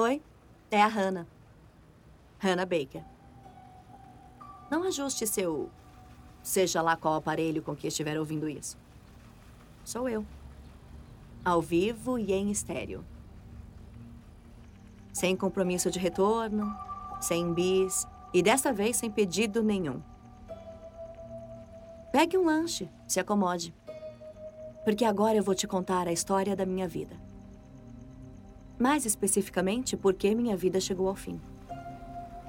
Oi, 0.00 0.22
é 0.70 0.80
a 0.80 0.86
Hannah. 0.86 1.26
Hannah 2.38 2.64
Baker. 2.64 3.02
Não 4.70 4.84
ajuste 4.84 5.26
seu. 5.26 5.70
seja 6.40 6.80
lá 6.80 6.96
qual 6.96 7.14
aparelho 7.14 7.62
com 7.62 7.74
que 7.74 7.88
estiver 7.88 8.16
ouvindo 8.16 8.48
isso. 8.48 8.78
Sou 9.84 10.08
eu. 10.08 10.24
Ao 11.44 11.60
vivo 11.60 12.16
e 12.16 12.32
em 12.32 12.48
estéreo. 12.48 13.04
Sem 15.12 15.34
compromisso 15.36 15.90
de 15.90 15.98
retorno, 15.98 16.72
sem 17.20 17.52
bis 17.52 18.06
e 18.32 18.40
dessa 18.40 18.72
vez 18.72 18.98
sem 18.98 19.10
pedido 19.10 19.64
nenhum. 19.64 20.00
Pegue 22.12 22.38
um 22.38 22.44
lanche, 22.44 22.88
se 23.04 23.18
acomode. 23.18 23.74
Porque 24.84 25.04
agora 25.04 25.36
eu 25.36 25.42
vou 25.42 25.56
te 25.56 25.66
contar 25.66 26.06
a 26.06 26.12
história 26.12 26.54
da 26.54 26.64
minha 26.64 26.86
vida. 26.86 27.27
Mais 28.78 29.04
especificamente, 29.04 29.96
por 29.96 30.14
que 30.14 30.34
minha 30.34 30.56
vida 30.56 30.80
chegou 30.80 31.08
ao 31.08 31.16
fim. 31.16 31.40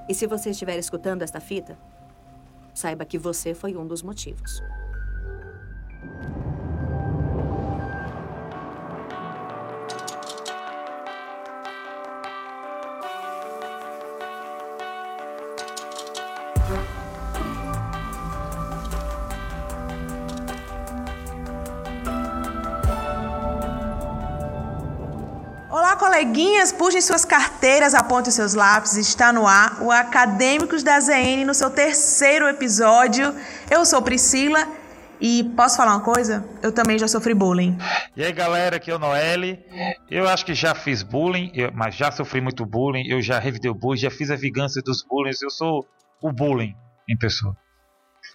E 0.08 0.14
se 0.14 0.28
você 0.28 0.52
estiver 0.52 0.78
escutando 0.78 1.22
esta 1.22 1.40
fita, 1.40 1.78
saiba 2.74 3.06
que 3.06 3.18
você 3.18 3.54
foi 3.54 3.76
um 3.76 3.86
dos 3.86 4.02
motivos. 4.02 4.62
Puxem 26.90 27.02
suas 27.02 27.24
carteiras, 27.24 27.94
apontem 27.94 28.32
seus 28.32 28.56
lápis. 28.56 28.96
Está 28.98 29.32
no 29.32 29.46
ar 29.46 29.80
o 29.84 29.92
Acadêmicos 29.92 30.82
da 30.82 31.00
ZN 31.00 31.46
no 31.46 31.54
seu 31.54 31.70
terceiro 31.70 32.48
episódio. 32.48 33.32
Eu 33.70 33.86
sou 33.86 34.02
Priscila 34.02 34.68
e 35.22 35.44
posso 35.56 35.78
falar 35.78 35.92
uma 35.98 36.04
coisa? 36.04 36.44
Eu 36.64 36.72
também 36.72 36.98
já 36.98 37.08
sofri 37.08 37.36
bullying. 37.36 37.78
E 38.18 38.24
aí 38.24 38.32
galera, 38.32 38.78
aqui 38.78 38.90
é 38.90 38.96
o 38.96 38.98
Noelle. 38.98 39.60
Eu 40.10 40.28
acho 40.28 40.44
que 40.44 40.56
já 40.56 40.74
fiz 40.74 41.04
bullying, 41.04 41.52
eu- 41.54 41.72
mas 41.76 41.94
já 41.94 42.12
sofri 42.12 42.42
muito 42.42 42.66
bullying. 42.66 43.08
Eu 43.08 43.22
já 43.22 43.38
revidei 43.38 43.70
o 43.70 43.76
bullying, 43.76 44.00
já 44.00 44.10
fiz 44.10 44.32
a 44.32 44.36
vingança 44.36 44.82
dos 44.82 45.04
bullying. 45.04 45.30
Eu 45.44 45.52
sou 45.52 45.86
o 46.24 46.32
bullying 46.34 46.74
em 47.08 47.16
pessoa. 47.16 47.56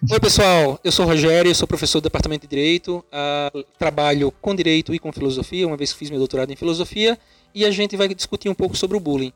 Oi 0.09 0.19
pessoal, 0.19 0.79
eu 0.81 0.91
sou 0.93 1.05
o 1.05 1.09
Rogério, 1.09 1.53
sou 1.53 1.67
professor 1.67 1.99
do 1.99 2.03
Departamento 2.05 2.41
de 2.41 2.49
Direito, 2.55 3.03
ah, 3.11 3.49
trabalho 3.77 4.31
com 4.41 4.55
Direito 4.55 4.93
e 4.93 4.99
com 4.99 5.11
Filosofia, 5.11 5.67
uma 5.67 5.77
vez 5.77 5.91
que 5.93 5.99
fiz 5.99 6.09
meu 6.09 6.19
doutorado 6.19 6.51
em 6.51 6.55
Filosofia, 6.55 7.17
e 7.55 7.63
a 7.63 7.71
gente 7.71 7.95
vai 7.95 8.13
discutir 8.13 8.49
um 8.49 8.53
pouco 8.53 8.75
sobre 8.75 8.97
o 8.97 8.99
bullying. 8.99 9.31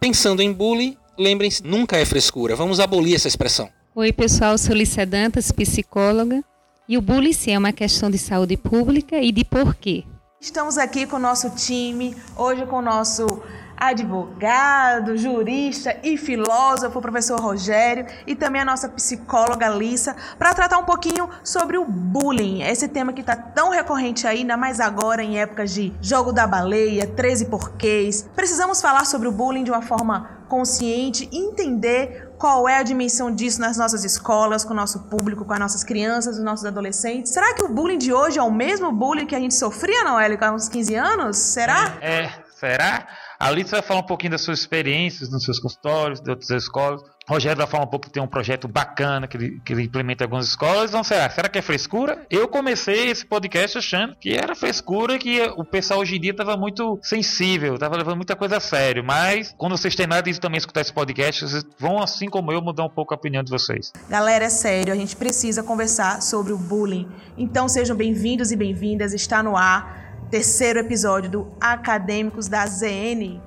Pensando 0.00 0.40
em 0.40 0.50
bullying, 0.50 0.96
lembrem-se, 1.18 1.62
nunca 1.62 1.98
é 1.98 2.04
frescura, 2.06 2.56
vamos 2.56 2.80
abolir 2.80 3.14
essa 3.14 3.28
expressão. 3.28 3.68
Oi, 3.94 4.10
pessoal, 4.10 4.56
sou 4.56 4.74
Lícia 4.74 5.04
Dantas, 5.04 5.52
psicóloga. 5.52 6.42
E 6.88 6.96
o 6.96 7.02
bullying 7.02 7.34
sim, 7.34 7.50
é 7.52 7.58
uma 7.58 7.72
questão 7.72 8.10
de 8.10 8.16
saúde 8.16 8.56
pública 8.56 9.18
e 9.18 9.30
de 9.30 9.44
porquê. 9.44 10.04
Estamos 10.40 10.78
aqui 10.78 11.04
com 11.04 11.16
o 11.16 11.18
nosso 11.18 11.50
time, 11.50 12.16
hoje 12.34 12.64
com 12.64 12.76
o 12.76 12.82
nosso 12.82 13.42
advogado, 13.78 15.16
jurista 15.16 15.96
e 16.02 16.16
filósofo, 16.16 17.00
professor 17.00 17.40
Rogério, 17.40 18.06
e 18.26 18.34
também 18.34 18.62
a 18.62 18.64
nossa 18.64 18.88
psicóloga 18.88 19.68
Lissa, 19.68 20.16
para 20.38 20.52
tratar 20.52 20.78
um 20.78 20.84
pouquinho 20.84 21.28
sobre 21.44 21.78
o 21.78 21.84
bullying, 21.84 22.62
esse 22.62 22.88
tema 22.88 23.12
que 23.12 23.20
está 23.20 23.36
tão 23.36 23.70
recorrente 23.70 24.26
ainda 24.26 24.56
mais 24.56 24.80
agora 24.80 25.22
em 25.22 25.38
épocas 25.38 25.72
de 25.72 25.92
jogo 26.00 26.32
da 26.32 26.46
baleia, 26.46 27.06
13 27.06 27.46
porquês. 27.46 28.28
Precisamos 28.34 28.80
falar 28.80 29.04
sobre 29.06 29.28
o 29.28 29.32
bullying 29.32 29.64
de 29.64 29.70
uma 29.70 29.82
forma 29.82 30.38
consciente, 30.48 31.28
entender 31.32 32.32
qual 32.38 32.68
é 32.68 32.78
a 32.78 32.82
dimensão 32.82 33.30
disso 33.30 33.60
nas 33.60 33.76
nossas 33.76 34.04
escolas, 34.04 34.64
com 34.64 34.72
o 34.72 34.76
nosso 34.76 35.00
público, 35.00 35.44
com 35.44 35.52
as 35.52 35.58
nossas 35.58 35.84
crianças, 35.84 36.38
os 36.38 36.44
nossos 36.44 36.64
adolescentes. 36.64 37.32
Será 37.32 37.52
que 37.54 37.64
o 37.64 37.68
bullying 37.68 37.98
de 37.98 38.12
hoje 38.12 38.38
é 38.38 38.42
o 38.42 38.50
mesmo 38.50 38.90
bullying 38.90 39.26
que 39.26 39.34
a 39.34 39.40
gente 39.40 39.54
sofria, 39.54 40.04
Noelle, 40.04 40.38
há 40.40 40.52
uns 40.52 40.68
15 40.68 40.94
anos? 40.94 41.36
Será? 41.36 41.98
É, 42.00 42.30
será? 42.58 43.06
A 43.40 43.46
Alice 43.46 43.70
vai 43.70 43.80
falar 43.82 44.00
um 44.00 44.06
pouquinho 44.06 44.32
das 44.32 44.40
suas 44.40 44.58
experiências 44.58 45.30
nos 45.30 45.44
seus 45.44 45.60
consultórios, 45.60 46.20
de 46.20 46.28
outras 46.28 46.50
escolas. 46.50 47.00
O 47.02 47.34
Rogério 47.34 47.58
vai 47.58 47.68
falar 47.68 47.84
um 47.84 47.86
pouco 47.86 48.06
que 48.06 48.12
tem 48.12 48.20
um 48.20 48.26
projeto 48.26 48.66
bacana 48.66 49.28
que 49.28 49.36
ele, 49.36 49.60
que 49.64 49.72
ele 49.72 49.84
implementa 49.84 50.24
em 50.24 50.26
algumas 50.26 50.48
escolas. 50.48 50.90
Então, 50.90 51.04
será? 51.04 51.30
Será 51.30 51.48
que 51.48 51.56
é 51.56 51.62
frescura? 51.62 52.26
Eu 52.28 52.48
comecei 52.48 53.10
esse 53.10 53.24
podcast 53.24 53.78
achando 53.78 54.16
que 54.16 54.32
era 54.32 54.56
frescura, 54.56 55.18
que 55.18 55.40
o 55.56 55.64
pessoal 55.64 56.00
hoje 56.00 56.16
em 56.16 56.20
dia 56.20 56.32
estava 56.32 56.56
muito 56.56 56.98
sensível, 57.00 57.74
estava 57.74 57.96
levando 57.96 58.16
muita 58.16 58.34
coisa 58.34 58.56
a 58.56 58.60
sério. 58.60 59.04
Mas, 59.04 59.54
quando 59.56 59.76
vocês 59.76 59.94
têm 59.94 60.08
nada 60.08 60.22
de 60.22 60.40
também 60.40 60.58
escutar 60.58 60.80
esse 60.80 60.92
podcast, 60.92 61.46
vocês 61.46 61.64
vão, 61.78 62.02
assim 62.02 62.28
como 62.28 62.50
eu, 62.50 62.60
mudar 62.60 62.84
um 62.84 62.90
pouco 62.90 63.14
a 63.14 63.16
opinião 63.16 63.44
de 63.44 63.52
vocês. 63.52 63.92
Galera, 64.08 64.46
é 64.46 64.50
sério, 64.50 64.92
a 64.92 64.96
gente 64.96 65.14
precisa 65.14 65.62
conversar 65.62 66.22
sobre 66.22 66.52
o 66.52 66.58
bullying. 66.58 67.06
Então 67.36 67.68
sejam 67.68 67.96
bem-vindos 67.96 68.50
e 68.50 68.56
bem-vindas, 68.56 69.14
está 69.14 69.44
no 69.44 69.56
ar, 69.56 70.07
terceiro 70.30 70.78
episódio 70.78 71.30
do 71.30 71.52
Acadêmicos 71.60 72.48
da 72.48 72.66
ZN. 72.66 73.40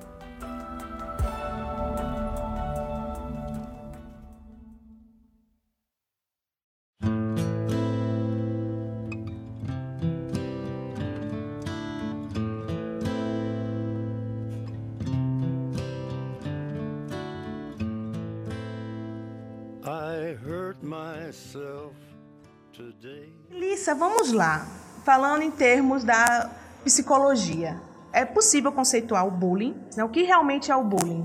Lissa, 23.50 23.94
vamos 23.94 24.32
lá. 24.32 24.66
Falando 25.04 25.42
em 25.42 25.50
termos 25.50 26.04
da 26.04 26.61
psicologia. 26.84 27.76
É 28.14 28.26
possível 28.26 28.70
conceituar 28.70 29.26
o 29.26 29.30
bullying? 29.30 29.74
né? 29.96 30.04
O 30.04 30.08
que 30.10 30.22
realmente 30.22 30.70
é 30.70 30.76
o 30.76 30.84
bullying? 30.84 31.24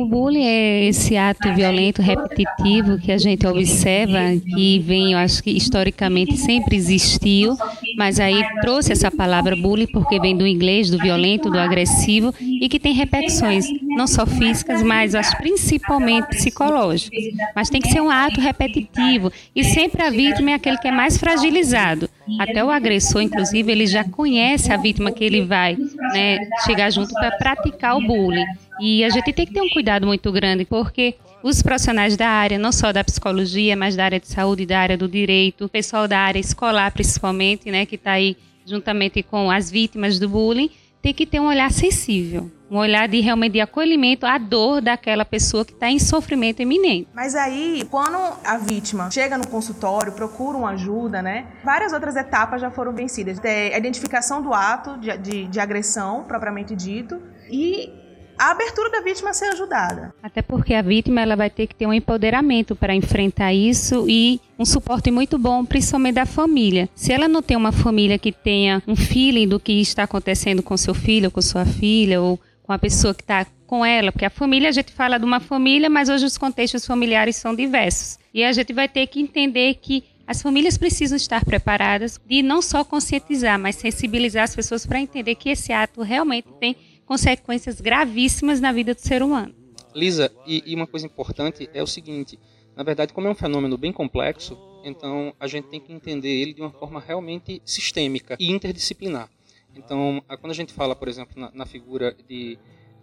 O 0.00 0.06
bullying 0.06 0.44
é 0.44 0.84
esse 0.86 1.16
ato 1.16 1.54
violento 1.54 2.02
repetitivo 2.02 2.98
que 2.98 3.12
a 3.12 3.18
gente 3.18 3.46
observa 3.46 4.18
que 4.44 4.80
vem, 4.80 5.12
eu 5.12 5.18
acho 5.18 5.40
que 5.40 5.50
historicamente 5.50 6.36
sempre 6.36 6.76
existiu, 6.76 7.56
mas 7.96 8.20
aí 8.20 8.42
trouxe 8.60 8.92
essa 8.92 9.10
palavra 9.10 9.56
bullying 9.56 9.86
porque 9.86 10.20
vem 10.20 10.36
do 10.36 10.46
inglês, 10.46 10.90
do 10.90 10.98
violento, 10.98 11.50
do 11.50 11.58
agressivo 11.58 12.34
e 12.40 12.68
que 12.68 12.78
tem 12.78 12.92
repercussões 12.92 13.66
não 13.96 14.06
só 14.06 14.26
físicas, 14.26 14.82
mas 14.82 15.14
acho 15.14 15.36
principalmente 15.36 16.28
psicológicas. 16.28 17.24
Mas 17.54 17.70
tem 17.70 17.80
que 17.80 17.88
ser 17.88 18.00
um 18.00 18.10
ato 18.10 18.40
repetitivo 18.40 19.32
e 19.54 19.64
sempre 19.64 20.02
a 20.02 20.10
vítima 20.10 20.50
é 20.50 20.54
aquele 20.54 20.78
que 20.78 20.88
é 20.88 20.92
mais 20.92 21.16
fragilizado. 21.16 22.08
Até 22.40 22.64
o 22.64 22.70
agressor, 22.70 23.22
inclusive, 23.22 23.70
ele 23.70 23.86
já 23.86 24.02
conhece 24.02 24.72
a 24.72 24.76
vítima 24.76 25.12
que 25.12 25.22
ele 25.22 25.42
vai 25.42 25.76
né, 26.12 26.38
chegar 26.64 26.90
junto 26.90 27.12
para 27.14 27.32
praticar 27.32 27.96
o 27.96 28.06
bullying. 28.06 28.46
E 28.80 29.04
a 29.04 29.08
gente 29.08 29.32
tem 29.32 29.46
que 29.46 29.52
ter 29.52 29.60
um 29.60 29.70
cuidado 29.70 30.06
muito 30.06 30.30
grande, 30.32 30.64
porque 30.64 31.14
os 31.42 31.62
profissionais 31.62 32.16
da 32.16 32.28
área, 32.28 32.58
não 32.58 32.72
só 32.72 32.92
da 32.92 33.04
psicologia, 33.04 33.76
mas 33.76 33.94
da 33.94 34.04
área 34.04 34.18
de 34.18 34.26
saúde, 34.26 34.66
da 34.66 34.78
área 34.78 34.96
do 34.96 35.06
direito, 35.06 35.66
o 35.66 35.68
pessoal 35.68 36.08
da 36.08 36.18
área 36.18 36.38
escolar, 36.38 36.90
principalmente, 36.92 37.70
né, 37.70 37.86
que 37.86 37.96
está 37.96 38.12
aí 38.12 38.36
juntamente 38.66 39.22
com 39.22 39.50
as 39.50 39.70
vítimas 39.70 40.18
do 40.18 40.28
bullying, 40.28 40.70
tem 41.02 41.12
que 41.12 41.26
ter 41.26 41.38
um 41.38 41.44
olhar 41.44 41.70
sensível, 41.70 42.50
um 42.70 42.78
olhar 42.78 43.06
de 43.06 43.20
realmente 43.20 43.52
de 43.52 43.60
acolhimento 43.60 44.24
à 44.24 44.38
dor 44.38 44.80
daquela 44.80 45.22
pessoa 45.22 45.62
que 45.62 45.72
está 45.72 45.90
em 45.90 45.98
sofrimento 45.98 46.62
iminente. 46.62 47.06
Mas 47.12 47.34
aí, 47.34 47.86
quando 47.90 48.16
a 48.42 48.56
vítima 48.56 49.10
chega 49.10 49.36
no 49.36 49.46
consultório, 49.46 50.12
procura 50.12 50.56
uma 50.56 50.70
ajuda, 50.70 51.20
né? 51.20 51.46
Várias 51.62 51.92
outras 51.92 52.16
etapas 52.16 52.58
já 52.62 52.70
foram 52.70 52.94
vencidas. 52.94 53.38
A 53.44 53.76
identificação 53.76 54.40
do 54.40 54.54
ato 54.54 54.96
de, 54.96 55.14
de, 55.18 55.44
de 55.44 55.60
agressão, 55.60 56.24
propriamente 56.24 56.74
dito, 56.74 57.20
e 57.50 57.92
a 58.38 58.50
abertura 58.50 58.90
da 58.90 59.00
vítima 59.00 59.30
a 59.30 59.32
ser 59.32 59.46
ajudada. 59.46 60.14
Até 60.22 60.42
porque 60.42 60.74
a 60.74 60.82
vítima 60.82 61.20
ela 61.20 61.36
vai 61.36 61.50
ter 61.50 61.66
que 61.66 61.74
ter 61.74 61.86
um 61.86 61.92
empoderamento 61.92 62.74
para 62.74 62.94
enfrentar 62.94 63.52
isso 63.52 64.06
e 64.08 64.40
um 64.58 64.64
suporte 64.64 65.10
muito 65.10 65.38
bom, 65.38 65.64
principalmente 65.64 66.14
da 66.14 66.26
família. 66.26 66.88
Se 66.94 67.12
ela 67.12 67.28
não 67.28 67.42
tem 67.42 67.56
uma 67.56 67.72
família 67.72 68.18
que 68.18 68.32
tenha 68.32 68.82
um 68.86 68.96
feeling 68.96 69.48
do 69.48 69.60
que 69.60 69.80
está 69.80 70.04
acontecendo 70.04 70.62
com 70.62 70.76
seu 70.76 70.94
filho, 70.94 71.30
com 71.30 71.42
sua 71.42 71.64
filha, 71.64 72.20
ou 72.20 72.38
com 72.62 72.72
a 72.72 72.78
pessoa 72.78 73.14
que 73.14 73.22
está 73.22 73.46
com 73.66 73.84
ela, 73.84 74.12
porque 74.12 74.24
a 74.24 74.30
família, 74.30 74.68
a 74.68 74.72
gente 74.72 74.92
fala 74.92 75.18
de 75.18 75.24
uma 75.24 75.40
família, 75.40 75.90
mas 75.90 76.08
hoje 76.08 76.24
os 76.24 76.38
contextos 76.38 76.86
familiares 76.86 77.36
são 77.36 77.54
diversos. 77.54 78.18
E 78.32 78.44
a 78.44 78.52
gente 78.52 78.72
vai 78.72 78.88
ter 78.88 79.06
que 79.06 79.20
entender 79.20 79.74
que 79.74 80.04
as 80.26 80.40
famílias 80.40 80.78
precisam 80.78 81.16
estar 81.16 81.44
preparadas 81.44 82.18
de 82.26 82.42
não 82.42 82.62
só 82.62 82.82
conscientizar, 82.82 83.58
mas 83.58 83.76
sensibilizar 83.76 84.44
as 84.44 84.56
pessoas 84.56 84.86
para 84.86 85.00
entender 85.00 85.34
que 85.34 85.50
esse 85.50 85.72
ato 85.72 86.02
realmente 86.02 86.48
tem 86.58 86.76
consequências 87.06 87.80
gravíssimas 87.80 88.60
na 88.60 88.72
vida 88.72 88.94
do 88.94 89.00
ser 89.00 89.22
humano. 89.22 89.54
Lisa, 89.94 90.32
e, 90.46 90.62
e 90.66 90.74
uma 90.74 90.86
coisa 90.86 91.06
importante 91.06 91.68
é 91.72 91.82
o 91.82 91.86
seguinte: 91.86 92.38
na 92.76 92.82
verdade, 92.82 93.12
como 93.12 93.28
é 93.28 93.30
um 93.30 93.34
fenômeno 93.34 93.78
bem 93.78 93.92
complexo, 93.92 94.58
então 94.84 95.34
a 95.38 95.46
gente 95.46 95.68
tem 95.68 95.80
que 95.80 95.92
entender 95.92 96.28
ele 96.28 96.52
de 96.52 96.60
uma 96.60 96.70
forma 96.70 97.00
realmente 97.00 97.62
sistêmica 97.64 98.36
e 98.38 98.50
interdisciplinar. 98.50 99.30
Então, 99.76 100.22
quando 100.40 100.50
a 100.50 100.54
gente 100.54 100.72
fala, 100.72 100.94
por 100.94 101.08
exemplo, 101.08 101.40
na, 101.40 101.50
na 101.52 101.66
figura 101.66 102.16
de 102.28 102.58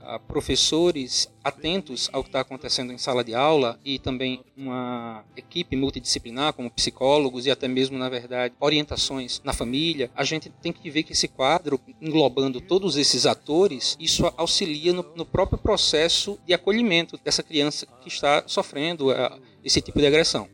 ah, 0.05 0.19
professores 0.19 1.29
atentos 1.43 2.09
ao 2.13 2.23
que 2.23 2.29
está 2.29 2.41
acontecendo 2.41 2.93
em 2.93 2.97
sala 2.97 3.23
de 3.23 3.33
aula 3.33 3.79
e 3.83 3.97
também 3.99 4.43
uma 4.55 5.23
equipe 5.35 5.75
multidisciplinar, 5.75 6.53
como 6.53 6.69
psicólogos 6.69 7.45
e 7.45 7.51
até 7.51 7.67
mesmo, 7.67 7.97
na 7.97 8.09
verdade, 8.09 8.53
orientações 8.59 9.41
na 9.43 9.53
família, 9.53 10.09
a 10.15 10.23
gente 10.23 10.49
tem 10.61 10.71
que 10.71 10.89
ver 10.89 11.03
que 11.03 11.13
esse 11.13 11.27
quadro, 11.27 11.79
englobando 12.01 12.61
todos 12.61 12.97
esses 12.97 13.25
atores, 13.25 13.97
isso 13.99 14.31
auxilia 14.37 14.93
no, 14.93 15.05
no 15.15 15.25
próprio 15.25 15.57
processo 15.57 16.39
de 16.45 16.53
acolhimento 16.53 17.19
dessa 17.23 17.43
criança 17.43 17.87
que 18.01 18.07
está 18.07 18.43
sofrendo 18.45 19.11
uh, 19.11 19.39
esse 19.63 19.81
tipo 19.81 19.99
de 19.99 20.07
agressão. 20.07 20.47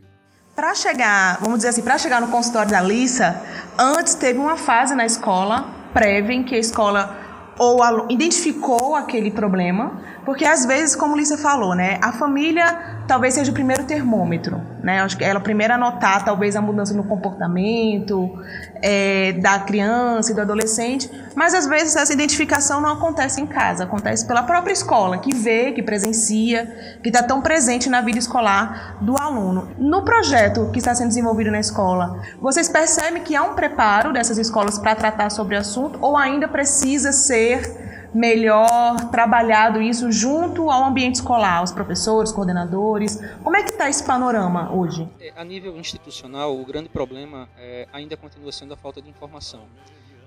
Para 0.56 0.74
chegar, 0.74 1.40
vamos 1.40 1.58
dizer 1.58 1.70
assim, 1.70 1.84
para 1.84 1.98
chegar 2.00 2.20
no 2.20 2.30
consultório 2.30 2.72
da 2.72 2.82
Lissa, 2.82 3.40
antes 3.78 4.16
teve 4.16 4.40
uma 4.40 4.58
fase 4.58 4.96
na 4.96 5.06
escola 5.06 5.78
prévia 5.94 6.34
em 6.34 6.44
que 6.44 6.56
a 6.56 6.58
escola 6.60 7.27
ou 7.58 7.82
identificou 8.10 8.96
aquele 8.96 9.32
problema, 9.32 10.00
porque 10.26 10.46
às 10.46 10.66
vezes, 10.66 10.96
como 10.96 11.16
Lícia 11.16 11.38
falou, 11.38 11.74
né, 11.74 12.00
a 12.02 12.12
família 12.12 12.97
talvez 13.08 13.34
seja 13.34 13.50
o 13.50 13.54
primeiro 13.54 13.86
termômetro, 13.86 14.62
né? 14.84 15.00
Acho 15.00 15.18
que 15.18 15.24
ela 15.24 15.40
primeiro 15.40 15.74
a 15.74 15.78
notar 15.78 16.24
talvez 16.26 16.56
a 16.56 16.62
mudança 16.62 16.94
no 16.94 17.04
comportamento 17.04 18.38
é, 18.82 19.32
da 19.34 19.60
criança 19.60 20.32
e 20.32 20.36
do 20.36 20.42
adolescente, 20.42 21.10
mas 21.34 21.54
às 21.54 21.66
vezes 21.66 21.96
essa 21.96 22.12
identificação 22.12 22.82
não 22.82 22.92
acontece 22.92 23.42
em 23.42 23.48
casa, 23.48 23.86
acontece 23.86 24.28
pela 24.28 24.44
própria 24.44 24.74
escola 24.74 25.18
que 25.18 25.34
vê, 25.34 25.72
que 25.72 25.82
presencia, 25.82 26.98
que 27.02 27.10
está 27.10 27.24
tão 27.24 27.42
presente 27.42 27.90
na 27.90 28.02
vida 28.02 28.20
escolar 28.20 28.98
do 29.02 29.16
aluno. 29.18 29.70
No 29.78 30.04
projeto 30.04 30.70
que 30.72 30.80
está 30.80 30.94
sendo 30.94 31.08
desenvolvido 31.08 31.50
na 31.50 31.60
escola, 31.60 32.22
vocês 32.42 32.68
percebem 32.68 33.24
que 33.24 33.36
há 33.36 33.44
um 33.44 33.56
preparo 33.56 34.12
dessas 34.12 34.38
escolas 34.38 34.78
para 34.78 34.96
tratar 34.96 35.32
sobre 35.32 35.56
o 35.56 35.60
assunto 35.60 35.98
ou 36.02 36.18
ainda 36.18 36.48
precisa 36.48 37.12
ser 37.12 37.87
melhor 38.18 39.12
trabalhado 39.12 39.82
isso 39.82 40.12
junto 40.12 40.72
ao 40.72 40.86
ambiente 40.86 41.16
escolar, 41.16 41.60
aos 41.60 41.72
professores, 41.72 42.32
coordenadores? 42.32 43.20
Como 43.44 43.56
é 43.56 43.64
que 43.64 43.70
está 43.70 43.88
esse 43.90 44.04
panorama 44.04 44.74
hoje? 44.74 45.08
É, 45.20 45.32
a 45.36 45.44
nível 45.44 45.78
institucional, 45.78 46.60
o 46.60 46.66
grande 46.66 46.90
problema 46.90 47.48
é, 47.58 47.88
ainda 47.94 48.18
continua 48.18 48.52
sendo 48.52 48.74
a 48.74 48.78
falta 48.78 49.02
de 49.02 49.10
informação. 49.10 49.66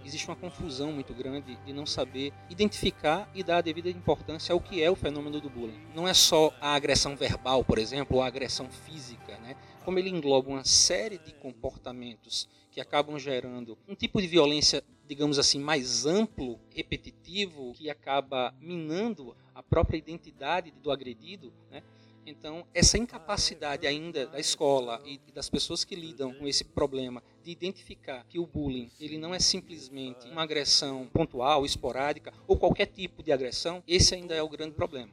Existe 0.05 0.29
uma 0.29 0.37
confusão 0.37 0.93
muito 0.93 1.13
grande 1.13 1.59
de 1.67 1.73
não 1.73 1.85
saber 1.85 2.33
identificar 2.49 3.29
e 3.35 3.43
dar 3.43 3.59
a 3.59 3.61
devida 3.61 3.91
importância 3.91 4.53
ao 4.53 4.61
que 4.61 4.83
é 4.83 4.91
o 4.91 4.97
fenômeno 4.97 5.41
do 5.41 5.51
bullying. 5.51 5.81
Não 5.95 6.09
é 6.09 6.15
só 6.15 6.53
a 6.61 6.75
agressão 6.75 7.17
verbal, 7.17 7.63
por 7.65 7.79
exemplo, 7.79 8.17
ou 8.17 8.23
a 8.23 8.27
agressão 8.27 8.69
física, 8.71 9.37
né? 9.43 9.57
como 9.85 9.99
ele 9.99 10.09
engloba 10.09 10.49
uma 10.49 10.65
série 10.65 11.19
de 11.19 11.33
comportamentos 11.35 12.49
que 12.71 12.81
acabam 12.81 13.19
gerando 13.19 13.77
um 13.89 13.95
tipo 13.95 14.21
de 14.21 14.29
violência, 14.29 14.83
digamos 15.11 15.41
assim, 15.41 15.59
mais 15.59 16.07
amplo, 16.07 16.61
repetitivo, 16.73 17.73
que 17.73 17.91
acaba 17.91 18.55
minando 18.61 19.37
a 19.53 19.61
própria 19.61 19.99
identidade 19.99 20.71
do 20.71 20.93
agredido, 20.93 21.53
né? 21.69 21.83
Então, 22.25 22.65
essa 22.73 22.97
incapacidade 22.97 23.89
ainda 23.89 24.29
da 24.29 24.39
escola 24.39 25.03
e 25.05 25.19
das 25.35 25.51
pessoas 25.51 25.83
que 25.83 25.97
lidam 25.97 26.33
com 26.35 26.47
esse 26.47 26.63
problema 26.63 27.21
de 27.43 27.51
identificar 27.51 28.25
que 28.29 28.39
o 28.39 28.47
bullying 28.47 28.89
ele 29.01 29.19
não 29.19 29.35
é 29.35 29.41
simplesmente 29.41 30.29
uma 30.29 30.45
agressão 30.45 31.09
pontual, 31.13 31.67
esporádica 31.67 32.33
ou 32.47 32.57
qualquer 32.57 32.87
tipo 32.87 33.21
de 33.21 33.33
agressão, 33.33 33.83
esse 33.89 34.15
ainda 34.15 34.37
é 34.37 34.43
o 34.43 34.49
grande 34.49 34.77
problema. 34.77 35.11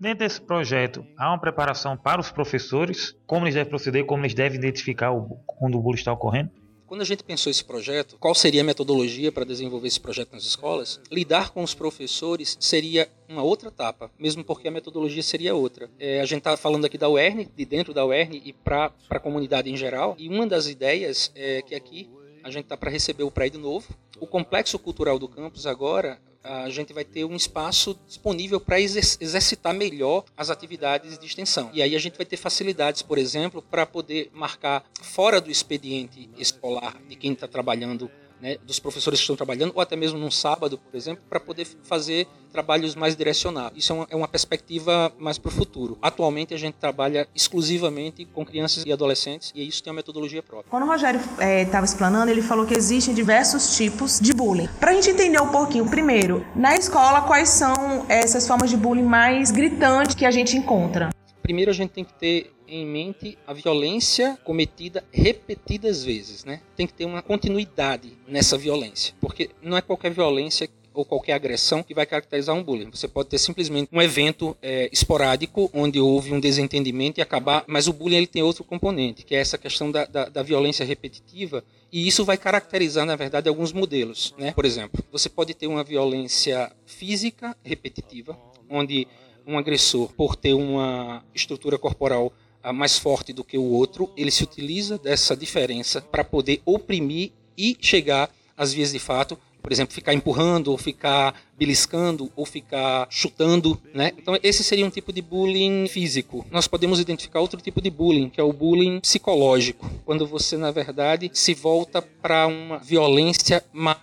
Dentro 0.00 0.26
desse 0.26 0.40
projeto, 0.40 1.06
há 1.16 1.28
uma 1.28 1.38
preparação 1.38 1.96
para 1.96 2.20
os 2.20 2.32
professores, 2.32 3.16
como 3.28 3.44
eles 3.44 3.54
devem 3.54 3.70
proceder, 3.70 4.04
como 4.04 4.24
eles 4.24 4.34
devem 4.34 4.58
identificar 4.58 5.12
quando 5.46 5.78
o 5.78 5.80
bullying 5.80 5.98
está 5.98 6.12
ocorrendo? 6.12 6.50
Quando 6.90 7.02
a 7.02 7.04
gente 7.04 7.22
pensou 7.22 7.52
esse 7.52 7.62
projeto, 7.62 8.16
qual 8.18 8.34
seria 8.34 8.62
a 8.62 8.64
metodologia 8.64 9.30
para 9.30 9.44
desenvolver 9.44 9.86
esse 9.86 10.00
projeto 10.00 10.32
nas 10.32 10.42
escolas? 10.42 11.00
Lidar 11.08 11.50
com 11.50 11.62
os 11.62 11.72
professores 11.72 12.56
seria 12.58 13.08
uma 13.28 13.44
outra 13.44 13.68
etapa, 13.68 14.10
mesmo 14.18 14.42
porque 14.42 14.66
a 14.66 14.72
metodologia 14.72 15.22
seria 15.22 15.54
outra. 15.54 15.88
É, 16.00 16.20
a 16.20 16.24
gente 16.24 16.38
está 16.38 16.56
falando 16.56 16.86
aqui 16.86 16.98
da 16.98 17.08
UERN, 17.08 17.46
de 17.56 17.64
dentro 17.64 17.94
da 17.94 18.04
UERN 18.04 18.42
e 18.44 18.52
para 18.52 18.92
a 19.08 19.20
comunidade 19.20 19.70
em 19.70 19.76
geral, 19.76 20.16
e 20.18 20.28
uma 20.28 20.48
das 20.48 20.66
ideias 20.66 21.30
é 21.36 21.62
que 21.62 21.76
aqui 21.76 22.10
a 22.42 22.50
gente 22.50 22.64
está 22.64 22.76
para 22.76 22.90
receber 22.90 23.22
o 23.22 23.30
prédio 23.30 23.60
novo. 23.60 23.86
O 24.18 24.26
complexo 24.26 24.76
cultural 24.76 25.16
do 25.16 25.28
campus 25.28 25.68
agora 25.68 26.20
a 26.42 26.68
gente 26.70 26.92
vai 26.92 27.04
ter 27.04 27.24
um 27.24 27.34
espaço 27.34 27.98
disponível 28.06 28.60
para 28.60 28.80
exercitar 28.80 29.74
melhor 29.74 30.24
as 30.36 30.50
atividades 30.50 31.18
de 31.18 31.26
extensão. 31.26 31.70
E 31.72 31.82
aí 31.82 31.94
a 31.94 31.98
gente 31.98 32.16
vai 32.16 32.26
ter 32.26 32.36
facilidades, 32.36 33.02
por 33.02 33.18
exemplo, 33.18 33.62
para 33.62 33.84
poder 33.84 34.30
marcar 34.32 34.84
fora 35.02 35.40
do 35.40 35.50
expediente 35.50 36.28
escolar 36.36 36.96
de 37.08 37.16
quem 37.16 37.32
está 37.32 37.46
trabalhando 37.46 38.10
né, 38.40 38.56
dos 38.66 38.78
professores 38.78 39.18
que 39.18 39.24
estão 39.24 39.36
trabalhando, 39.36 39.72
ou 39.74 39.80
até 39.80 39.96
mesmo 39.96 40.18
num 40.18 40.30
sábado, 40.30 40.78
por 40.78 40.96
exemplo, 40.96 41.22
para 41.28 41.40
poder 41.40 41.66
fazer 41.82 42.26
trabalhos 42.52 42.94
mais 42.94 43.16
direcionados. 43.16 43.78
Isso 43.78 43.92
é 43.92 43.94
uma, 43.94 44.06
é 44.10 44.16
uma 44.16 44.28
perspectiva 44.28 45.12
mais 45.18 45.38
para 45.38 45.48
o 45.48 45.52
futuro. 45.52 45.98
Atualmente 46.02 46.52
a 46.52 46.58
gente 46.58 46.74
trabalha 46.74 47.28
exclusivamente 47.34 48.24
com 48.24 48.44
crianças 48.44 48.84
e 48.84 48.92
adolescentes 48.92 49.52
e 49.54 49.66
isso 49.66 49.82
tem 49.82 49.90
uma 49.90 49.96
metodologia 49.96 50.42
própria. 50.42 50.68
Quando 50.68 50.82
o 50.82 50.86
Rogério 50.86 51.20
estava 51.20 51.84
é, 51.84 51.88
explanando, 51.88 52.30
ele 52.30 52.42
falou 52.42 52.66
que 52.66 52.74
existem 52.74 53.14
diversos 53.14 53.76
tipos 53.76 54.18
de 54.20 54.32
bullying. 54.32 54.68
Para 54.78 54.90
a 54.90 54.94
gente 54.94 55.10
entender 55.10 55.40
um 55.40 55.48
pouquinho, 55.48 55.88
primeiro, 55.88 56.44
na 56.54 56.76
escola, 56.76 57.22
quais 57.22 57.48
são 57.48 58.04
essas 58.08 58.46
formas 58.46 58.70
de 58.70 58.76
bullying 58.76 59.04
mais 59.04 59.50
gritantes 59.50 60.14
que 60.14 60.26
a 60.26 60.30
gente 60.30 60.56
encontra? 60.56 61.10
Primeiro 61.50 61.72
a 61.72 61.74
gente 61.74 61.90
tem 61.90 62.04
que 62.04 62.14
ter 62.14 62.52
em 62.68 62.86
mente 62.86 63.36
a 63.44 63.52
violência 63.52 64.38
cometida 64.44 65.02
repetidas 65.10 66.04
vezes, 66.04 66.44
né? 66.44 66.60
Tem 66.76 66.86
que 66.86 66.92
ter 66.92 67.04
uma 67.04 67.22
continuidade 67.22 68.12
nessa 68.28 68.56
violência, 68.56 69.16
porque 69.20 69.50
não 69.60 69.76
é 69.76 69.82
qualquer 69.82 70.12
violência 70.12 70.70
ou 70.94 71.04
qualquer 71.04 71.32
agressão 71.32 71.82
que 71.82 71.92
vai 71.92 72.06
caracterizar 72.06 72.54
um 72.54 72.62
bullying. 72.62 72.88
Você 72.92 73.08
pode 73.08 73.30
ter 73.30 73.38
simplesmente 73.38 73.88
um 73.92 74.00
evento 74.00 74.56
é, 74.62 74.88
esporádico 74.92 75.68
onde 75.74 75.98
houve 75.98 76.32
um 76.32 76.38
desentendimento 76.38 77.18
e 77.18 77.20
acabar, 77.20 77.64
mas 77.66 77.88
o 77.88 77.92
bullying 77.92 78.18
ele 78.18 78.26
tem 78.28 78.44
outro 78.44 78.62
componente, 78.62 79.24
que 79.24 79.34
é 79.34 79.40
essa 79.40 79.58
questão 79.58 79.90
da, 79.90 80.04
da, 80.04 80.28
da 80.28 80.44
violência 80.44 80.86
repetitiva 80.86 81.64
e 81.90 82.06
isso 82.06 82.24
vai 82.24 82.36
caracterizar, 82.36 83.04
na 83.04 83.16
verdade, 83.16 83.48
alguns 83.48 83.72
modelos. 83.72 84.32
Né? 84.38 84.52
Por 84.52 84.64
exemplo, 84.64 85.02
você 85.10 85.28
pode 85.28 85.52
ter 85.54 85.66
uma 85.66 85.82
violência 85.82 86.70
física 86.86 87.56
repetitiva, 87.64 88.38
onde 88.68 89.08
um 89.50 89.58
agressor, 89.58 90.12
por 90.12 90.36
ter 90.36 90.54
uma 90.54 91.24
estrutura 91.34 91.78
corporal 91.78 92.32
mais 92.74 92.98
forte 92.98 93.32
do 93.32 93.42
que 93.42 93.56
o 93.58 93.64
outro, 93.64 94.10
ele 94.16 94.30
se 94.30 94.44
utiliza 94.44 94.98
dessa 94.98 95.36
diferença 95.36 96.00
para 96.00 96.22
poder 96.22 96.60
oprimir 96.64 97.32
e 97.56 97.76
chegar 97.80 98.30
às 98.56 98.72
vias 98.72 98.92
de 98.92 98.98
fato, 98.98 99.38
por 99.62 99.72
exemplo, 99.72 99.94
ficar 99.94 100.14
empurrando, 100.14 100.68
ou 100.68 100.78
ficar 100.78 101.34
beliscando, 101.56 102.30
ou 102.36 102.46
ficar 102.46 103.06
chutando, 103.10 103.80
né? 103.94 104.12
Então 104.16 104.38
esse 104.42 104.62
seria 104.62 104.86
um 104.86 104.90
tipo 104.90 105.12
de 105.12 105.20
bullying 105.20 105.86
físico. 105.86 106.46
Nós 106.50 106.68
podemos 106.68 107.00
identificar 107.00 107.40
outro 107.40 107.60
tipo 107.60 107.80
de 107.80 107.90
bullying, 107.90 108.28
que 108.28 108.40
é 108.40 108.44
o 108.44 108.52
bullying 108.52 109.00
psicológico, 109.00 109.90
quando 110.04 110.26
você 110.26 110.56
na 110.56 110.70
verdade 110.70 111.30
se 111.34 111.54
volta 111.54 112.00
para 112.00 112.46
uma 112.46 112.78
violência 112.78 113.64
mais 113.72 113.98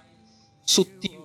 sutil, 0.65 1.16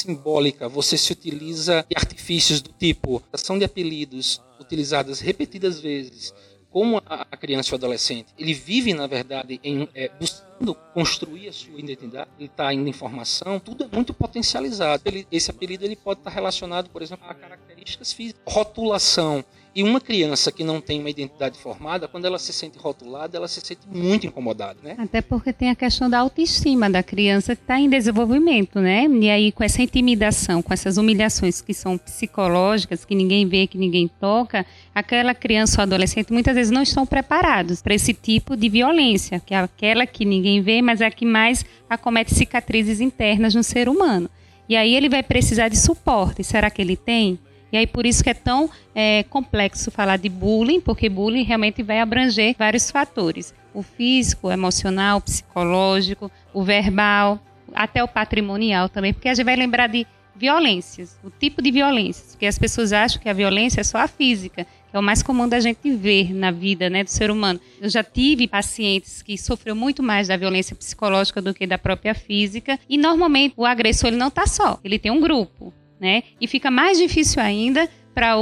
simbólica. 0.00 0.68
Você 0.68 0.96
se 0.96 1.12
utiliza 1.12 1.84
de 1.88 1.96
artifícios 1.96 2.60
do 2.60 2.72
tipo 2.72 3.22
ação 3.32 3.58
de 3.58 3.64
apelidos 3.64 4.40
utilizadas 4.58 5.20
repetidas 5.20 5.80
vezes 5.80 6.34
como 6.70 7.02
a, 7.04 7.36
criança 7.36 7.70
e 7.70 7.72
o 7.72 7.74
adolescente. 7.74 8.28
Ele 8.38 8.54
vive 8.54 8.94
na 8.94 9.06
verdade 9.06 9.60
em 9.64 9.88
é, 9.94 10.08
buscando 10.08 10.74
construir 10.94 11.48
a 11.48 11.52
sua 11.52 11.78
identidade 11.80 12.30
ele 12.38 12.46
está 12.46 12.72
indo 12.72 12.88
em 12.88 12.92
formação 12.92 13.58
tudo 13.58 13.84
é 13.84 13.88
muito 13.92 14.14
potencializado. 14.14 15.02
Ele, 15.06 15.26
esse 15.32 15.50
apelido 15.50 15.84
ele 15.84 15.96
pode 15.96 16.20
estar 16.20 16.30
relacionado 16.30 16.88
por 16.90 17.02
exemplo 17.02 17.26
a 17.28 17.34
características 17.34 18.12
físicas. 18.12 18.42
Rotulação 18.46 19.44
e 19.74 19.82
uma 19.84 20.00
criança 20.00 20.50
que 20.50 20.64
não 20.64 20.80
tem 20.80 20.98
uma 20.98 21.10
identidade 21.10 21.58
formada, 21.58 22.08
quando 22.08 22.24
ela 22.24 22.38
se 22.38 22.52
sente 22.52 22.76
rotulada, 22.78 23.36
ela 23.36 23.46
se 23.46 23.60
sente 23.60 23.82
muito 23.88 24.26
incomodada, 24.26 24.78
né? 24.82 24.96
Até 24.98 25.20
porque 25.20 25.52
tem 25.52 25.70
a 25.70 25.76
questão 25.76 26.10
da 26.10 26.18
autoestima 26.18 26.90
da 26.90 27.02
criança 27.02 27.54
que 27.54 27.62
está 27.62 27.78
em 27.78 27.88
desenvolvimento, 27.88 28.80
né? 28.80 29.06
E 29.06 29.30
aí 29.30 29.52
com 29.52 29.62
essa 29.62 29.80
intimidação, 29.80 30.60
com 30.60 30.72
essas 30.72 30.96
humilhações 30.96 31.60
que 31.60 31.72
são 31.72 31.96
psicológicas, 31.96 33.04
que 33.04 33.14
ninguém 33.14 33.46
vê, 33.46 33.66
que 33.66 33.78
ninguém 33.78 34.08
toca, 34.20 34.66
aquela 34.92 35.34
criança 35.34 35.80
ou 35.80 35.82
adolescente 35.82 36.32
muitas 36.32 36.54
vezes 36.54 36.72
não 36.72 36.82
estão 36.82 37.06
preparados 37.06 37.80
para 37.80 37.94
esse 37.94 38.12
tipo 38.12 38.56
de 38.56 38.68
violência, 38.68 39.38
que 39.38 39.54
é 39.54 39.58
aquela 39.58 40.04
que 40.04 40.24
ninguém 40.24 40.60
vê, 40.60 40.82
mas 40.82 41.00
é 41.00 41.06
a 41.06 41.10
que 41.10 41.24
mais 41.24 41.64
acomete 41.88 42.34
cicatrizes 42.34 43.00
internas 43.00 43.54
no 43.54 43.62
ser 43.62 43.88
humano. 43.88 44.28
E 44.68 44.76
aí 44.76 44.94
ele 44.94 45.08
vai 45.08 45.22
precisar 45.22 45.68
de 45.68 45.76
suporte. 45.76 46.44
Será 46.44 46.70
que 46.70 46.80
ele 46.80 46.96
tem? 46.96 47.38
E 47.72 47.76
aí 47.76 47.86
por 47.86 48.06
isso 48.06 48.22
que 48.22 48.30
é 48.30 48.34
tão 48.34 48.68
é, 48.94 49.22
complexo 49.24 49.90
falar 49.90 50.16
de 50.16 50.28
bullying, 50.28 50.80
porque 50.80 51.08
bullying 51.08 51.44
realmente 51.44 51.82
vai 51.82 52.00
abranger 52.00 52.54
vários 52.58 52.90
fatores: 52.90 53.54
o 53.72 53.82
físico, 53.82 54.48
o 54.48 54.52
emocional, 54.52 55.18
o 55.18 55.22
psicológico, 55.22 56.30
o 56.52 56.62
verbal, 56.62 57.40
até 57.74 58.02
o 58.02 58.08
patrimonial 58.08 58.88
também, 58.88 59.12
porque 59.12 59.28
a 59.28 59.34
gente 59.34 59.44
vai 59.44 59.56
lembrar 59.56 59.86
de 59.86 60.06
violências, 60.40 61.18
o 61.22 61.30
tipo 61.30 61.60
de 61.60 61.70
violências, 61.70 62.28
porque 62.30 62.46
as 62.46 62.58
pessoas 62.58 62.94
acham 62.94 63.20
que 63.20 63.28
a 63.28 63.32
violência 63.32 63.82
é 63.82 63.84
só 63.84 63.98
a 63.98 64.08
física, 64.08 64.64
que 64.64 64.96
é 64.96 64.98
o 64.98 65.02
mais 65.02 65.22
comum 65.22 65.46
da 65.46 65.60
gente 65.60 65.90
ver 65.92 66.34
na 66.34 66.50
vida 66.50 66.88
né, 66.88 67.04
do 67.04 67.10
ser 67.10 67.30
humano. 67.30 67.60
Eu 67.78 67.90
já 67.90 68.02
tive 68.02 68.48
pacientes 68.48 69.20
que 69.20 69.36
sofreu 69.36 69.76
muito 69.76 70.02
mais 70.02 70.28
da 70.28 70.38
violência 70.38 70.74
psicológica 70.74 71.42
do 71.42 71.52
que 71.52 71.66
da 71.66 71.76
própria 71.76 72.14
física, 72.14 72.78
e 72.88 72.96
normalmente 72.96 73.52
o 73.56 73.66
agressor 73.66 74.08
ele 74.08 74.16
não 74.16 74.28
está 74.28 74.46
só, 74.46 74.80
ele 74.82 74.98
tem 74.98 75.12
um 75.12 75.20
grupo. 75.20 75.74
Né? 76.00 76.22
E 76.40 76.46
fica 76.46 76.70
mais 76.70 76.98
difícil 76.98 77.42
ainda 77.42 77.88
para 78.14 78.34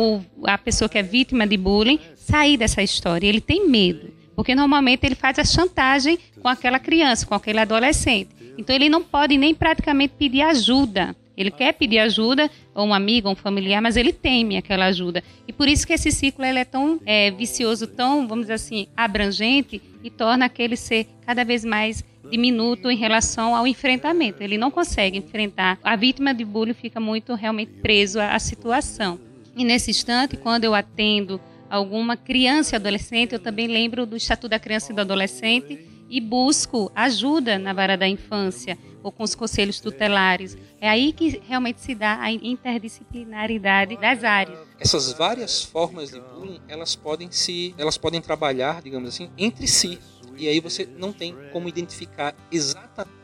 a 0.44 0.58
pessoa 0.58 0.88
que 0.88 0.98
é 0.98 1.02
vítima 1.02 1.46
de 1.46 1.56
bullying 1.56 1.98
sair 2.16 2.56
dessa 2.56 2.82
história. 2.82 3.26
Ele 3.26 3.40
tem 3.40 3.68
medo, 3.68 4.12
porque 4.34 4.54
normalmente 4.54 5.04
ele 5.04 5.14
faz 5.14 5.38
a 5.38 5.44
chantagem 5.44 6.18
com 6.40 6.48
aquela 6.48 6.78
criança, 6.78 7.26
com 7.26 7.34
aquele 7.34 7.60
adolescente. 7.60 8.30
Então 8.56 8.74
ele 8.74 8.88
não 8.88 9.02
pode 9.02 9.36
nem 9.36 9.54
praticamente 9.54 10.14
pedir 10.18 10.42
ajuda. 10.42 11.14
Ele 11.36 11.52
quer 11.52 11.72
pedir 11.72 12.00
ajuda, 12.00 12.50
ou 12.74 12.86
um 12.86 12.92
amigo, 12.92 13.28
ou 13.28 13.34
um 13.34 13.36
familiar, 13.36 13.80
mas 13.80 13.96
ele 13.96 14.12
teme 14.12 14.56
aquela 14.56 14.86
ajuda. 14.86 15.22
E 15.46 15.52
por 15.52 15.68
isso 15.68 15.86
que 15.86 15.92
esse 15.92 16.10
ciclo 16.10 16.44
ele 16.44 16.58
é 16.58 16.64
tão 16.64 17.00
é, 17.06 17.30
vicioso, 17.30 17.86
tão, 17.86 18.26
vamos 18.26 18.46
dizer 18.46 18.54
assim, 18.54 18.88
abrangente, 18.96 19.80
e 20.02 20.10
torna 20.10 20.46
aquele 20.46 20.76
ser 20.76 21.06
cada 21.24 21.44
vez 21.44 21.64
mais 21.64 22.04
diminuto 22.30 22.90
em 22.90 22.96
relação 22.96 23.54
ao 23.54 23.66
enfrentamento. 23.66 24.42
Ele 24.42 24.58
não 24.58 24.70
consegue 24.70 25.18
enfrentar. 25.18 25.78
A 25.82 25.96
vítima 25.96 26.34
de 26.34 26.44
bullying 26.44 26.74
fica 26.74 27.00
muito 27.00 27.34
realmente 27.34 27.72
preso 27.80 28.20
à 28.20 28.38
situação. 28.38 29.18
E 29.56 29.64
nesse 29.64 29.90
instante, 29.90 30.36
quando 30.36 30.64
eu 30.64 30.74
atendo 30.74 31.40
alguma 31.68 32.16
criança 32.16 32.74
e 32.74 32.76
adolescente, 32.76 33.32
eu 33.32 33.38
também 33.38 33.66
lembro 33.66 34.06
do 34.06 34.16
Estatuto 34.16 34.48
da 34.48 34.58
Criança 34.58 34.92
e 34.92 34.94
do 34.94 35.00
Adolescente 35.00 35.86
e 36.08 36.20
busco 36.20 36.90
ajuda 36.94 37.58
na 37.58 37.72
vara 37.72 37.96
da 37.96 38.08
infância 38.08 38.78
ou 39.02 39.12
com 39.12 39.22
os 39.22 39.34
conselhos 39.34 39.80
tutelares. 39.80 40.56
É 40.80 40.88
aí 40.88 41.12
que 41.12 41.40
realmente 41.46 41.80
se 41.80 41.94
dá 41.94 42.20
a 42.20 42.30
interdisciplinaridade 42.32 43.96
das 43.96 44.24
áreas. 44.24 44.58
Essas 44.78 45.12
várias 45.12 45.62
formas 45.62 46.10
de 46.10 46.20
bullying, 46.20 46.60
elas 46.68 46.96
podem 46.96 47.30
se, 47.30 47.74
elas 47.76 47.98
podem 47.98 48.20
trabalhar, 48.20 48.82
digamos 48.82 49.08
assim, 49.08 49.30
entre 49.36 49.66
si. 49.66 49.98
E 50.38 50.48
aí 50.48 50.60
você 50.60 50.88
não 50.96 51.12
tem 51.12 51.34
como 51.52 51.68
identificar 51.68 52.34
exatamente 52.50 53.18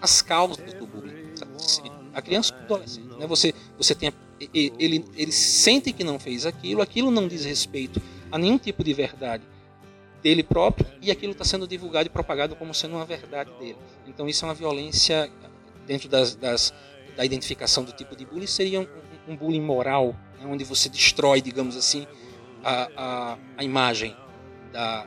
as 0.00 0.22
causas 0.22 0.72
do 0.74 0.86
bullying. 0.86 1.32
A 2.12 2.20
criança 2.20 2.54
ou 2.54 2.60
o 2.60 2.64
adolescente, 2.64 3.16
né? 3.18 3.26
Você 3.26 3.54
você 3.78 3.94
tem 3.94 4.12
ele 4.52 5.04
ele 5.16 5.32
sente 5.32 5.92
que 5.92 6.02
não 6.02 6.18
fez 6.18 6.44
aquilo, 6.44 6.82
aquilo 6.82 7.10
não 7.10 7.28
diz 7.28 7.44
respeito 7.44 8.02
a 8.30 8.36
nenhum 8.38 8.58
tipo 8.58 8.82
de 8.82 8.92
verdade 8.92 9.44
dele 10.22 10.42
próprio 10.42 10.86
e 11.00 11.10
aquilo 11.10 11.32
está 11.32 11.44
sendo 11.44 11.66
divulgado 11.66 12.06
e 12.06 12.10
propagado 12.10 12.54
como 12.56 12.74
sendo 12.74 12.96
uma 12.96 13.04
verdade 13.04 13.50
dele. 13.58 13.76
Então 14.06 14.28
isso 14.28 14.44
é 14.44 14.48
uma 14.48 14.54
violência 14.54 15.30
dentro 15.86 16.08
das, 16.08 16.34
das 16.34 16.72
da 17.16 17.24
identificação 17.24 17.84
do 17.84 17.92
tipo 17.92 18.16
de 18.16 18.24
bullying 18.24 18.46
seria 18.46 18.80
um, 18.80 18.86
um 19.28 19.36
bullying 19.36 19.60
moral, 19.60 20.16
né, 20.38 20.46
onde 20.46 20.64
você 20.64 20.88
destrói, 20.88 21.40
digamos 21.40 21.76
assim, 21.76 22.06
a, 22.64 22.88
a, 22.96 23.38
a 23.58 23.64
imagem 23.64 24.16
da, 24.72 25.02
da 25.02 25.06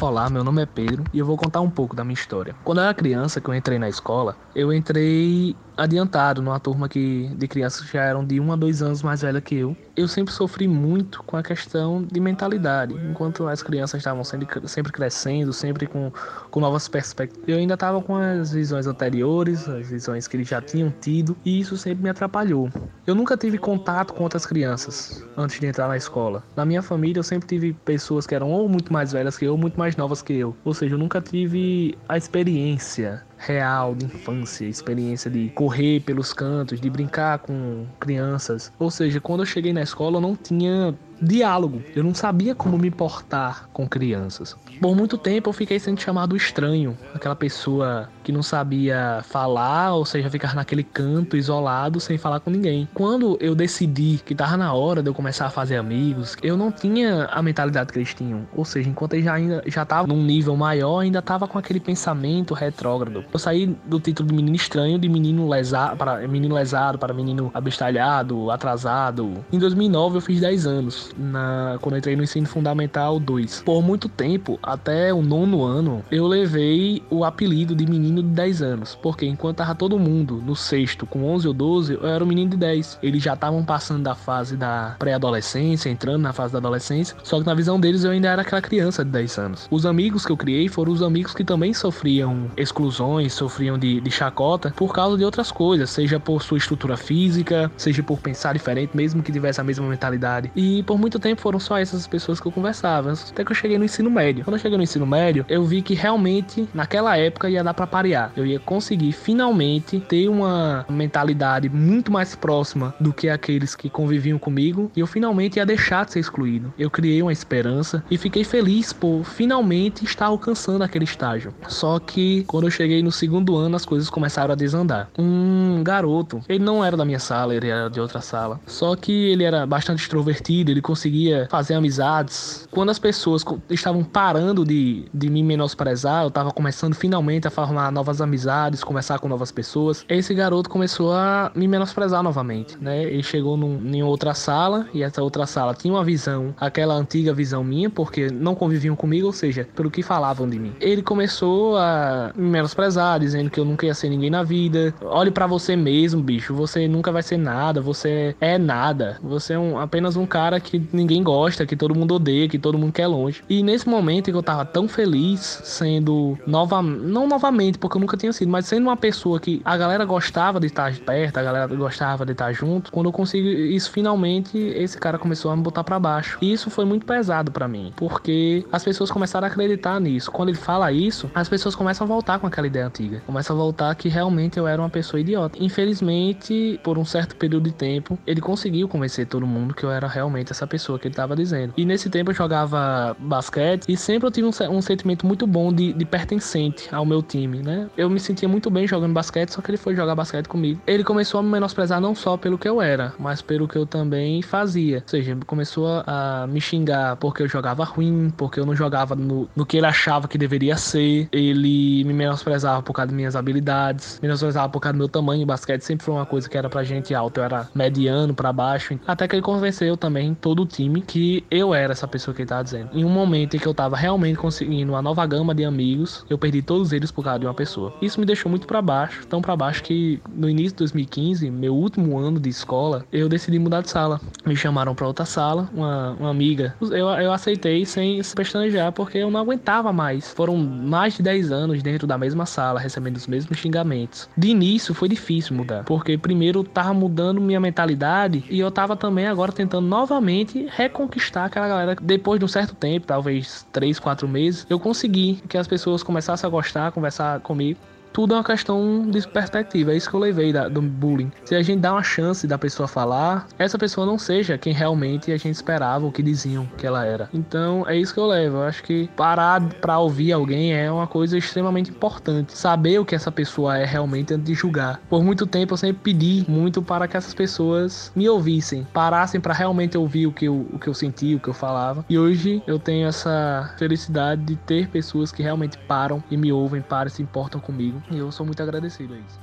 Olá, 0.00 0.28
meu 0.28 0.42
nome 0.42 0.62
é 0.62 0.66
Pedro 0.66 1.08
e 1.12 1.18
eu 1.18 1.26
vou 1.26 1.36
contar 1.36 1.60
um 1.60 1.70
pouco 1.70 1.94
da 1.94 2.04
minha 2.04 2.14
história. 2.14 2.56
Quando 2.64 2.78
eu 2.78 2.84
era 2.84 2.94
criança, 2.94 3.40
que 3.40 3.48
eu 3.48 3.54
entrei 3.54 3.78
na 3.78 3.88
escola, 3.88 4.36
eu 4.54 4.72
entrei 4.72 5.56
adiantado 5.76 6.42
numa 6.42 6.60
turma 6.60 6.88
que, 6.88 7.30
de 7.36 7.48
crianças 7.48 7.82
que 7.86 7.92
já 7.92 8.02
eram 8.02 8.24
de 8.24 8.40
um 8.40 8.52
a 8.52 8.56
dois 8.56 8.82
anos 8.82 9.02
mais 9.02 9.22
velha 9.22 9.40
que 9.40 9.56
eu. 9.56 9.76
Eu 9.96 10.08
sempre 10.08 10.32
sofri 10.32 10.66
muito 10.68 11.22
com 11.22 11.36
a 11.36 11.42
questão 11.42 12.02
de 12.02 12.20
mentalidade. 12.20 12.94
Enquanto 13.10 13.46
as 13.46 13.62
crianças 13.62 13.98
estavam 13.98 14.24
sempre, 14.24 14.68
sempre 14.68 14.92
crescendo, 14.92 15.52
sempre 15.52 15.86
com, 15.86 16.12
com 16.50 16.60
novas 16.60 16.88
perspectivas, 16.88 17.48
eu 17.48 17.58
ainda 17.58 17.74
estava 17.74 18.00
com 18.00 18.16
as 18.16 18.52
visões 18.52 18.86
anteriores, 18.86 19.68
as 19.68 19.88
visões 19.88 20.26
que 20.26 20.36
eles 20.36 20.48
já 20.48 20.60
tinham 20.60 20.92
tido, 21.00 21.36
e 21.44 21.60
isso 21.60 21.76
sempre 21.76 22.02
me 22.02 22.10
atrapalhou. 22.10 22.70
Eu 23.06 23.14
nunca 23.14 23.36
tive 23.36 23.58
contato 23.58 24.14
com 24.14 24.22
outras 24.22 24.46
crianças 24.46 25.24
antes 25.36 25.58
de 25.58 25.66
entrar 25.66 25.88
na 25.88 25.96
escola. 25.96 26.42
Na 26.54 26.64
minha 26.64 26.82
família, 26.82 27.18
eu 27.18 27.24
sempre 27.24 27.48
tive 27.48 27.72
pessoas 27.72 28.26
que 28.26 28.34
eram 28.34 28.50
ou 28.50 28.68
muito 28.68 28.92
mais 28.92 29.12
velhas 29.12 29.36
que 29.36 29.44
eu, 29.44 29.52
ou 29.52 29.58
muito 29.58 29.78
mais 29.78 29.96
novas 29.96 30.22
que 30.22 30.32
eu. 30.34 30.56
Ou 30.64 30.72
seja, 30.72 30.94
eu 30.94 30.98
nunca 30.98 31.20
tive 31.20 31.98
a 32.08 32.16
experiência 32.16 33.22
real 33.42 33.94
de 33.94 34.06
infância, 34.06 34.64
experiência 34.64 35.30
de 35.30 35.50
correr 35.50 36.00
pelos 36.00 36.32
cantos, 36.32 36.80
de 36.80 36.88
brincar 36.88 37.40
com 37.40 37.86
crianças. 37.98 38.72
Ou 38.78 38.90
seja, 38.90 39.20
quando 39.20 39.40
eu 39.40 39.46
cheguei 39.46 39.72
na 39.72 39.82
escola 39.82 40.18
eu 40.18 40.20
não 40.20 40.36
tinha 40.36 40.94
diálogo. 41.22 41.82
Eu 41.94 42.02
não 42.02 42.14
sabia 42.14 42.54
como 42.54 42.76
me 42.76 42.90
portar 42.90 43.68
com 43.72 43.88
crianças. 43.88 44.56
Por 44.80 44.96
muito 44.96 45.16
tempo 45.16 45.48
eu 45.48 45.52
fiquei 45.52 45.78
sendo 45.78 46.00
chamado 46.00 46.36
estranho, 46.36 46.98
aquela 47.14 47.36
pessoa 47.36 48.08
que 48.24 48.32
não 48.32 48.42
sabia 48.42 49.20
falar, 49.24 49.94
ou 49.94 50.04
seja, 50.04 50.28
ficar 50.30 50.54
naquele 50.54 50.82
canto 50.82 51.36
isolado 51.36 52.00
sem 52.00 52.18
falar 52.18 52.40
com 52.40 52.50
ninguém. 52.50 52.88
Quando 52.94 53.36
eu 53.40 53.54
decidi 53.54 54.20
que 54.24 54.34
tava 54.34 54.56
na 54.56 54.72
hora 54.72 55.02
de 55.02 55.08
eu 55.08 55.14
começar 55.14 55.46
a 55.46 55.50
fazer 55.50 55.76
amigos, 55.76 56.36
eu 56.42 56.56
não 56.56 56.72
tinha 56.72 57.26
a 57.26 57.42
mentalidade 57.42 57.92
que 57.92 57.98
eles 57.98 58.14
tinham. 58.14 58.46
Ou 58.54 58.64
seja, 58.64 58.88
enquanto 58.88 59.14
eu 59.14 59.22
já 59.22 59.34
ainda 59.34 59.62
já 59.66 59.84
tava 59.84 60.08
num 60.08 60.22
nível 60.22 60.56
maior, 60.56 61.00
ainda 61.00 61.22
tava 61.22 61.46
com 61.46 61.58
aquele 61.58 61.80
pensamento 61.80 62.54
retrógrado. 62.54 63.24
Eu 63.32 63.38
saí 63.38 63.66
do 63.86 64.00
título 64.00 64.28
de 64.28 64.34
menino 64.34 64.56
estranho 64.56 64.98
de 64.98 65.08
menino 65.08 65.48
lesado 65.48 65.96
para 65.96 66.26
menino 66.26 66.54
lesado 66.54 66.98
para 66.98 67.14
menino 67.14 67.50
abestalhado, 67.54 68.50
atrasado. 68.50 69.44
Em 69.52 69.58
2009 69.58 70.16
eu 70.16 70.20
fiz 70.20 70.40
10 70.40 70.66
anos 70.66 71.11
na, 71.16 71.78
quando 71.80 71.94
eu 71.94 71.98
entrei 71.98 72.16
no 72.16 72.22
ensino 72.22 72.46
fundamental 72.46 73.18
2. 73.18 73.62
Por 73.62 73.82
muito 73.82 74.08
tempo, 74.08 74.58
até 74.62 75.12
o 75.12 75.22
nono 75.22 75.62
ano, 75.64 76.02
eu 76.10 76.26
levei 76.26 77.02
o 77.10 77.24
apelido 77.24 77.74
de 77.74 77.86
menino 77.86 78.22
de 78.22 78.28
10 78.28 78.62
anos, 78.62 78.98
porque 79.00 79.26
enquanto 79.26 79.58
tava 79.58 79.74
todo 79.74 79.98
mundo 79.98 80.42
no 80.44 80.56
sexto 80.56 81.06
com 81.06 81.24
11 81.24 81.48
ou 81.48 81.54
12, 81.54 81.94
eu 81.94 82.06
era 82.06 82.22
o 82.22 82.26
menino 82.26 82.50
de 82.50 82.56
10. 82.56 82.98
Eles 83.02 83.22
já 83.22 83.34
estavam 83.34 83.64
passando 83.64 84.02
da 84.02 84.14
fase 84.14 84.56
da 84.56 84.96
pré-adolescência, 84.98 85.90
entrando 85.90 86.22
na 86.22 86.32
fase 86.32 86.52
da 86.52 86.58
adolescência, 86.58 87.16
só 87.22 87.40
que 87.40 87.46
na 87.46 87.54
visão 87.54 87.78
deles 87.78 88.04
eu 88.04 88.10
ainda 88.10 88.28
era 88.28 88.42
aquela 88.42 88.62
criança 88.62 89.04
de 89.04 89.10
10 89.10 89.38
anos. 89.38 89.68
Os 89.70 89.86
amigos 89.86 90.24
que 90.24 90.32
eu 90.32 90.36
criei 90.36 90.68
foram 90.68 90.92
os 90.92 91.02
amigos 91.02 91.34
que 91.34 91.44
também 91.44 91.74
sofriam 91.74 92.50
exclusões, 92.56 93.32
sofriam 93.32 93.78
de, 93.78 94.00
de 94.00 94.10
chacota 94.10 94.72
por 94.76 94.92
causa 94.92 95.16
de 95.16 95.24
outras 95.24 95.50
coisas, 95.50 95.90
seja 95.90 96.18
por 96.18 96.42
sua 96.42 96.58
estrutura 96.58 96.96
física, 96.96 97.70
seja 97.76 98.02
por 98.02 98.18
pensar 98.20 98.52
diferente, 98.52 98.96
mesmo 98.96 99.22
que 99.22 99.32
tivesse 99.32 99.60
a 99.60 99.64
mesma 99.64 99.88
mentalidade. 99.88 100.50
E 100.54 100.82
por 100.82 100.98
muito 101.02 101.18
tempo 101.18 101.40
foram 101.40 101.58
só 101.58 101.76
essas 101.78 102.06
pessoas 102.06 102.40
que 102.40 102.46
eu 102.46 102.52
conversava, 102.52 103.12
até 103.12 103.44
que 103.44 103.50
eu 103.50 103.56
cheguei 103.56 103.76
no 103.76 103.84
ensino 103.84 104.08
médio. 104.08 104.44
Quando 104.44 104.54
eu 104.54 104.60
cheguei 104.60 104.78
no 104.78 104.84
ensino 104.84 105.04
médio, 105.04 105.44
eu 105.48 105.64
vi 105.64 105.82
que 105.82 105.94
realmente 105.94 106.68
naquela 106.72 107.16
época 107.16 107.50
ia 107.50 107.64
dar 107.64 107.74
para 107.74 107.88
parear. 107.88 108.32
Eu 108.36 108.46
ia 108.46 108.60
conseguir 108.60 109.10
finalmente 109.10 109.98
ter 109.98 110.28
uma 110.28 110.86
mentalidade 110.88 111.68
muito 111.68 112.12
mais 112.12 112.36
próxima 112.36 112.94
do 113.00 113.12
que 113.12 113.28
aqueles 113.28 113.74
que 113.74 113.90
conviviam 113.90 114.38
comigo 114.38 114.92
e 114.94 115.00
eu 115.00 115.06
finalmente 115.06 115.56
ia 115.56 115.66
deixar 115.66 116.04
de 116.04 116.12
ser 116.12 116.20
excluído. 116.20 116.72
Eu 116.78 116.88
criei 116.88 117.20
uma 117.20 117.32
esperança 117.32 118.04
e 118.08 118.16
fiquei 118.16 118.44
feliz 118.44 118.92
por 118.92 119.24
finalmente 119.24 120.04
estar 120.04 120.26
alcançando 120.26 120.82
aquele 120.84 121.04
estágio. 121.04 121.52
Só 121.66 121.98
que 121.98 122.44
quando 122.44 122.64
eu 122.64 122.70
cheguei 122.70 123.02
no 123.02 123.10
segundo 123.10 123.56
ano, 123.56 123.74
as 123.74 123.84
coisas 123.84 124.08
começaram 124.08 124.52
a 124.52 124.56
desandar. 124.56 125.08
Um 125.18 125.82
garoto, 125.82 126.40
ele 126.48 126.62
não 126.62 126.84
era 126.84 126.96
da 126.96 127.04
minha 127.04 127.18
sala, 127.18 127.56
ele 127.56 127.68
era 127.68 127.88
de 127.88 128.00
outra 128.00 128.20
sala. 128.20 128.60
Só 128.66 128.94
que 128.94 129.12
ele 129.12 129.42
era 129.42 129.66
bastante 129.66 130.02
extrovertido, 130.02 130.70
ele 130.70 130.81
conseguia 130.82 131.46
fazer 131.50 131.74
amizades. 131.74 132.68
Quando 132.70 132.90
as 132.90 132.98
pessoas 132.98 133.44
estavam 133.70 134.04
parando 134.04 134.64
de, 134.64 135.04
de 135.12 135.30
me 135.30 135.42
menosprezar, 135.42 136.24
eu 136.24 136.28
estava 136.28 136.50
começando 136.50 136.94
finalmente 136.94 137.46
a 137.46 137.50
formar 137.50 137.90
novas 137.90 138.20
amizades, 138.20 138.84
conversar 138.84 139.18
com 139.18 139.28
novas 139.28 139.50
pessoas. 139.50 140.04
Esse 140.08 140.34
garoto 140.34 140.68
começou 140.68 141.12
a 141.12 141.50
me 141.54 141.66
menosprezar 141.68 142.22
novamente, 142.22 142.76
né? 142.80 143.04
Ele 143.04 143.22
chegou 143.22 143.56
num, 143.56 143.80
em 143.84 144.02
outra 144.02 144.34
sala 144.34 144.86
e 144.92 145.02
essa 145.02 145.22
outra 145.22 145.46
sala 145.46 145.74
tinha 145.74 145.92
uma 145.92 146.04
visão, 146.04 146.54
aquela 146.58 146.94
antiga 146.94 147.32
visão 147.32 147.62
minha, 147.62 147.88
porque 147.88 148.28
não 148.30 148.54
conviviam 148.54 148.96
comigo, 148.96 149.26
ou 149.26 149.32
seja, 149.32 149.66
pelo 149.74 149.90
que 149.90 150.02
falavam 150.02 150.48
de 150.48 150.58
mim. 150.58 150.74
Ele 150.80 151.02
começou 151.02 151.76
a 151.76 152.32
me 152.34 152.48
menosprezar, 152.48 153.20
dizendo 153.20 153.50
que 153.50 153.58
eu 153.58 153.64
nunca 153.64 153.86
ia 153.86 153.94
ser 153.94 154.08
ninguém 154.08 154.30
na 154.30 154.42
vida. 154.42 154.94
Olhe 155.02 155.30
para 155.30 155.46
você 155.46 155.76
mesmo, 155.76 156.22
bicho. 156.22 156.54
Você 156.54 156.88
nunca 156.88 157.12
vai 157.12 157.22
ser 157.22 157.36
nada. 157.36 157.80
Você 157.80 158.34
é 158.40 158.58
nada. 158.58 159.18
Você 159.22 159.54
é 159.54 159.58
um, 159.58 159.78
apenas 159.78 160.16
um 160.16 160.26
cara 160.26 160.58
que 160.60 160.71
ninguém 160.92 161.22
gosta, 161.22 161.66
que 161.66 161.76
todo 161.76 161.94
mundo 161.94 162.14
odeia, 162.14 162.48
que 162.48 162.58
todo 162.58 162.78
mundo 162.78 162.92
quer 162.92 163.06
longe. 163.06 163.42
E 163.48 163.62
nesse 163.62 163.88
momento 163.88 164.30
que 164.30 164.36
eu 164.36 164.42
tava 164.42 164.64
tão 164.64 164.86
feliz 164.88 165.60
sendo 165.64 166.38
nova, 166.46 166.82
não 166.82 167.26
novamente, 167.26 167.78
porque 167.78 167.96
eu 167.96 168.00
nunca 168.00 168.16
tinha 168.16 168.32
sido, 168.32 168.50
mas 168.50 168.66
sendo 168.66 168.84
uma 168.84 168.96
pessoa 168.96 169.40
que 169.40 169.60
a 169.64 169.76
galera 169.76 170.04
gostava 170.04 170.60
de 170.60 170.66
estar 170.66 170.92
perto, 170.98 171.38
a 171.38 171.42
galera 171.42 171.66
gostava 171.74 172.24
de 172.24 172.32
estar 172.32 172.52
junto, 172.52 172.92
quando 172.92 173.06
eu 173.06 173.12
consigo 173.12 173.48
isso 173.48 173.90
finalmente, 173.90 174.58
esse 174.58 174.98
cara 174.98 175.18
começou 175.18 175.50
a 175.50 175.56
me 175.56 175.62
botar 175.62 175.84
para 175.84 175.98
baixo. 175.98 176.38
E 176.40 176.52
isso 176.52 176.70
foi 176.70 176.84
muito 176.84 177.06
pesado 177.06 177.50
para 177.50 177.66
mim, 177.66 177.92
porque 177.96 178.64
as 178.70 178.84
pessoas 178.84 179.10
começaram 179.10 179.46
a 179.46 179.50
acreditar 179.50 180.00
nisso. 180.00 180.30
Quando 180.30 180.50
ele 180.50 180.58
fala 180.58 180.92
isso, 180.92 181.30
as 181.34 181.48
pessoas 181.48 181.74
começam 181.74 182.04
a 182.04 182.08
voltar 182.08 182.38
com 182.38 182.46
aquela 182.46 182.66
ideia 182.66 182.86
antiga. 182.86 183.22
Começam 183.26 183.56
a 183.56 183.58
voltar 183.58 183.94
que 183.94 184.08
realmente 184.08 184.58
eu 184.58 184.66
era 184.66 184.80
uma 184.80 184.90
pessoa 184.90 185.20
idiota. 185.20 185.58
Infelizmente, 185.60 186.80
por 186.82 186.98
um 186.98 187.04
certo 187.04 187.36
período 187.36 187.64
de 187.64 187.72
tempo, 187.72 188.18
ele 188.26 188.40
conseguiu 188.40 188.88
convencer 188.88 189.26
todo 189.26 189.46
mundo 189.46 189.74
que 189.74 189.84
eu 189.84 189.90
era 189.90 190.06
realmente 190.06 190.52
essa 190.52 190.61
essa 190.62 190.66
pessoa 190.66 190.98
que 190.98 191.08
ele 191.08 191.12
estava 191.12 191.34
dizendo. 191.34 191.74
E 191.76 191.84
nesse 191.84 192.08
tempo 192.08 192.30
eu 192.30 192.34
jogava 192.34 193.16
basquete 193.18 193.84
e 193.88 193.96
sempre 193.96 194.26
eu 194.26 194.30
tive 194.30 194.46
um, 194.46 194.76
um 194.76 194.82
sentimento 194.82 195.26
muito 195.26 195.46
bom 195.46 195.72
de, 195.72 195.92
de, 195.92 196.04
pertencente 196.04 196.88
ao 196.92 197.04
meu 197.04 197.22
time, 197.22 197.58
né? 197.62 197.88
Eu 197.96 198.08
me 198.08 198.20
sentia 198.20 198.48
muito 198.48 198.70
bem 198.70 198.86
jogando 198.86 199.12
basquete, 199.12 199.50
só 199.50 199.60
que 199.60 199.70
ele 199.70 199.78
foi 199.78 199.94
jogar 199.94 200.14
basquete 200.14 200.46
comigo. 200.46 200.80
Ele 200.86 201.02
começou 201.02 201.40
a 201.40 201.42
me 201.42 201.48
menosprezar 201.48 202.00
não 202.00 202.14
só 202.14 202.36
pelo 202.36 202.58
que 202.58 202.68
eu 202.68 202.80
era, 202.80 203.14
mas 203.18 203.42
pelo 203.42 203.66
que 203.66 203.76
eu 203.76 203.86
também 203.86 204.42
fazia. 204.42 204.98
Ou 204.98 205.08
seja, 205.08 205.36
começou 205.46 206.02
a 206.06 206.46
me 206.48 206.60
xingar 206.60 207.16
porque 207.16 207.42
eu 207.42 207.48
jogava 207.48 207.84
ruim, 207.84 208.32
porque 208.36 208.60
eu 208.60 208.66
não 208.66 208.74
jogava 208.74 209.14
no, 209.14 209.48
no 209.56 209.66
que 209.66 209.78
ele 209.78 209.86
achava 209.86 210.28
que 210.28 210.36
deveria 210.36 210.76
ser. 210.76 211.28
Ele 211.32 212.04
me 212.04 212.12
menosprezava 212.12 212.82
por 212.82 212.92
causa 212.92 213.08
das 213.08 213.16
minhas 213.16 213.36
habilidades, 213.36 214.18
me 214.20 214.28
menosprezava 214.28 214.68
por 214.68 214.80
causa 214.80 214.92
do 214.92 214.98
meu 214.98 215.08
tamanho. 215.08 215.46
Basquete 215.46 215.82
sempre 215.82 216.04
foi 216.04 216.14
uma 216.14 216.26
coisa 216.26 216.48
que 216.48 216.56
era 216.56 216.68
pra 216.68 216.84
gente 216.84 217.14
alto, 217.14 217.38
eu 217.38 217.44
era 217.44 217.68
mediano 217.74 218.34
para 218.34 218.52
baixo. 218.52 218.98
Até 219.06 219.26
que 219.26 219.34
ele 219.34 219.42
convenceu 219.42 219.96
também 219.96 220.34
todo 220.34 220.51
o 220.60 220.66
time 220.66 221.00
que 221.00 221.44
eu 221.50 221.74
era 221.74 221.92
essa 221.92 222.06
pessoa 222.08 222.34
que 222.34 222.42
ele 222.42 222.48
tava 222.48 222.64
dizendo. 222.64 222.90
Em 222.92 223.04
um 223.04 223.08
momento 223.08 223.56
em 223.56 223.60
que 223.60 223.66
eu 223.66 223.74
tava 223.74 223.96
realmente 223.96 224.38
conseguindo 224.38 224.92
uma 224.92 225.02
nova 225.02 225.24
gama 225.26 225.54
de 225.54 225.64
amigos, 225.64 226.24
eu 226.28 226.38
perdi 226.38 226.62
todos 226.62 226.92
eles 226.92 227.10
por 227.10 227.24
causa 227.24 227.40
de 227.40 227.46
uma 227.46 227.54
pessoa. 227.54 227.92
Isso 228.00 228.18
me 228.20 228.26
deixou 228.26 228.50
muito 228.50 228.66
para 228.66 228.82
baixo, 228.82 229.26
tão 229.26 229.40
para 229.40 229.56
baixo 229.56 229.82
que 229.82 230.20
no 230.34 230.48
início 230.48 230.72
de 230.72 230.78
2015, 230.78 231.50
meu 231.50 231.74
último 231.74 232.18
ano 232.18 232.40
de 232.40 232.48
escola, 232.48 233.04
eu 233.12 233.28
decidi 233.28 233.58
mudar 233.58 233.82
de 233.82 233.90
sala. 233.90 234.20
Me 234.44 234.56
chamaram 234.56 234.94
para 234.94 235.06
outra 235.06 235.24
sala, 235.24 235.68
uma, 235.74 236.12
uma 236.18 236.30
amiga. 236.30 236.74
Eu, 236.80 237.08
eu 237.08 237.32
aceitei 237.32 237.84
sem 237.84 238.22
se 238.22 238.34
pestanejar 238.34 238.92
porque 238.92 239.18
eu 239.18 239.30
não 239.30 239.40
aguentava 239.40 239.92
mais. 239.92 240.32
Foram 240.32 240.56
mais 240.56 241.14
de 241.14 241.22
10 241.22 241.52
anos 241.52 241.82
dentro 241.82 242.06
da 242.06 242.18
mesma 242.18 242.46
sala, 242.46 242.80
recebendo 242.80 243.16
os 243.16 243.26
mesmos 243.26 243.58
xingamentos. 243.58 244.28
De 244.36 244.48
início 244.48 244.94
foi 244.94 245.08
difícil 245.08 245.56
mudar, 245.56 245.84
porque 245.84 246.16
primeiro 246.18 246.64
tava 246.64 246.92
mudando 246.92 247.40
minha 247.40 247.60
mentalidade 247.60 248.44
e 248.50 248.58
eu 248.58 248.70
tava 248.70 248.96
também 248.96 249.26
agora 249.26 249.52
tentando 249.52 249.86
novamente 249.86 250.41
reconquistar 250.70 251.46
aquela 251.46 251.68
galera. 251.68 251.96
Depois 252.00 252.38
de 252.38 252.44
um 252.44 252.48
certo 252.48 252.74
tempo, 252.74 253.06
talvez 253.06 253.66
3, 253.72 253.98
4 253.98 254.28
meses, 254.28 254.66
eu 254.68 254.78
consegui 254.78 255.42
que 255.48 255.56
as 255.56 255.66
pessoas 255.66 256.02
começassem 256.02 256.46
a 256.46 256.50
gostar, 256.50 256.92
conversar 256.92 257.40
comigo 257.40 257.78
tudo 258.12 258.34
é 258.34 258.36
uma 258.36 258.44
questão 258.44 259.08
de 259.08 259.26
perspectiva. 259.26 259.92
É 259.92 259.96
isso 259.96 260.08
que 260.08 260.14
eu 260.14 260.20
levei 260.20 260.52
da, 260.52 260.68
do 260.68 260.82
bullying. 260.82 261.30
Se 261.44 261.54
a 261.54 261.62
gente 261.62 261.80
dá 261.80 261.92
uma 261.92 262.02
chance 262.02 262.46
da 262.46 262.58
pessoa 262.58 262.86
falar, 262.86 263.46
essa 263.58 263.78
pessoa 263.78 264.06
não 264.06 264.18
seja 264.18 264.58
quem 264.58 264.72
realmente 264.72 265.32
a 265.32 265.36
gente 265.36 265.54
esperava 265.54 266.04
ou 266.04 266.12
que 266.12 266.22
diziam 266.22 266.66
que 266.76 266.86
ela 266.86 267.04
era. 267.04 267.28
Então 267.32 267.84
é 267.88 267.96
isso 267.96 268.12
que 268.12 268.20
eu 268.20 268.26
levo. 268.26 268.58
Eu 268.58 268.62
acho 268.64 268.82
que 268.82 269.08
parar 269.16 269.62
para 269.80 269.98
ouvir 269.98 270.32
alguém 270.32 270.74
é 270.74 270.90
uma 270.90 271.06
coisa 271.06 271.38
extremamente 271.38 271.90
importante. 271.90 272.56
Saber 272.56 272.98
o 272.98 273.04
que 273.04 273.14
essa 273.14 273.32
pessoa 273.32 273.78
é 273.78 273.84
realmente 273.84 274.34
antes 274.34 274.46
de 274.46 274.54
julgar. 274.54 275.00
Por 275.08 275.24
muito 275.24 275.46
tempo 275.46 275.72
eu 275.72 275.78
sempre 275.78 276.02
pedi 276.02 276.44
muito 276.48 276.82
para 276.82 277.08
que 277.08 277.16
essas 277.16 277.34
pessoas 277.34 278.12
me 278.14 278.28
ouvissem, 278.28 278.86
parassem 278.92 279.40
para 279.40 279.54
realmente 279.54 279.96
ouvir 279.96 280.26
o 280.26 280.32
que, 280.32 280.46
eu, 280.46 280.66
o 280.72 280.78
que 280.78 280.88
eu 280.88 280.94
senti, 280.94 281.34
o 281.34 281.40
que 281.40 281.48
eu 281.48 281.54
falava. 281.54 282.04
E 282.08 282.18
hoje 282.18 282.62
eu 282.66 282.78
tenho 282.78 283.08
essa 283.08 283.74
felicidade 283.78 284.42
de 284.42 284.56
ter 284.56 284.88
pessoas 284.88 285.32
que 285.32 285.42
realmente 285.42 285.78
param 285.78 286.22
e 286.30 286.36
me 286.36 286.52
ouvem, 286.52 286.82
param 286.82 287.08
e 287.08 287.10
se 287.10 287.22
importam 287.22 287.60
comigo. 287.60 288.01
E 288.10 288.18
eu 288.18 288.30
sou 288.32 288.44
muito 288.44 288.62
agradecido 288.62 289.14
a 289.14 289.16
isso. 289.16 289.40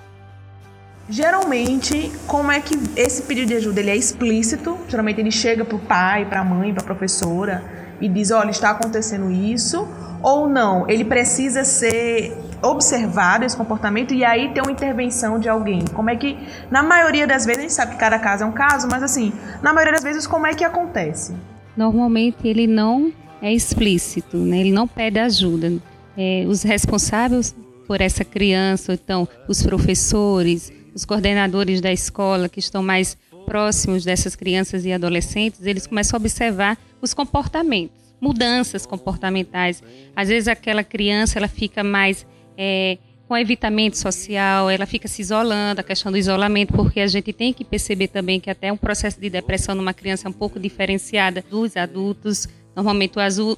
Geralmente, 1.09 2.11
como 2.27 2.51
é 2.51 2.59
que 2.59 2.77
esse 2.95 3.23
pedido 3.23 3.47
de 3.47 3.55
ajuda 3.55 3.79
ele 3.79 3.89
é 3.89 3.95
explícito? 3.95 4.77
Geralmente 4.87 5.19
ele 5.19 5.31
chega 5.31 5.65
para 5.65 5.75
o 5.75 5.79
pai, 5.79 6.25
para 6.25 6.41
a 6.41 6.43
mãe, 6.43 6.71
para 6.71 6.83
a 6.83 6.85
professora 6.85 7.63
e 7.99 8.07
diz: 8.07 8.29
olha, 8.29 8.51
está 8.51 8.69
acontecendo 8.69 9.31
isso. 9.31 9.87
Ou 10.21 10.49
não, 10.49 10.87
ele 10.89 11.05
precisa 11.05 11.63
ser 11.63 12.37
observado 12.61 13.45
esse 13.45 13.55
comportamento 13.55 14.13
e 14.13 14.23
aí 14.23 14.53
ter 14.53 14.61
uma 14.61 14.71
intervenção 14.71 15.39
de 15.39 15.47
alguém. 15.47 15.85
Como 15.93 16.09
é 16.09 16.15
que, 16.15 16.37
na 16.69 16.83
maioria 16.83 17.25
das 17.25 17.45
vezes, 17.45 17.59
a 17.59 17.61
gente 17.61 17.73
sabe 17.73 17.91
que 17.93 17.97
cada 17.97 18.19
caso 18.19 18.43
é 18.43 18.45
um 18.45 18.51
caso, 18.51 18.87
mas 18.91 19.01
assim, 19.01 19.31
na 19.61 19.73
maioria 19.73 19.93
das 19.93 20.03
vezes, 20.03 20.27
como 20.27 20.45
é 20.45 20.53
que 20.53 20.63
acontece? 20.63 21.33
Normalmente 21.75 22.45
ele 22.45 22.67
não 22.67 23.13
é 23.41 23.53
explícito, 23.53 24.37
né? 24.37 24.59
ele 24.59 24.71
não 24.71 24.87
pede 24.87 25.19
ajuda. 25.19 25.71
É, 26.17 26.43
os 26.45 26.63
responsáveis 26.63 27.55
por 27.89 28.01
essa 28.01 28.23
criança, 28.23 28.91
ou 28.91 28.93
então 28.93 29.27
os 29.47 29.63
professores, 29.63 30.71
os 30.93 31.05
coordenadores 31.05 31.81
da 31.81 31.91
escola 31.91 32.47
que 32.47 32.59
estão 32.59 32.83
mais 32.83 33.17
próximos 33.47 34.05
dessas 34.05 34.35
crianças 34.35 34.85
e 34.85 34.93
adolescentes, 34.93 35.65
eles 35.65 35.87
começam 35.87 36.15
a 36.15 36.19
observar 36.19 36.77
os 37.01 37.15
comportamentos, 37.15 38.13
mudanças 38.21 38.85
comportamentais. 38.85 39.81
Às 40.15 40.29
vezes 40.29 40.47
aquela 40.47 40.83
criança 40.83 41.39
ela 41.39 41.47
fica 41.47 41.83
mais 41.83 42.27
é, 42.55 42.99
com 43.27 43.35
evitamento 43.35 43.97
social, 43.97 44.69
ela 44.69 44.85
fica 44.85 45.07
se 45.07 45.23
isolando, 45.23 45.81
a 45.81 45.83
questão 45.83 46.11
do 46.11 46.17
isolamento, 46.19 46.73
porque 46.73 46.99
a 46.99 47.07
gente 47.07 47.33
tem 47.33 47.51
que 47.51 47.65
perceber 47.65 48.09
também 48.09 48.39
que 48.39 48.51
até 48.51 48.71
um 48.71 48.77
processo 48.77 49.19
de 49.19 49.31
depressão 49.31 49.73
numa 49.73 49.95
criança 49.95 50.27
é 50.27 50.29
um 50.29 50.33
pouco 50.33 50.59
diferenciada 50.59 51.43
dos 51.49 51.75
adultos. 51.75 52.47
Normalmente 52.79 53.15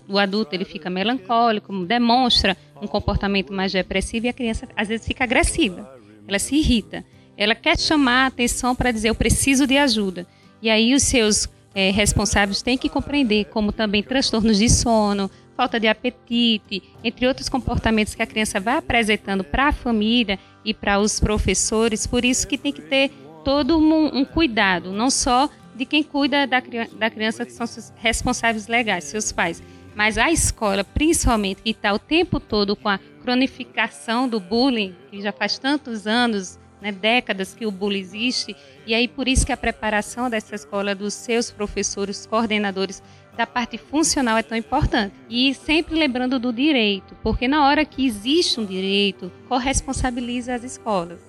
o 0.07 0.17
adulto 0.17 0.55
ele 0.55 0.65
fica 0.65 0.89
melancólico, 0.89 1.85
demonstra 1.85 2.57
um 2.81 2.87
comportamento 2.87 3.53
mais 3.53 3.71
depressivo 3.71 4.25
e 4.25 4.29
a 4.29 4.33
criança 4.33 4.67
às 4.75 4.87
vezes 4.87 5.05
fica 5.05 5.23
agressiva. 5.23 5.87
Ela 6.27 6.39
se 6.39 6.55
irrita. 6.55 7.05
Ela 7.37 7.53
quer 7.53 7.77
chamar 7.77 8.23
a 8.23 8.25
atenção 8.25 8.75
para 8.75 8.91
dizer 8.91 9.09
eu 9.09 9.15
preciso 9.15 9.67
de 9.67 9.77
ajuda. 9.77 10.25
E 10.59 10.71
aí 10.71 10.95
os 10.95 11.03
seus 11.03 11.47
é, 11.75 11.91
responsáveis 11.91 12.63
têm 12.63 12.79
que 12.79 12.89
compreender 12.89 13.45
como 13.45 13.71
também 13.71 14.01
transtornos 14.01 14.57
de 14.57 14.67
sono, 14.67 15.29
falta 15.55 15.79
de 15.79 15.87
apetite, 15.87 16.81
entre 17.03 17.27
outros 17.27 17.47
comportamentos 17.47 18.15
que 18.15 18.23
a 18.23 18.27
criança 18.27 18.59
vai 18.59 18.77
apresentando 18.77 19.43
para 19.43 19.67
a 19.67 19.71
família 19.71 20.39
e 20.65 20.73
para 20.73 20.99
os 20.99 21.19
professores. 21.19 22.07
Por 22.07 22.25
isso 22.25 22.47
que 22.47 22.57
tem 22.57 22.73
que 22.73 22.81
ter 22.81 23.11
todo 23.45 23.77
um, 23.77 24.17
um 24.17 24.25
cuidado, 24.25 24.91
não 24.91 25.11
só 25.11 25.47
de 25.81 25.85
quem 25.85 26.03
cuida 26.03 26.45
da, 26.45 26.61
da 26.95 27.09
criança, 27.09 27.43
que 27.43 27.51
são 27.51 27.65
os 27.65 27.91
responsáveis 27.95 28.67
legais, 28.67 29.05
seus 29.05 29.31
pais, 29.31 29.63
mas 29.95 30.15
a 30.15 30.31
escola, 30.31 30.83
principalmente, 30.83 31.63
que 31.63 31.71
está 31.71 31.91
o 31.91 31.97
tempo 31.97 32.39
todo 32.39 32.75
com 32.75 32.87
a 32.87 32.99
cronificação 33.23 34.29
do 34.29 34.39
bullying, 34.39 34.95
que 35.09 35.19
já 35.19 35.31
faz 35.31 35.57
tantos 35.57 36.05
anos, 36.05 36.59
né, 36.79 36.91
décadas 36.91 37.55
que 37.55 37.65
o 37.65 37.71
bullying 37.71 37.99
existe, 37.99 38.55
e 38.85 38.93
aí 38.93 39.07
por 39.07 39.27
isso 39.27 39.43
que 39.43 39.51
a 39.51 39.57
preparação 39.57 40.29
dessa 40.29 40.53
escola, 40.53 40.93
dos 40.93 41.15
seus 41.15 41.49
professores, 41.49 42.27
coordenadores, 42.27 43.01
da 43.35 43.47
parte 43.47 43.79
funcional 43.79 44.37
é 44.37 44.43
tão 44.43 44.55
importante. 44.55 45.15
E 45.27 45.51
sempre 45.55 45.95
lembrando 45.95 46.37
do 46.37 46.53
direito, 46.53 47.17
porque 47.23 47.47
na 47.47 47.65
hora 47.65 47.83
que 47.85 48.05
existe 48.05 48.59
um 48.59 48.65
direito, 48.65 49.31
corresponsabiliza 49.49 50.53
as 50.53 50.63
escolas. 50.63 51.19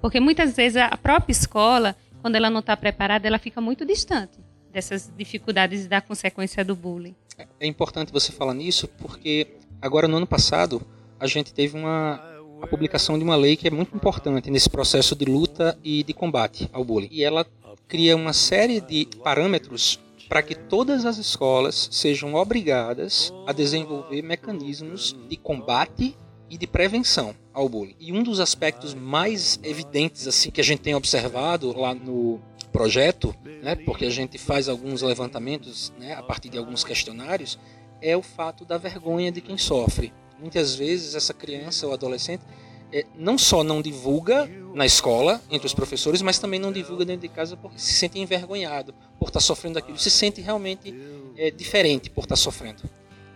Porque 0.00 0.18
muitas 0.18 0.56
vezes 0.56 0.78
a 0.78 0.96
própria 0.96 1.30
escola, 1.30 1.94
quando 2.20 2.36
ela 2.36 2.50
não 2.50 2.60
está 2.60 2.76
preparada, 2.76 3.26
ela 3.26 3.38
fica 3.38 3.60
muito 3.60 3.84
distante 3.84 4.38
dessas 4.72 5.12
dificuldades 5.16 5.84
e 5.84 5.88
da 5.88 6.00
consequência 6.00 6.64
do 6.64 6.76
bullying. 6.76 7.14
É 7.58 7.66
importante 7.66 8.12
você 8.12 8.30
falar 8.32 8.54
nisso 8.54 8.86
porque 8.86 9.48
agora 9.80 10.06
no 10.06 10.16
ano 10.16 10.26
passado 10.26 10.80
a 11.18 11.26
gente 11.26 11.52
teve 11.52 11.76
uma 11.76 12.28
a 12.62 12.66
publicação 12.66 13.18
de 13.18 13.24
uma 13.24 13.36
lei 13.36 13.56
que 13.56 13.66
é 13.66 13.70
muito 13.70 13.96
importante 13.96 14.50
nesse 14.50 14.68
processo 14.68 15.16
de 15.16 15.24
luta 15.24 15.78
e 15.82 16.02
de 16.02 16.12
combate 16.12 16.68
ao 16.72 16.84
bullying. 16.84 17.08
E 17.10 17.24
ela 17.24 17.46
cria 17.88 18.14
uma 18.14 18.34
série 18.34 18.80
de 18.80 19.08
parâmetros 19.24 19.98
para 20.28 20.42
que 20.42 20.54
todas 20.54 21.04
as 21.04 21.16
escolas 21.18 21.88
sejam 21.90 22.34
obrigadas 22.34 23.32
a 23.46 23.52
desenvolver 23.52 24.22
mecanismos 24.22 25.16
de 25.28 25.36
combate 25.36 26.16
e 26.50 26.58
de 26.58 26.66
prevenção 26.66 27.34
ao 27.54 27.68
bullying. 27.68 27.94
E 28.00 28.12
um 28.12 28.22
dos 28.22 28.40
aspectos 28.40 28.92
mais 28.92 29.58
evidentes 29.62 30.26
assim 30.26 30.50
que 30.50 30.60
a 30.60 30.64
gente 30.64 30.82
tem 30.82 30.94
observado 30.94 31.78
lá 31.78 31.94
no 31.94 32.40
projeto, 32.72 33.34
né, 33.62 33.74
porque 33.76 34.04
a 34.04 34.10
gente 34.10 34.36
faz 34.36 34.68
alguns 34.68 35.02
levantamentos 35.02 35.92
né, 35.98 36.14
a 36.14 36.22
partir 36.22 36.48
de 36.48 36.58
alguns 36.58 36.84
questionários, 36.84 37.58
é 38.02 38.16
o 38.16 38.22
fato 38.22 38.64
da 38.64 38.76
vergonha 38.76 39.30
de 39.30 39.40
quem 39.40 39.56
sofre. 39.56 40.12
Muitas 40.38 40.74
vezes 40.74 41.14
essa 41.14 41.34
criança 41.34 41.86
ou 41.86 41.92
adolescente 41.92 42.42
é, 42.92 43.04
não 43.16 43.38
só 43.38 43.62
não 43.62 43.80
divulga 43.80 44.50
na 44.74 44.84
escola, 44.84 45.40
entre 45.50 45.66
os 45.66 45.74
professores, 45.74 46.22
mas 46.22 46.38
também 46.38 46.58
não 46.58 46.72
divulga 46.72 47.04
dentro 47.04 47.22
de 47.22 47.28
casa 47.28 47.56
porque 47.56 47.78
se 47.78 47.92
sente 47.92 48.18
envergonhado 48.18 48.94
por 49.18 49.28
estar 49.28 49.40
sofrendo 49.40 49.78
aquilo, 49.78 49.98
se 49.98 50.10
sente 50.10 50.40
realmente 50.40 50.94
é, 51.36 51.50
diferente 51.50 52.10
por 52.10 52.24
estar 52.24 52.36
sofrendo. 52.36 52.82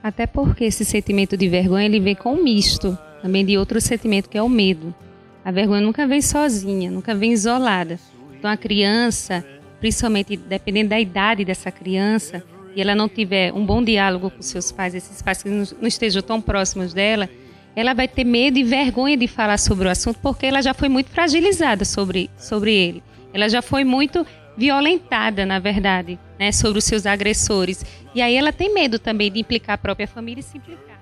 Até 0.04 0.26
porque 0.26 0.64
esse 0.64 0.84
sentimento 0.84 1.34
de 1.34 1.48
vergonha 1.48 1.86
ele 1.86 1.98
vem 1.98 2.14
com 2.14 2.34
um 2.34 2.44
misto 2.44 2.98
também 3.22 3.42
de 3.42 3.56
outro 3.56 3.80
sentimento 3.80 4.28
que 4.28 4.36
é 4.36 4.42
o 4.42 4.50
medo. 4.50 4.94
A 5.42 5.50
vergonha 5.50 5.80
nunca 5.80 6.06
vem 6.06 6.20
sozinha, 6.20 6.90
nunca 6.90 7.14
vem 7.14 7.32
isolada. 7.32 7.98
Então 8.38 8.50
a 8.50 8.54
criança, 8.54 9.42
principalmente 9.80 10.36
dependendo 10.36 10.90
da 10.90 11.00
idade 11.00 11.42
dessa 11.42 11.70
criança, 11.70 12.44
e 12.76 12.82
ela 12.82 12.94
não 12.94 13.08
tiver 13.08 13.50
um 13.54 13.64
bom 13.64 13.82
diálogo 13.82 14.30
com 14.30 14.42
seus 14.42 14.70
pais, 14.70 14.94
esses 14.94 15.22
pais 15.22 15.42
que 15.42 15.48
não 15.48 15.88
estejam 15.88 16.20
tão 16.20 16.38
próximos 16.38 16.92
dela, 16.92 17.26
ela 17.74 17.94
vai 17.94 18.06
ter 18.06 18.24
medo 18.24 18.58
e 18.58 18.62
vergonha 18.62 19.16
de 19.16 19.26
falar 19.26 19.58
sobre 19.58 19.88
o 19.88 19.90
assunto 19.90 20.18
porque 20.20 20.44
ela 20.44 20.60
já 20.60 20.74
foi 20.74 20.90
muito 20.90 21.08
fragilizada 21.08 21.82
sobre, 21.86 22.28
sobre 22.36 22.74
ele. 22.74 23.02
Ela 23.32 23.48
já 23.48 23.62
foi 23.62 23.84
muito 23.84 24.26
violentada, 24.56 25.44
na 25.44 25.58
verdade, 25.58 26.18
né, 26.38 26.52
sobre 26.52 26.78
os 26.78 26.84
seus 26.84 27.06
agressores. 27.06 27.84
E 28.14 28.22
aí 28.22 28.36
ela 28.36 28.52
tem 28.52 28.72
medo 28.72 28.98
também 28.98 29.30
de 29.30 29.40
implicar 29.40 29.74
a 29.74 29.78
própria 29.78 30.06
família 30.06 30.40
e 30.40 30.44
se 30.44 30.56
implicar. 30.56 31.00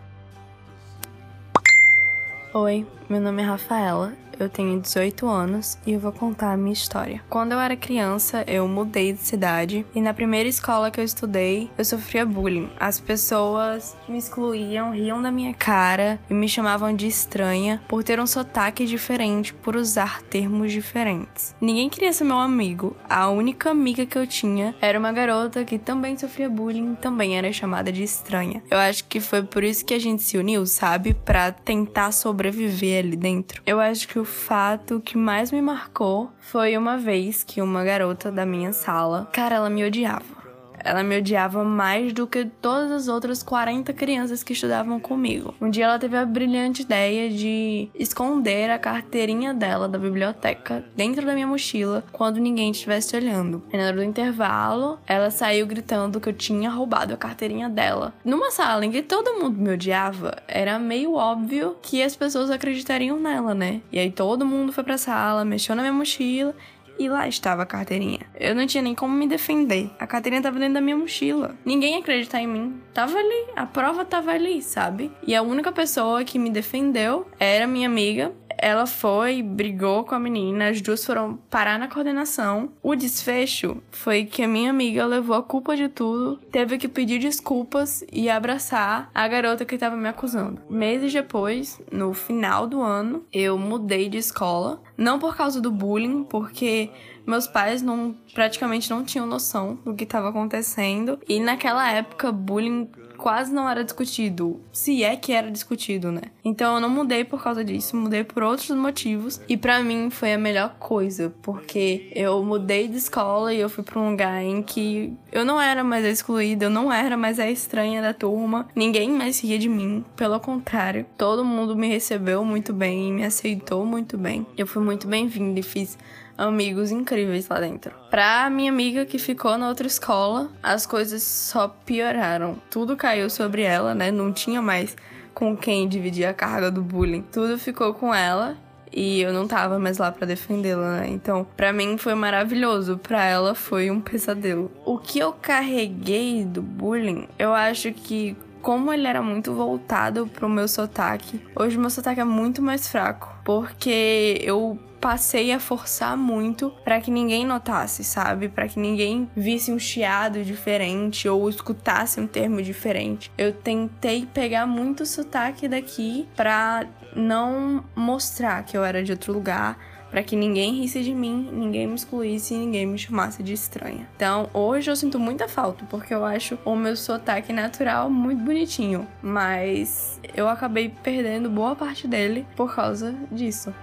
Oi, 2.54 2.86
meu 3.08 3.20
nome 3.20 3.42
é 3.42 3.46
Rafaela 3.46 4.21
eu 4.38 4.48
tenho 4.48 4.80
18 4.80 5.26
anos 5.26 5.78
e 5.86 5.92
eu 5.92 6.00
vou 6.00 6.12
contar 6.12 6.52
a 6.52 6.56
minha 6.56 6.72
história. 6.72 7.22
Quando 7.28 7.52
eu 7.52 7.60
era 7.60 7.76
criança, 7.76 8.44
eu 8.46 8.66
mudei 8.68 9.12
de 9.12 9.20
cidade 9.20 9.86
e 9.94 10.00
na 10.00 10.14
primeira 10.14 10.48
escola 10.48 10.90
que 10.90 11.00
eu 11.00 11.04
estudei, 11.04 11.70
eu 11.76 11.84
sofria 11.84 12.24
bullying. 12.24 12.70
As 12.78 13.00
pessoas 13.00 13.96
me 14.08 14.18
excluíam, 14.18 14.92
riam 14.92 15.22
da 15.22 15.30
minha 15.30 15.54
cara 15.54 16.20
e 16.28 16.34
me 16.34 16.48
chamavam 16.48 16.94
de 16.94 17.06
estranha 17.06 17.82
por 17.88 18.02
ter 18.02 18.20
um 18.20 18.26
sotaque 18.26 18.86
diferente, 18.86 19.54
por 19.54 19.76
usar 19.76 20.22
termos 20.22 20.72
diferentes. 20.72 21.54
Ninguém 21.60 21.88
queria 21.88 22.12
ser 22.12 22.24
meu 22.24 22.38
amigo. 22.38 22.96
A 23.08 23.28
única 23.28 23.70
amiga 23.70 24.06
que 24.06 24.18
eu 24.18 24.26
tinha 24.26 24.74
era 24.80 24.98
uma 24.98 25.12
garota 25.12 25.64
que 25.64 25.78
também 25.78 26.16
sofria 26.16 26.48
bullying, 26.48 26.94
também 26.94 27.36
era 27.36 27.52
chamada 27.52 27.92
de 27.92 28.02
estranha. 28.02 28.62
Eu 28.70 28.78
acho 28.78 29.04
que 29.04 29.20
foi 29.20 29.42
por 29.42 29.64
isso 29.64 29.84
que 29.84 29.94
a 29.94 29.98
gente 29.98 30.22
se 30.22 30.38
uniu, 30.38 30.66
sabe? 30.66 31.14
Para 31.14 31.52
tentar 31.52 32.12
sobreviver 32.12 33.04
ali 33.04 33.16
dentro. 33.16 33.62
Eu 33.66 33.80
acho 33.80 34.08
que 34.08 34.21
o 34.22 34.24
fato 34.24 35.00
que 35.04 35.18
mais 35.18 35.50
me 35.50 35.60
marcou 35.60 36.30
foi 36.38 36.78
uma 36.78 36.96
vez 36.96 37.42
que 37.42 37.60
uma 37.60 37.82
garota 37.82 38.30
da 38.30 38.46
minha 38.46 38.72
sala, 38.72 39.28
cara, 39.32 39.56
ela 39.56 39.68
me 39.68 39.84
odiava. 39.84 40.41
Ela 40.84 41.02
me 41.02 41.18
odiava 41.18 41.64
mais 41.64 42.12
do 42.12 42.26
que 42.26 42.44
todas 42.44 42.90
as 42.90 43.08
outras 43.08 43.42
40 43.42 43.92
crianças 43.92 44.42
que 44.42 44.52
estudavam 44.52 44.98
comigo. 45.00 45.54
Um 45.60 45.70
dia 45.70 45.84
ela 45.84 45.98
teve 45.98 46.16
a 46.16 46.24
brilhante 46.24 46.82
ideia 46.82 47.30
de 47.30 47.88
esconder 47.94 48.70
a 48.70 48.78
carteirinha 48.78 49.54
dela 49.54 49.88
da 49.88 49.98
biblioteca 49.98 50.84
dentro 50.96 51.24
da 51.24 51.34
minha 51.34 51.46
mochila 51.46 52.04
quando 52.12 52.40
ninguém 52.40 52.70
estivesse 52.70 53.16
olhando. 53.16 53.62
E 53.72 53.76
na 53.76 53.84
hora 53.84 53.96
do 53.96 54.02
intervalo, 54.02 54.98
ela 55.06 55.30
saiu 55.30 55.66
gritando 55.66 56.20
que 56.20 56.28
eu 56.28 56.32
tinha 56.32 56.70
roubado 56.70 57.14
a 57.14 57.16
carteirinha 57.16 57.68
dela. 57.68 58.12
Numa 58.24 58.50
sala 58.50 58.84
em 58.84 58.90
que 58.90 59.02
todo 59.02 59.38
mundo 59.38 59.58
me 59.58 59.72
odiava, 59.72 60.36
era 60.48 60.78
meio 60.78 61.14
óbvio 61.14 61.76
que 61.82 62.02
as 62.02 62.16
pessoas 62.16 62.50
acreditariam 62.50 63.18
nela, 63.18 63.54
né? 63.54 63.80
E 63.92 63.98
aí 63.98 64.10
todo 64.10 64.46
mundo 64.46 64.72
foi 64.72 64.84
pra 64.84 64.98
sala, 64.98 65.44
mexeu 65.44 65.74
na 65.74 65.82
minha 65.82 65.92
mochila 65.92 66.54
e 66.98 67.08
lá 67.08 67.28
estava 67.28 67.62
a 67.62 67.66
carteirinha. 67.66 68.20
Eu 68.38 68.54
não 68.54 68.66
tinha 68.66 68.82
nem 68.82 68.94
como 68.94 69.14
me 69.14 69.26
defender. 69.26 69.90
A 69.98 70.06
carteirinha 70.06 70.40
estava 70.40 70.58
dentro 70.58 70.74
da 70.74 70.80
minha 70.80 70.96
mochila. 70.96 71.56
Ninguém 71.64 71.94
ia 71.94 72.00
acreditar 72.00 72.40
em 72.40 72.46
mim. 72.46 72.80
Tava 72.92 73.18
ali, 73.18 73.46
a 73.56 73.66
prova 73.66 74.04
tava 74.04 74.32
ali, 74.32 74.62
sabe? 74.62 75.10
E 75.26 75.34
a 75.34 75.42
única 75.42 75.72
pessoa 75.72 76.24
que 76.24 76.38
me 76.38 76.50
defendeu 76.50 77.26
era 77.38 77.66
minha 77.66 77.88
amiga 77.88 78.32
ela 78.62 78.86
foi, 78.86 79.42
brigou 79.42 80.04
com 80.04 80.14
a 80.14 80.20
menina, 80.20 80.68
as 80.68 80.80
duas 80.80 81.04
foram 81.04 81.36
parar 81.50 81.80
na 81.80 81.88
coordenação. 81.88 82.70
O 82.80 82.94
desfecho 82.94 83.82
foi 83.90 84.24
que 84.24 84.40
a 84.40 84.48
minha 84.48 84.70
amiga 84.70 85.04
levou 85.04 85.34
a 85.34 85.42
culpa 85.42 85.76
de 85.76 85.88
tudo, 85.88 86.36
teve 86.52 86.78
que 86.78 86.86
pedir 86.86 87.18
desculpas 87.18 88.04
e 88.12 88.30
abraçar 88.30 89.10
a 89.12 89.26
garota 89.26 89.64
que 89.64 89.74
estava 89.74 89.96
me 89.96 90.08
acusando. 90.08 90.62
Meses 90.70 91.12
depois, 91.12 91.80
no 91.90 92.14
final 92.14 92.68
do 92.68 92.80
ano, 92.80 93.24
eu 93.32 93.58
mudei 93.58 94.08
de 94.08 94.18
escola, 94.18 94.80
não 94.96 95.18
por 95.18 95.36
causa 95.36 95.60
do 95.60 95.70
bullying, 95.70 96.22
porque 96.22 96.90
meus 97.26 97.46
pais 97.46 97.82
não 97.82 98.14
praticamente 98.34 98.90
não 98.90 99.04
tinham 99.04 99.26
noção 99.26 99.78
do 99.84 99.94
que 99.94 100.04
estava 100.04 100.28
acontecendo. 100.28 101.18
E 101.28 101.40
naquela 101.40 101.90
época 101.90 102.32
bullying 102.32 102.88
quase 103.22 103.52
não 103.52 103.68
era 103.68 103.84
discutido, 103.84 104.60
se 104.72 105.04
é 105.04 105.14
que 105.14 105.32
era 105.32 105.48
discutido, 105.48 106.10
né? 106.10 106.22
Então 106.44 106.74
eu 106.74 106.80
não 106.80 106.90
mudei 106.90 107.22
por 107.22 107.40
causa 107.40 107.64
disso, 107.64 107.96
mudei 107.96 108.24
por 108.24 108.42
outros 108.42 108.70
motivos. 108.70 109.40
E 109.48 109.56
para 109.56 109.80
mim 109.80 110.10
foi 110.10 110.32
a 110.32 110.38
melhor 110.38 110.74
coisa, 110.80 111.32
porque 111.40 112.10
eu 112.16 112.42
mudei 112.42 112.88
de 112.88 112.96
escola 112.96 113.54
e 113.54 113.60
eu 113.60 113.68
fui 113.68 113.84
para 113.84 114.00
um 114.00 114.10
lugar 114.10 114.42
em 114.42 114.60
que 114.60 115.16
eu 115.30 115.44
não 115.44 115.60
era 115.60 115.84
mais 115.84 116.04
a 116.04 116.08
excluída, 116.08 116.64
eu 116.64 116.70
não 116.70 116.92
era 116.92 117.16
mais 117.16 117.38
a 117.38 117.48
estranha 117.48 118.02
da 118.02 118.12
turma, 118.12 118.68
ninguém 118.74 119.08
mais 119.12 119.40
ria 119.40 119.56
de 119.56 119.68
mim, 119.68 120.04
pelo 120.16 120.40
contrário, 120.40 121.06
todo 121.16 121.44
mundo 121.44 121.76
me 121.76 121.86
recebeu 121.86 122.44
muito 122.44 122.72
bem 122.72 123.08
e 123.08 123.12
me 123.12 123.24
aceitou 123.24 123.86
muito 123.86 124.18
bem. 124.18 124.44
Eu 124.58 124.66
fui 124.66 124.82
muito 124.82 125.06
bem-vinda 125.06 125.60
e 125.60 125.62
fiz 125.62 125.96
amigos 126.42 126.90
incríveis 126.90 127.48
lá 127.48 127.60
dentro. 127.60 127.92
Pra 128.10 128.50
minha 128.50 128.70
amiga 128.70 129.04
que 129.04 129.18
ficou 129.18 129.56
na 129.56 129.68
outra 129.68 129.86
escola, 129.86 130.50
as 130.62 130.84
coisas 130.86 131.22
só 131.22 131.68
pioraram. 131.68 132.60
Tudo 132.70 132.96
caiu 132.96 133.30
sobre 133.30 133.62
ela, 133.62 133.94
né? 133.94 134.10
Não 134.10 134.32
tinha 134.32 134.60
mais 134.60 134.96
com 135.32 135.56
quem 135.56 135.88
dividir 135.88 136.26
a 136.26 136.34
carga 136.34 136.70
do 136.70 136.82
bullying. 136.82 137.22
Tudo 137.32 137.58
ficou 137.58 137.94
com 137.94 138.14
ela 138.14 138.56
e 138.92 139.20
eu 139.20 139.32
não 139.32 139.46
tava 139.48 139.78
mais 139.78 139.98
lá 139.98 140.12
para 140.12 140.26
defendê-la, 140.26 141.00
né? 141.00 141.08
Então, 141.08 141.46
para 141.56 141.72
mim 141.72 141.96
foi 141.96 142.14
maravilhoso, 142.14 142.98
para 142.98 143.24
ela 143.24 143.54
foi 143.54 143.90
um 143.90 144.00
pesadelo. 144.00 144.70
O 144.84 144.98
que 144.98 145.18
eu 145.18 145.32
carreguei 145.32 146.44
do 146.44 146.60
bullying, 146.60 147.26
eu 147.38 147.54
acho 147.54 147.92
que 147.92 148.36
como 148.60 148.92
ele 148.92 149.06
era 149.06 149.20
muito 149.20 149.52
voltado 149.54 150.26
pro 150.26 150.48
meu 150.48 150.68
sotaque, 150.68 151.40
hoje 151.56 151.76
meu 151.76 151.90
sotaque 151.90 152.20
é 152.20 152.24
muito 152.24 152.62
mais 152.62 152.86
fraco, 152.86 153.34
porque 153.44 154.38
eu 154.40 154.78
passei 155.02 155.50
a 155.50 155.58
forçar 155.58 156.16
muito 156.16 156.70
para 156.84 157.00
que 157.00 157.10
ninguém 157.10 157.44
notasse, 157.44 158.04
sabe? 158.04 158.48
Para 158.48 158.68
que 158.68 158.78
ninguém 158.78 159.28
visse 159.36 159.72
um 159.72 159.78
chiado 159.78 160.44
diferente 160.44 161.28
ou 161.28 161.50
escutasse 161.50 162.20
um 162.20 162.26
termo 162.28 162.62
diferente. 162.62 163.28
Eu 163.36 163.52
tentei 163.52 164.24
pegar 164.24 164.64
muito 164.64 165.04
sotaque 165.04 165.66
daqui 165.66 166.28
para 166.36 166.86
não 167.16 167.84
mostrar 167.96 168.62
que 168.62 168.76
eu 168.76 168.84
era 168.84 169.02
de 169.02 169.10
outro 169.10 169.32
lugar, 169.32 169.76
para 170.08 170.22
que 170.22 170.36
ninguém 170.36 170.74
risse 170.74 171.02
de 171.02 171.14
mim, 171.14 171.48
ninguém 171.52 171.86
me 171.86 171.94
excluísse 171.94 172.54
ninguém 172.54 172.86
me 172.86 172.98
chamasse 172.98 173.42
de 173.42 173.54
estranha. 173.54 174.06
Então, 174.14 174.48
hoje 174.54 174.90
eu 174.90 174.94
sinto 174.94 175.18
muita 175.18 175.48
falta, 175.48 175.84
porque 175.86 176.14
eu 176.14 176.24
acho 176.24 176.58
o 176.64 176.76
meu 176.76 176.94
sotaque 176.94 177.52
natural 177.52 178.08
muito 178.08 178.44
bonitinho, 178.44 179.08
mas 179.20 180.20
eu 180.34 180.48
acabei 180.48 180.90
perdendo 181.02 181.50
boa 181.50 181.74
parte 181.74 182.06
dele 182.06 182.46
por 182.54 182.74
causa 182.74 183.14
disso. 183.32 183.74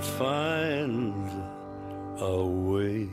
Would 0.00 0.08
find 0.16 1.14
a 2.20 2.42
way. 2.42 3.08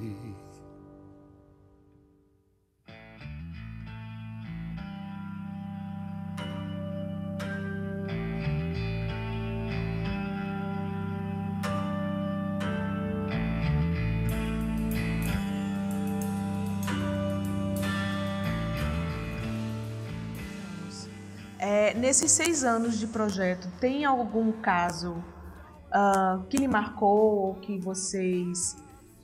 É, 21.60 21.94
nesses 21.96 22.32
seis 22.32 22.64
anos 22.64 22.98
de 22.98 23.08
projeto, 23.08 23.68
tem 23.80 24.06
algum 24.06 24.52
caso 24.54 25.22
uh, 25.88 26.44
que 26.48 26.58
lhe 26.58 26.68
marcou, 26.68 27.56
que 27.62 27.78
vocês. 27.78 28.76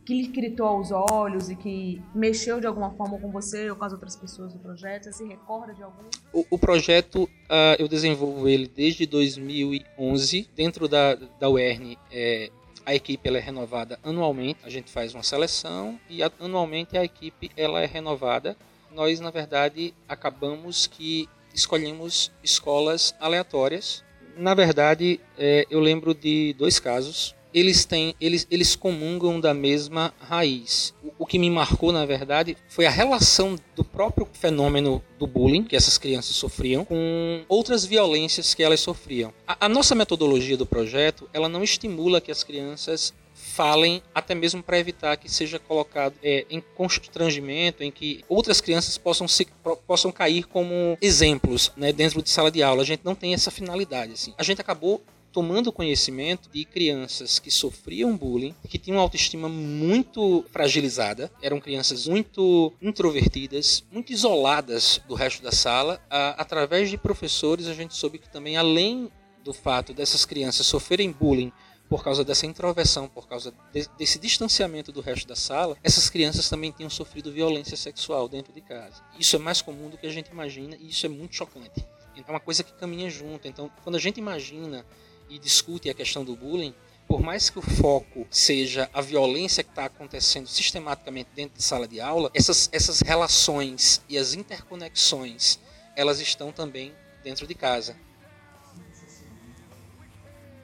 que 0.05 0.21
lhe 0.21 0.27
gritou 0.27 0.67
aos 0.67 0.91
olhos 0.91 1.49
e 1.49 1.55
que 1.55 2.01
mexeu 2.13 2.59
de 2.59 2.67
alguma 2.67 2.91
forma 2.91 3.17
com 3.17 3.31
você 3.31 3.69
ou 3.69 3.75
com 3.75 3.85
as 3.85 3.93
outras 3.93 4.15
pessoas 4.15 4.53
do 4.53 4.59
projeto? 4.59 5.05
Você 5.05 5.13
se 5.13 5.25
recorda 5.25 5.73
de 5.73 5.81
algum? 5.83 6.03
O, 6.33 6.45
o 6.51 6.59
projeto, 6.59 7.23
uh, 7.23 7.75
eu 7.79 7.87
desenvolvo 7.87 8.47
ele 8.47 8.67
desde 8.67 9.05
2011. 9.05 10.49
Dentro 10.55 10.87
da, 10.87 11.15
da 11.15 11.49
UERN, 11.49 11.97
é, 12.11 12.51
a 12.85 12.93
equipe 12.93 13.27
ela 13.27 13.37
é 13.37 13.41
renovada 13.41 13.99
anualmente. 14.03 14.59
A 14.63 14.69
gente 14.69 14.91
faz 14.91 15.13
uma 15.13 15.23
seleção 15.23 15.99
e 16.09 16.21
anualmente 16.21 16.97
a 16.97 17.03
equipe 17.03 17.49
ela 17.55 17.81
é 17.81 17.85
renovada. 17.85 18.57
Nós, 18.91 19.19
na 19.19 19.31
verdade, 19.31 19.93
acabamos 20.07 20.85
que 20.85 21.27
escolhemos 21.53 22.31
escolas 22.43 23.15
aleatórias. 23.19 24.03
Na 24.37 24.53
verdade, 24.53 25.19
é, 25.37 25.65
eu 25.69 25.79
lembro 25.79 26.13
de 26.13 26.53
dois 26.57 26.79
casos. 26.79 27.35
Eles 27.53 27.85
têm, 27.85 28.15
eles, 28.19 28.47
eles 28.49 28.75
comungam 28.75 29.39
da 29.39 29.53
mesma 29.53 30.11
raiz. 30.19 30.91
O, 31.03 31.11
o 31.19 31.25
que 31.25 31.37
me 31.37 31.51
marcou, 31.51 31.91
na 31.91 32.03
verdade, 32.03 32.57
foi 32.67 32.87
a 32.87 32.89
relação 32.89 33.55
do 33.75 33.83
próprio 33.83 34.27
fenômeno 34.33 35.03
do 35.19 35.27
bullying 35.27 35.63
que 35.63 35.75
essas 35.75 35.99
crianças 35.99 36.35
sofriam 36.35 36.83
com 36.83 37.43
outras 37.47 37.85
violências 37.85 38.55
que 38.55 38.63
elas 38.63 38.79
sofriam. 38.79 39.31
A, 39.47 39.67
a 39.67 39.69
nossa 39.69 39.93
metodologia 39.93 40.57
do 40.57 40.65
projeto, 40.65 41.29
ela 41.31 41.47
não 41.47 41.63
estimula 41.63 42.19
que 42.19 42.31
as 42.31 42.43
crianças 42.43 43.13
falem, 43.53 44.01
até 44.15 44.33
mesmo 44.33 44.63
para 44.63 44.79
evitar 44.79 45.15
que 45.15 45.29
seja 45.29 45.59
colocado 45.59 46.15
é, 46.23 46.45
em 46.49 46.59
constrangimento, 46.75 47.83
em 47.83 47.91
que 47.91 48.23
outras 48.27 48.59
crianças 48.59 48.97
possam, 48.97 49.27
se, 49.27 49.47
possam 49.85 50.11
cair 50.11 50.45
como 50.45 50.97
exemplos 50.99 51.71
né, 51.77 51.93
dentro 51.93 52.21
de 52.21 52.29
sala 52.29 52.49
de 52.49 52.63
aula. 52.63 52.81
A 52.81 52.85
gente 52.85 53.05
não 53.05 53.13
tem 53.13 53.33
essa 53.33 53.51
finalidade. 53.51 54.13
Assim. 54.13 54.33
A 54.37 54.43
gente 54.43 54.59
acabou 54.59 55.03
tomando 55.31 55.71
conhecimento 55.71 56.49
de 56.51 56.63
crianças 56.63 57.39
que 57.39 57.49
sofriam 57.49 58.15
bullying, 58.15 58.55
que 58.69 58.77
tinham 58.77 58.99
autoestima 58.99 59.49
muito 59.49 60.45
fragilizada, 60.51 61.31
eram 61.41 61.59
crianças 61.59 62.07
muito 62.07 62.71
introvertidas, 62.79 63.83
muito 63.91 64.13
isoladas 64.13 65.01
do 65.07 65.15
resto 65.15 65.41
da 65.41 65.51
sala. 65.51 66.01
através 66.37 66.89
de 66.89 66.97
professores, 66.97 67.67
a 67.67 67.73
gente 67.73 67.95
soube 67.95 68.19
que 68.19 68.29
também, 68.29 68.57
além 68.57 69.11
do 69.43 69.53
fato 69.53 69.93
dessas 69.93 70.23
crianças 70.23 70.65
sofrerem 70.65 71.11
bullying 71.11 71.51
por 71.93 72.03
causa 72.03 72.23
dessa 72.23 72.47
introversão, 72.47 73.07
por 73.07 73.27
causa 73.27 73.53
de, 73.71 73.87
desse 73.99 74.17
distanciamento 74.17 74.91
do 74.91 74.99
resto 74.99 75.27
da 75.27 75.35
sala, 75.35 75.77
essas 75.83 76.09
crianças 76.09 76.49
também 76.49 76.71
tinham 76.71 76.89
sofrido 76.89 77.31
violência 77.31 77.77
sexual 77.77 78.27
dentro 78.27 78.51
de 78.51 78.61
casa. 78.61 79.03
Isso 79.19 79.35
é 79.35 79.39
mais 79.39 79.61
comum 79.61 79.91
do 79.91 79.97
que 79.99 80.07
a 80.07 80.09
gente 80.09 80.31
imagina 80.31 80.75
e 80.79 80.89
isso 80.89 81.05
é 81.05 81.09
muito 81.09 81.35
chocante. 81.35 81.85
Então, 82.15 82.25
é 82.29 82.31
uma 82.31 82.39
coisa 82.39 82.63
que 82.63 82.73
caminha 82.73 83.11
junto. 83.11 83.47
Então, 83.47 83.69
quando 83.83 83.95
a 83.95 83.99
gente 83.99 84.17
imagina 84.17 84.83
e 85.29 85.37
discute 85.37 85.87
a 85.87 85.93
questão 85.93 86.25
do 86.25 86.35
bullying, 86.35 86.73
por 87.07 87.21
mais 87.21 87.51
que 87.51 87.59
o 87.59 87.61
foco 87.61 88.25
seja 88.31 88.89
a 88.91 88.99
violência 88.99 89.63
que 89.63 89.69
está 89.69 89.85
acontecendo 89.85 90.47
sistematicamente 90.47 91.29
dentro 91.35 91.59
de 91.59 91.63
sala 91.63 91.87
de 91.87 92.01
aula, 92.01 92.31
essas, 92.33 92.69
essas 92.71 93.01
relações 93.01 94.01
e 94.09 94.17
as 94.17 94.33
interconexões, 94.33 95.59
elas 95.95 96.19
estão 96.19 96.51
também 96.51 96.91
dentro 97.23 97.45
de 97.45 97.53
casa. 97.53 97.95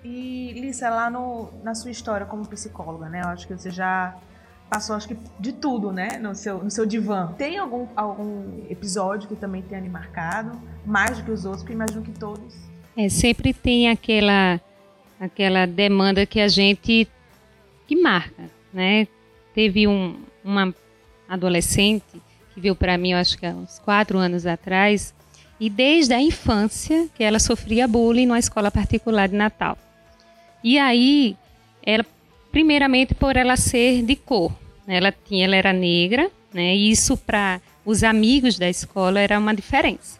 E, 0.03 0.53
Lissa, 0.53 0.89
lá 0.89 1.09
no, 1.09 1.49
na 1.63 1.75
sua 1.75 1.91
história 1.91 2.25
como 2.25 2.47
psicóloga, 2.47 3.09
né? 3.09 3.21
Eu 3.21 3.27
acho 3.29 3.47
que 3.47 3.53
você 3.53 3.69
já 3.69 4.15
passou, 4.69 4.95
acho 4.95 5.07
que, 5.07 5.17
de 5.39 5.51
tudo, 5.51 5.91
né? 5.91 6.17
No 6.19 6.33
seu, 6.35 6.63
no 6.63 6.69
seu 6.69 6.85
divã. 6.85 7.33
Tem 7.37 7.57
algum, 7.57 7.87
algum 7.95 8.63
episódio 8.69 9.27
que 9.27 9.35
também 9.35 9.61
tenha 9.61 9.81
lhe 9.81 9.89
marcado? 9.89 10.59
Mais 10.85 11.17
do 11.17 11.23
que 11.23 11.31
os 11.31 11.43
outros, 11.43 11.63
porque 11.63 11.73
imagino 11.73 12.01
que 12.01 12.11
todos... 12.11 12.55
É, 12.95 13.09
sempre 13.09 13.53
tem 13.53 13.89
aquela, 13.89 14.59
aquela 15.19 15.65
demanda 15.65 16.25
que 16.25 16.39
a 16.39 16.47
gente... 16.47 17.07
que 17.87 17.95
marca, 18.01 18.43
né? 18.73 19.07
Teve 19.53 19.87
um, 19.87 20.21
uma 20.43 20.73
adolescente 21.27 22.21
que 22.53 22.61
veio 22.61 22.75
para 22.75 22.97
mim, 22.97 23.11
eu 23.11 23.17
acho 23.17 23.37
que 23.37 23.45
há 23.45 23.51
uns 23.51 23.79
quatro 23.79 24.17
anos 24.17 24.45
atrás, 24.45 25.13
e 25.59 25.69
desde 25.69 26.13
a 26.13 26.21
infância 26.21 27.07
que 27.15 27.23
ela 27.23 27.39
sofria 27.39 27.87
bullying 27.87 28.25
numa 28.25 28.39
escola 28.39 28.71
particular 28.71 29.27
de 29.27 29.35
Natal. 29.35 29.77
E 30.63 30.77
aí, 30.77 31.37
ela, 31.83 32.05
primeiramente 32.51 33.13
por 33.13 33.35
ela 33.35 33.55
ser 33.55 34.03
de 34.03 34.15
cor, 34.15 34.51
né? 34.85 34.97
ela 34.97 35.11
tinha, 35.11 35.45
ela 35.45 35.55
era 35.55 35.73
negra, 35.73 36.29
né? 36.53 36.75
E 36.75 36.91
isso 36.91 37.15
para 37.15 37.61
os 37.85 38.03
amigos 38.03 38.57
da 38.57 38.69
escola 38.69 39.19
era 39.19 39.39
uma 39.39 39.53
diferença. 39.53 40.19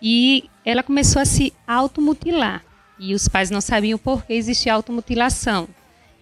E 0.00 0.44
ela 0.64 0.82
começou 0.82 1.20
a 1.20 1.24
se 1.24 1.52
automutilar. 1.66 2.62
E 2.98 3.14
os 3.14 3.28
pais 3.28 3.50
não 3.50 3.60
sabiam 3.60 3.98
por 3.98 4.24
que 4.24 4.32
existia 4.32 4.72
automutilação. 4.74 5.68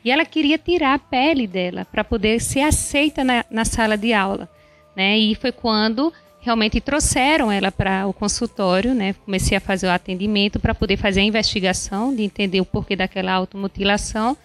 E 0.05 0.11
ela 0.11 0.25
queria 0.25 0.59
tirar 0.59 0.95
a 0.95 0.99
pele 0.99 1.47
dela 1.47 1.85
para 1.85 2.05
poder 2.05 2.41
ser 2.41 2.61
aceita 2.61 3.25
na, 3.25 3.45
na 3.51 3.65
sala 3.65 3.97
de 3.97 4.13
aula. 4.13 4.49
Né? 4.95 5.19
E 5.19 5.35
foi 5.35 5.53
quando 5.53 6.13
realmente 6.45 6.79
trouxeram 6.79 7.51
ela 7.51 7.73
para 7.73 8.07
o 8.07 8.13
consultório, 8.13 8.95
né? 8.95 9.15
Comecei 9.25 9.57
a 9.57 9.61
fazer 9.61 9.87
o 9.87 9.91
atendimento 9.91 10.61
para 10.61 10.75
poder 10.75 10.99
fazer 10.99 11.21
a 11.21 11.25
investigação, 11.25 12.15
de 12.15 12.23
entender 12.23 12.61
o 12.61 12.67
porquê 12.67 12.95
daquela 12.95 13.33
automutilação. 13.33 14.37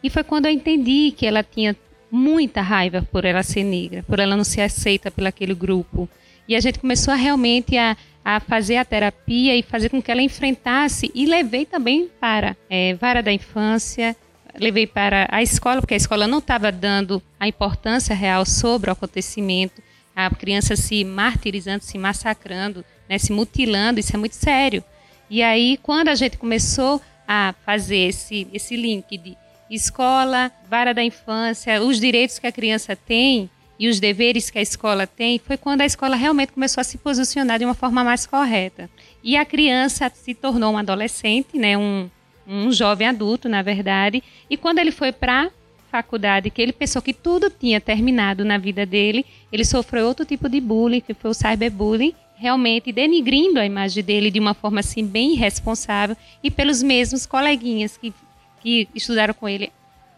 E 0.00 0.08
foi 0.08 0.22
quando 0.22 0.46
eu 0.46 0.52
entendi 0.52 1.12
que 1.16 1.26
ela 1.26 1.42
tinha 1.42 1.76
muita 2.10 2.62
raiva 2.62 3.06
por 3.10 3.24
ela 3.24 3.42
ser 3.42 3.64
negra, 3.64 4.04
por 4.04 4.20
ela 4.20 4.36
não 4.36 4.44
ser 4.44 4.60
aceita 4.60 5.10
pelo 5.10 5.26
aquele 5.26 5.52
grupo. 5.52 6.08
E 6.46 6.54
a 6.54 6.60
gente 6.60 6.78
começou 6.78 7.12
a 7.12 7.16
realmente 7.16 7.76
a, 7.76 7.96
a 8.24 8.38
fazer 8.38 8.76
a 8.76 8.84
terapia 8.84 9.56
e 9.56 9.62
fazer 9.62 9.88
com 9.88 10.00
que 10.00 10.12
ela 10.12 10.22
enfrentasse 10.22 11.10
e 11.12 11.26
levei 11.26 11.66
também 11.66 12.08
para 12.20 12.56
é, 12.70 12.94
vara 12.94 13.20
da 13.20 13.32
infância, 13.32 14.16
levei 14.60 14.86
para 14.86 15.26
a 15.28 15.42
escola, 15.42 15.80
porque 15.80 15.94
a 15.94 15.96
escola 15.96 16.28
não 16.28 16.38
estava 16.38 16.70
dando 16.70 17.20
a 17.38 17.48
importância 17.48 18.14
real 18.14 18.46
sobre 18.46 18.90
o 18.90 18.92
acontecimento 18.92 19.87
a 20.26 20.28
criança 20.30 20.74
se 20.74 21.04
martirizando, 21.04 21.84
se 21.84 21.96
massacrando, 21.96 22.84
né, 23.08 23.18
se 23.18 23.32
mutilando, 23.32 24.00
isso 24.00 24.16
é 24.16 24.18
muito 24.18 24.34
sério. 24.34 24.82
E 25.30 25.44
aí, 25.44 25.78
quando 25.80 26.08
a 26.08 26.16
gente 26.16 26.36
começou 26.36 27.00
a 27.26 27.54
fazer 27.64 28.08
esse, 28.08 28.48
esse 28.52 28.76
link 28.76 29.16
de 29.16 29.36
escola, 29.70 30.50
vara 30.68 30.92
da 30.92 31.04
infância, 31.04 31.80
os 31.80 32.00
direitos 32.00 32.40
que 32.40 32.48
a 32.48 32.52
criança 32.52 32.96
tem 32.96 33.48
e 33.78 33.86
os 33.88 34.00
deveres 34.00 34.50
que 34.50 34.58
a 34.58 34.62
escola 34.62 35.06
tem, 35.06 35.38
foi 35.38 35.56
quando 35.56 35.82
a 35.82 35.86
escola 35.86 36.16
realmente 36.16 36.50
começou 36.50 36.80
a 36.80 36.84
se 36.84 36.98
posicionar 36.98 37.60
de 37.60 37.64
uma 37.64 37.74
forma 37.74 38.02
mais 38.02 38.26
correta. 38.26 38.90
E 39.22 39.36
a 39.36 39.44
criança 39.44 40.10
se 40.12 40.34
tornou 40.34 40.72
um 40.72 40.78
adolescente, 40.78 41.56
né, 41.56 41.78
um, 41.78 42.10
um 42.44 42.72
jovem 42.72 43.06
adulto, 43.06 43.48
na 43.48 43.62
verdade, 43.62 44.20
e 44.50 44.56
quando 44.56 44.80
ele 44.80 44.90
foi 44.90 45.12
para 45.12 45.48
faculdade, 45.90 46.50
que 46.50 46.60
ele 46.60 46.72
pensou 46.72 47.02
que 47.02 47.12
tudo 47.12 47.50
tinha 47.50 47.80
terminado 47.80 48.44
na 48.44 48.58
vida 48.58 48.84
dele, 48.86 49.24
ele 49.52 49.64
sofreu 49.64 50.06
outro 50.06 50.24
tipo 50.24 50.48
de 50.48 50.60
bullying, 50.60 51.00
que 51.00 51.14
foi 51.14 51.30
o 51.30 51.34
cyberbullying, 51.34 52.14
realmente 52.36 52.92
denigrindo 52.92 53.58
a 53.58 53.66
imagem 53.66 54.02
dele 54.02 54.30
de 54.30 54.38
uma 54.38 54.54
forma 54.54 54.80
assim 54.80 55.04
bem 55.04 55.32
irresponsável. 55.32 56.16
E 56.42 56.50
pelos 56.50 56.82
mesmos 56.82 57.26
coleguinhas 57.26 57.96
que, 57.96 58.14
que 58.60 58.88
estudaram 58.94 59.34
com 59.34 59.48
ele 59.48 59.72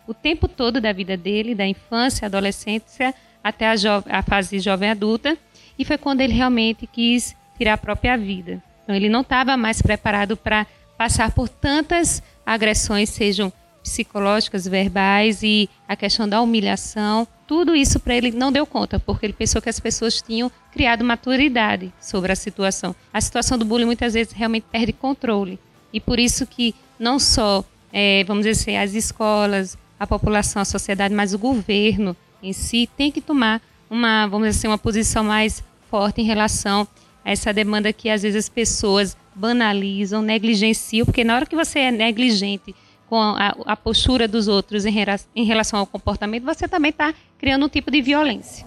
o 0.07 0.13
tempo 0.13 0.49
todo 0.49 0.81
da 0.81 0.93
vida 0.93 1.17
dele, 1.17 1.55
da 1.55 1.67
infância, 1.67 2.27
adolescência 2.27 3.15
até 3.43 3.67
a, 3.67 3.75
a 4.09 4.23
fase 4.23 4.59
jovem 4.59 4.91
adulta, 4.91 5.39
e 5.79 5.85
foi 5.85 5.97
quando 5.97 6.21
ele 6.21 6.35
realmente 6.35 6.87
quis 6.87 7.35
tirar 7.57 7.75
a 7.75 7.79
própria 7.79 8.17
vida. 8.17 8.63
Então 8.83 8.95
ele 8.95 9.09
não 9.09 9.21
estava 9.21 9.57
mais 9.57 9.81
preparado 9.81 10.37
para 10.37 10.67
passar 10.99 11.31
por 11.33 11.49
tantas 11.49 12.23
agressões, 12.45 13.09
sejam 13.09 13.53
psicológicas, 13.83 14.67
verbais 14.67 15.43
e 15.43 15.69
a 15.89 15.97
questão 15.97 16.29
da 16.29 16.41
humilhação, 16.41 17.27
tudo 17.47 17.75
isso 17.75 17.99
para 17.99 18.15
ele 18.15 18.31
não 18.31 18.53
deu 18.53 18.67
conta, 18.67 18.99
porque 19.01 19.27
ele 19.27 19.33
pensou 19.33 19.61
que 19.61 19.69
as 19.69 19.81
pessoas 19.81 20.23
tinham 20.23 20.51
criado 20.73 21.05
maturidade 21.05 21.93
sobre 22.01 22.31
a 22.33 22.37
situação. 22.37 22.95
A 23.13 23.21
situação 23.21 23.59
do 23.59 23.65
bullying 23.65 23.87
muitas 23.87 24.15
vezes 24.15 24.33
realmente 24.33 24.67
perde 24.71 24.93
controle. 24.93 25.59
E 25.93 26.01
por 26.01 26.19
isso 26.19 26.47
que 26.47 26.75
não 26.99 27.19
só, 27.19 27.65
é, 27.93 28.23
vamos 28.25 28.45
dizer 28.45 28.61
assim, 28.63 28.77
as 28.77 28.95
escolas, 28.95 29.77
a 29.99 30.07
população, 30.07 30.63
a 30.63 30.65
sociedade, 30.65 31.13
mas 31.13 31.35
o 31.35 31.39
governo 31.39 32.17
em 32.43 32.53
si 32.53 32.89
tem 32.97 33.11
que 33.11 33.21
tomar 33.21 33.61
uma, 33.91 34.27
vamos 34.27 34.49
dizer 34.49 34.59
assim, 34.59 34.69
uma 34.69 34.79
posição 34.79 35.25
mais 35.25 35.63
forte 35.91 36.21
em 36.21 36.25
relação 36.25 36.87
a 37.25 37.33
essa 37.33 37.53
demanda 37.53 37.93
que 37.93 38.09
às 38.09 38.23
vezes 38.23 38.45
as 38.45 38.49
pessoas 38.49 39.17
banalizam, 39.35 40.23
negligenciam, 40.23 41.05
porque 41.05 41.25
na 41.25 41.35
hora 41.35 41.47
que 41.47 41.57
você 41.57 41.81
é 41.81 41.91
negligente 41.91 42.75
com 43.11 43.21
a, 43.21 43.57
a 43.67 43.77
postura 43.77 44.29
dos 44.29 44.47
outros 44.47 44.87
em, 44.87 44.95
em, 45.35 45.45
relação 45.45 45.81
ao 45.81 45.87
comportamento, 45.87 46.45
você 46.45 46.69
também 46.69 46.91
está 46.93 47.13
criando 47.37 47.67
um 47.67 47.69
tipo 47.69 47.91
de 47.91 48.01
violência. 48.01 48.65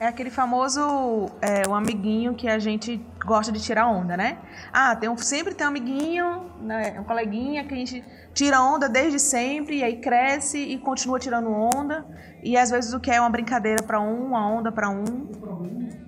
É 0.00 0.08
aquele 0.08 0.30
famoso 0.30 1.30
é, 1.40 1.68
um 1.68 1.74
amiguinho 1.74 2.34
que 2.34 2.48
a 2.48 2.58
gente 2.58 3.00
gosta 3.24 3.52
de 3.52 3.60
tirar 3.60 3.86
onda, 3.86 4.16
né? 4.16 4.38
Ah, 4.72 4.96
tem 4.96 5.08
um, 5.08 5.16
sempre 5.16 5.54
tem 5.54 5.64
um 5.64 5.70
amiguinho, 5.70 6.50
né, 6.60 6.98
um 6.98 7.04
coleguinha 7.04 7.62
que 7.62 7.72
a 7.72 7.76
gente 7.76 8.02
tira 8.34 8.60
onda 8.60 8.88
desde 8.88 9.20
sempre 9.20 9.78
e 9.78 9.84
aí 9.84 9.98
cresce 9.98 10.58
e 10.58 10.76
continua 10.76 11.20
tirando 11.20 11.48
onda. 11.48 12.04
E 12.42 12.56
às 12.56 12.70
vezes 12.70 12.92
o 12.92 12.98
que 12.98 13.10
é 13.10 13.20
uma 13.20 13.30
brincadeira 13.30 13.84
para 13.84 14.00
um, 14.00 14.26
uma 14.26 14.50
onda 14.50 14.72
para 14.72 14.90
um, 14.90 15.26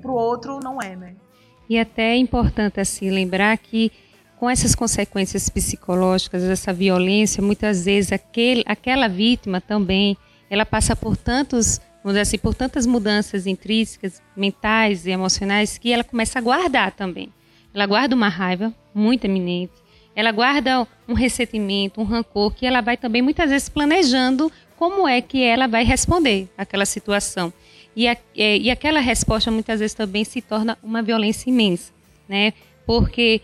para 0.01 0.11
o 0.11 0.14
outro 0.14 0.59
não 0.59 0.83
é, 0.83 0.96
né? 0.96 1.14
E 1.68 1.79
até 1.79 2.14
é 2.14 2.16
importante 2.16 2.81
assim 2.81 3.09
lembrar 3.09 3.57
que 3.57 3.92
com 4.42 4.50
essas 4.50 4.74
consequências 4.74 5.48
psicológicas, 5.48 6.42
essa 6.42 6.72
violência, 6.72 7.40
muitas 7.40 7.85
vezes 7.85 8.11
aquele, 8.11 8.64
aquela 8.66 9.07
vítima 9.07 9.61
também, 9.61 10.16
ela 10.50 10.66
passa 10.66 10.96
por 10.96 11.16
tantos, 11.16 11.81
assim, 12.20 12.38
por 12.38 12.52
tantas 12.52 12.85
mudanças 12.85 13.46
intrínsecas, 13.46 14.20
mentais 14.37 15.07
e 15.07 15.12
emocionais, 15.12 15.78
que 15.78 15.92
ela 15.92 16.02
começa 16.02 16.40
a 16.40 16.42
guardar 16.42 16.90
também. 16.90 17.28
Ela 17.72 17.87
guarda 17.87 18.16
uma 18.16 18.28
raiva 18.28 18.74
muito 18.92 19.26
eminente, 19.26 19.74
ela 20.12 20.33
guarda 20.33 20.88
um 21.07 21.14
ressentimento, 21.14 22.00
um 22.00 22.05
rancor, 22.05 22.52
que 22.52 22.66
ela 22.66 22.81
vai 22.81 22.96
também 22.96 23.22
muitas 23.22 23.48
vezes 23.48 23.68
planejando 23.68 24.50
como 24.76 25.07
é 25.07 25.20
que 25.20 25.40
ela 25.40 25.68
vai 25.68 25.85
responder 25.85 26.48
àquela 26.59 26.85
situação. 26.85 27.52
E, 27.94 28.09
a, 28.09 28.16
é, 28.37 28.59
e 28.59 28.72
aquela 28.72 28.98
resposta 28.98 29.52
muitas 29.52 29.78
vezes 29.78 29.94
também 29.94 30.24
se 30.24 30.42
torna 30.42 30.76
uma 30.83 31.00
violência 31.00 31.48
imensa, 31.48 31.92
né? 32.28 32.52
Porque 32.85 33.40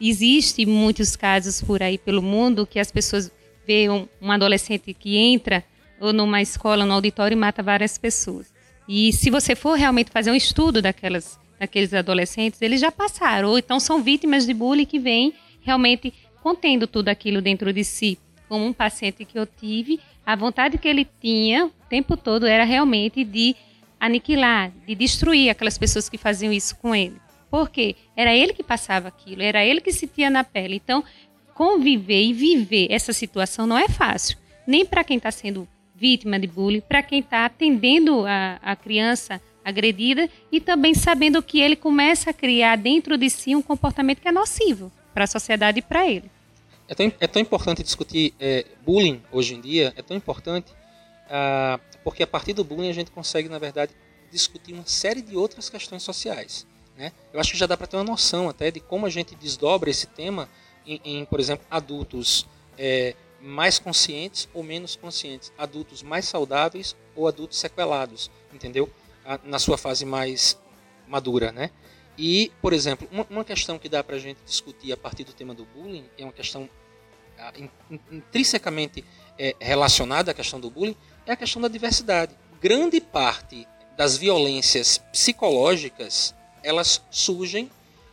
Existe 0.00 0.64
muitos 0.64 1.14
casos 1.14 1.60
por 1.60 1.82
aí 1.82 1.98
pelo 1.98 2.22
mundo 2.22 2.66
que 2.66 2.78
as 2.78 2.90
pessoas 2.90 3.30
veem 3.66 3.90
um, 3.90 4.08
um 4.20 4.32
adolescente 4.32 4.94
que 4.94 5.16
entra 5.16 5.62
ou 6.00 6.12
numa 6.12 6.40
escola, 6.40 6.86
no 6.86 6.94
auditório 6.94 7.34
e 7.34 7.38
mata 7.38 7.62
várias 7.62 7.98
pessoas. 7.98 8.52
E 8.88 9.12
se 9.12 9.30
você 9.30 9.54
for 9.54 9.74
realmente 9.78 10.10
fazer 10.10 10.30
um 10.30 10.34
estudo 10.34 10.80
daquelas, 10.80 11.38
daqueles 11.58 11.92
adolescentes, 11.92 12.62
eles 12.62 12.80
já 12.80 12.90
passaram, 12.90 13.50
ou 13.50 13.58
então 13.58 13.78
são 13.78 14.02
vítimas 14.02 14.46
de 14.46 14.54
bullying 14.54 14.86
que 14.86 14.98
vêm 14.98 15.34
realmente 15.60 16.12
contendo 16.42 16.86
tudo 16.86 17.08
aquilo 17.08 17.42
dentro 17.42 17.72
de 17.72 17.84
si. 17.84 18.18
Como 18.48 18.64
um 18.64 18.72
paciente 18.72 19.24
que 19.24 19.38
eu 19.38 19.46
tive, 19.46 20.00
a 20.24 20.34
vontade 20.34 20.78
que 20.78 20.88
ele 20.88 21.06
tinha 21.20 21.66
o 21.66 21.72
tempo 21.88 22.16
todo 22.16 22.46
era 22.46 22.64
realmente 22.64 23.22
de 23.22 23.54
aniquilar, 24.00 24.72
de 24.86 24.94
destruir 24.94 25.50
aquelas 25.50 25.76
pessoas 25.76 26.08
que 26.08 26.16
faziam 26.16 26.52
isso 26.52 26.74
com 26.76 26.94
ele. 26.94 27.16
Porque 27.50 27.96
era 28.16 28.34
ele 28.34 28.52
que 28.52 28.62
passava 28.62 29.08
aquilo, 29.08 29.42
era 29.42 29.64
ele 29.64 29.80
que 29.80 29.92
sentia 29.92 30.30
na 30.30 30.44
pele. 30.44 30.76
Então, 30.76 31.02
conviver 31.54 32.22
e 32.22 32.32
viver 32.32 32.86
essa 32.90 33.12
situação 33.12 33.66
não 33.66 33.76
é 33.76 33.88
fácil. 33.88 34.38
Nem 34.66 34.86
para 34.86 35.02
quem 35.02 35.16
está 35.16 35.30
sendo 35.30 35.68
vítima 35.94 36.38
de 36.38 36.46
bullying, 36.46 36.80
para 36.80 37.02
quem 37.02 37.20
está 37.20 37.44
atendendo 37.44 38.24
a, 38.26 38.58
a 38.62 38.76
criança 38.76 39.40
agredida 39.64 40.30
e 40.50 40.60
também 40.60 40.94
sabendo 40.94 41.42
que 41.42 41.60
ele 41.60 41.76
começa 41.76 42.30
a 42.30 42.32
criar 42.32 42.76
dentro 42.76 43.18
de 43.18 43.28
si 43.28 43.54
um 43.54 43.60
comportamento 43.60 44.20
que 44.20 44.28
é 44.28 44.32
nocivo 44.32 44.90
para 45.12 45.24
a 45.24 45.26
sociedade 45.26 45.80
e 45.80 45.82
para 45.82 46.08
ele. 46.08 46.30
É 46.88 46.94
tão, 46.94 47.12
é 47.20 47.26
tão 47.26 47.42
importante 47.42 47.82
discutir 47.82 48.32
é, 48.40 48.64
bullying 48.84 49.20
hoje 49.30 49.54
em 49.54 49.60
dia, 49.60 49.92
é 49.96 50.02
tão 50.02 50.16
importante 50.16 50.72
ah, 51.30 51.78
porque 52.02 52.24
a 52.24 52.26
partir 52.26 52.52
do 52.52 52.64
bullying 52.64 52.90
a 52.90 52.92
gente 52.92 53.12
consegue, 53.12 53.48
na 53.48 53.58
verdade, 53.58 53.92
discutir 54.32 54.72
uma 54.72 54.86
série 54.86 55.22
de 55.22 55.36
outras 55.36 55.70
questões 55.70 56.02
sociais. 56.02 56.66
Né? 57.00 57.12
Eu 57.32 57.40
acho 57.40 57.52
que 57.52 57.56
já 57.56 57.64
dá 57.64 57.78
para 57.78 57.86
ter 57.86 57.96
uma 57.96 58.04
noção 58.04 58.46
até 58.46 58.70
de 58.70 58.78
como 58.78 59.06
a 59.06 59.08
gente 59.08 59.34
desdobra 59.34 59.88
esse 59.88 60.06
tema 60.06 60.50
em, 60.86 61.00
em 61.02 61.24
por 61.24 61.40
exemplo, 61.40 61.64
adultos 61.70 62.46
é, 62.76 63.16
mais 63.40 63.78
conscientes 63.78 64.46
ou 64.52 64.62
menos 64.62 64.96
conscientes, 64.96 65.50
adultos 65.56 66.02
mais 66.02 66.26
saudáveis 66.26 66.94
ou 67.16 67.26
adultos 67.26 67.58
sequelados, 67.58 68.30
entendeu? 68.52 68.90
Na 69.44 69.58
sua 69.58 69.78
fase 69.78 70.04
mais 70.04 70.58
madura, 71.08 71.50
né? 71.50 71.70
E, 72.18 72.52
por 72.60 72.74
exemplo, 72.74 73.08
uma, 73.10 73.26
uma 73.30 73.44
questão 73.46 73.78
que 73.78 73.88
dá 73.88 74.04
para 74.04 74.16
a 74.16 74.18
gente 74.18 74.42
discutir 74.44 74.92
a 74.92 74.96
partir 74.96 75.24
do 75.24 75.32
tema 75.32 75.54
do 75.54 75.64
bullying 75.64 76.04
é 76.18 76.24
uma 76.24 76.34
questão 76.34 76.68
intrinsecamente 78.12 79.02
é, 79.38 79.56
relacionada 79.58 80.32
à 80.32 80.34
questão 80.34 80.60
do 80.60 80.68
bullying, 80.68 80.96
é 81.24 81.32
a 81.32 81.36
questão 81.36 81.62
da 81.62 81.68
diversidade. 81.68 82.36
Grande 82.60 83.00
parte 83.00 83.66
das 83.96 84.18
violências 84.18 84.98
psicológicas 84.98 86.34
elas 86.62 87.02
surgem 87.10 87.70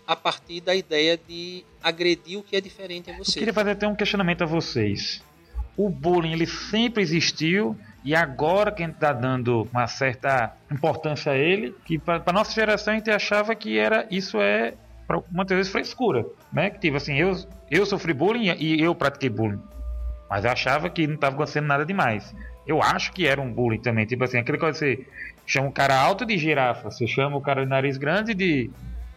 a 0.08 0.16
partir 0.16 0.62
da 0.62 0.74
ideia 0.74 1.18
de 1.18 1.66
agredir 1.84 2.40
o 2.40 2.44
que 2.44 2.56
é 2.56 2.62
diferente 2.62 3.12
a 3.12 3.18
você. 3.18 3.32
Eu 3.32 3.42
queria 3.42 3.54
fazer 3.54 3.72
até 3.72 3.88
um 3.88 3.96
questionamento 3.96 4.44
a 4.44 4.46
vocês. 4.46 5.22
O 5.76 5.90
bullying 5.90 6.32
ele 6.32 6.48
sempre 6.48 7.04
existiu 7.04 7.78
e 8.04 8.16
agora 8.16 8.72
que 8.72 8.82
a 8.82 8.86
gente 8.86 8.96
está 8.96 9.12
dando 9.12 9.68
uma 9.72 9.86
certa 9.86 10.56
importância 10.72 11.34
a 11.34 11.38
ele, 11.38 11.76
que 11.86 12.00
para 12.00 12.32
nossa 12.32 12.54
geração 12.54 12.94
a 12.94 12.98
gente 12.98 13.12
achava 13.12 13.54
que 13.54 13.78
era 13.78 14.08
isso 14.10 14.40
é 14.40 14.74
muitas 15.32 15.56
vezes 15.56 15.72
frescura, 15.72 16.26
né? 16.52 16.70
Que 16.70 16.80
tipo 16.80 16.98
assim, 16.98 17.16
eu 17.16 17.36
eu 17.70 17.86
sofri 17.86 18.14
bullying 18.14 18.56
e 18.60 18.82
eu 18.82 18.96
pratiquei 18.96 19.30
bullying, 19.30 19.62
mas 20.30 20.46
eu 20.46 20.52
achava 20.52 20.90
que 20.90 21.06
não 21.06 21.16
estava 21.16 21.36
acontecendo 21.36 21.68
nada 21.68 21.86
demais. 21.86 22.34
Eu 22.66 22.82
acho 22.82 23.12
que 23.12 23.28
era 23.28 23.42
um 23.42 23.52
bullying 23.52 23.82
também, 23.82 24.06
tipo 24.06 24.24
assim, 24.24 24.38
aquele 24.38 24.58
que 24.58 24.66
você 24.66 25.06
chama 25.48 25.70
o 25.70 25.72
cara 25.72 26.00
alto 26.00 26.26
de 26.26 26.38
girafa, 26.38 26.92
você 26.92 27.08
chama 27.08 27.38
o 27.38 27.42
cara 27.42 27.64
de 27.64 27.70
nariz 27.70 27.98
grande 27.98 28.34
de 28.36 28.70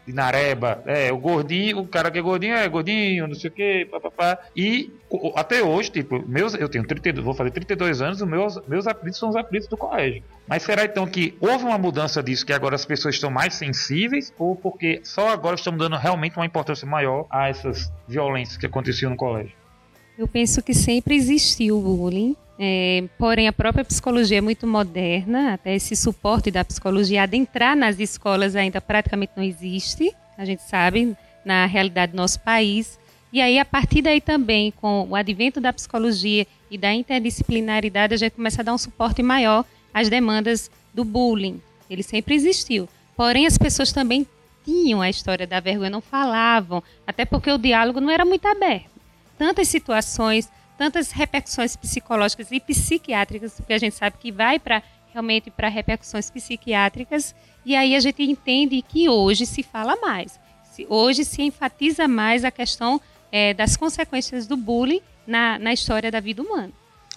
de 0.07 0.15
nareba, 0.15 0.83
é, 0.87 1.13
o 1.13 1.19
gordinho, 1.19 1.79
o 1.79 1.87
cara 1.87 2.11
que 2.11 2.19
é 2.19 2.23
gordinho 2.23 2.55
é 2.55 2.69
gordinho, 2.69 3.29
não 3.29 3.35
sei 3.35 3.51
o 3.51 3.53
que, 3.53 3.85
papapá. 3.87 4.39
E 4.57 4.91
até 5.37 5.63
hoje, 5.63 5.91
tipo, 5.91 6.23
meus, 6.27 6.55
eu 6.55 6.69
tenho 6.69 6.87
32, 6.87 7.25
vou 7.25 7.35
fazer 7.35 7.51
32 7.51 8.03
anos, 8.03 8.21
os 8.21 8.29
meus, 8.29 8.61
meus 8.67 8.87
apelidos 8.87 9.19
são 9.19 9.29
os 9.29 9.37
apelidos 9.37 9.69
do 9.69 9.77
colégio. 9.77 10.23
Mas 10.49 10.63
será 10.63 10.85
então 10.85 11.07
que 11.07 11.37
houve 11.41 11.65
uma 11.65 11.79
mudança 11.79 12.23
disso, 12.23 12.45
que 12.45 12.53
agora 12.53 12.75
as 12.75 12.85
pessoas 12.85 13.15
estão 13.15 13.31
mais 13.31 13.55
sensíveis, 13.55 14.33
ou 14.39 14.57
porque 14.57 15.01
só 15.05 15.29
agora 15.29 15.55
estamos 15.55 15.79
dando 15.79 15.97
realmente 15.97 16.37
uma 16.37 16.47
importância 16.47 16.87
maior 16.87 17.27
a 17.31 17.49
essas 17.49 17.93
violências 18.09 18.57
que 18.57 18.67
aconteciam 18.67 19.11
no 19.11 19.17
colégio? 19.17 19.53
Eu 20.19 20.27
penso 20.27 20.63
que 20.63 20.75
sempre 20.75 21.15
existiu 21.15 21.79
o 21.79 21.81
bullying, 21.81 22.37
é, 22.63 23.05
porém, 23.17 23.49
a 23.49 23.55
própria 23.55 23.83
psicologia 23.83 24.37
é 24.37 24.41
muito 24.43 24.67
moderna, 24.67 25.55
até 25.55 25.75
esse 25.75 25.97
suporte 25.97 26.51
da 26.51 26.63
psicologia 26.63 27.23
adentrar 27.23 27.75
nas 27.75 27.99
escolas 27.99 28.55
ainda 28.55 28.83
praticamente 28.83 29.33
não 29.35 29.43
existe, 29.43 30.15
a 30.37 30.45
gente 30.45 30.63
sabe, 30.65 31.17
na 31.43 31.65
realidade 31.65 32.13
do 32.13 32.17
nosso 32.17 32.39
país. 32.41 32.99
E 33.33 33.41
aí, 33.41 33.59
a 33.59 33.65
partir 33.65 34.03
daí 34.03 34.21
também, 34.21 34.73
com 34.73 35.09
o 35.09 35.17
advento 35.17 35.59
da 35.59 35.73
psicologia 35.73 36.47
e 36.71 36.77
da 36.77 36.93
interdisciplinaridade, 36.93 38.13
a 38.13 38.19
gente 38.19 38.33
começa 38.33 38.61
a 38.61 38.65
dar 38.65 38.75
um 38.75 38.79
suporte 38.79 39.23
maior 39.23 39.65
às 39.95 40.11
demandas 40.11 40.71
do 40.93 41.03
bullying. 41.03 41.63
Ele 41.89 42.03
sempre 42.03 42.35
existiu. 42.35 42.87
Porém, 43.17 43.47
as 43.47 43.57
pessoas 43.57 43.91
também 43.91 44.27
tinham 44.67 45.01
a 45.01 45.09
história 45.09 45.47
da 45.47 45.61
vergonha, 45.61 45.89
não 45.89 46.03
falavam, 46.03 46.83
até 47.07 47.25
porque 47.25 47.51
o 47.51 47.57
diálogo 47.57 48.03
não 48.03 48.11
era 48.11 48.27
muito 48.27 48.47
aberto. 48.47 48.91
Tantas 49.39 49.69
situações 49.69 50.47
tantas 50.81 51.11
repercussões 51.11 51.77
psicológicas 51.77 52.51
e 52.51 52.59
psiquiátricas, 52.59 53.53
porque 53.53 53.75
a 53.75 53.79
gente 53.79 53.95
sabe 53.95 54.17
que 54.19 54.33
vai 54.33 54.59
para 54.59 54.83
realmente 55.13 55.51
para 55.51 55.69
repercussões 55.69 56.31
psiquiátricas, 56.31 57.35
e 57.67 57.77
aí 57.77 57.95
a 57.95 58.01
gente 58.01 58.23
entende 58.23 58.81
que 58.81 59.07
hoje 59.07 59.45
se 59.45 59.63
fala 59.63 59.95
mais. 59.97 60.41
Hoje 60.89 61.23
se 61.27 61.43
enfatiza 61.43 62.09
mais 62.09 62.47
a 62.47 62.51
questão 62.51 62.99
é, 63.31 63.53
das 63.53 63.77
consequências 63.77 64.47
do 64.47 64.57
bullying 64.57 65.03
na, 65.27 65.59
na 65.59 65.71
história 65.75 66.11
da 66.11 66.19
vida 66.19 66.41
humana. 66.41 66.73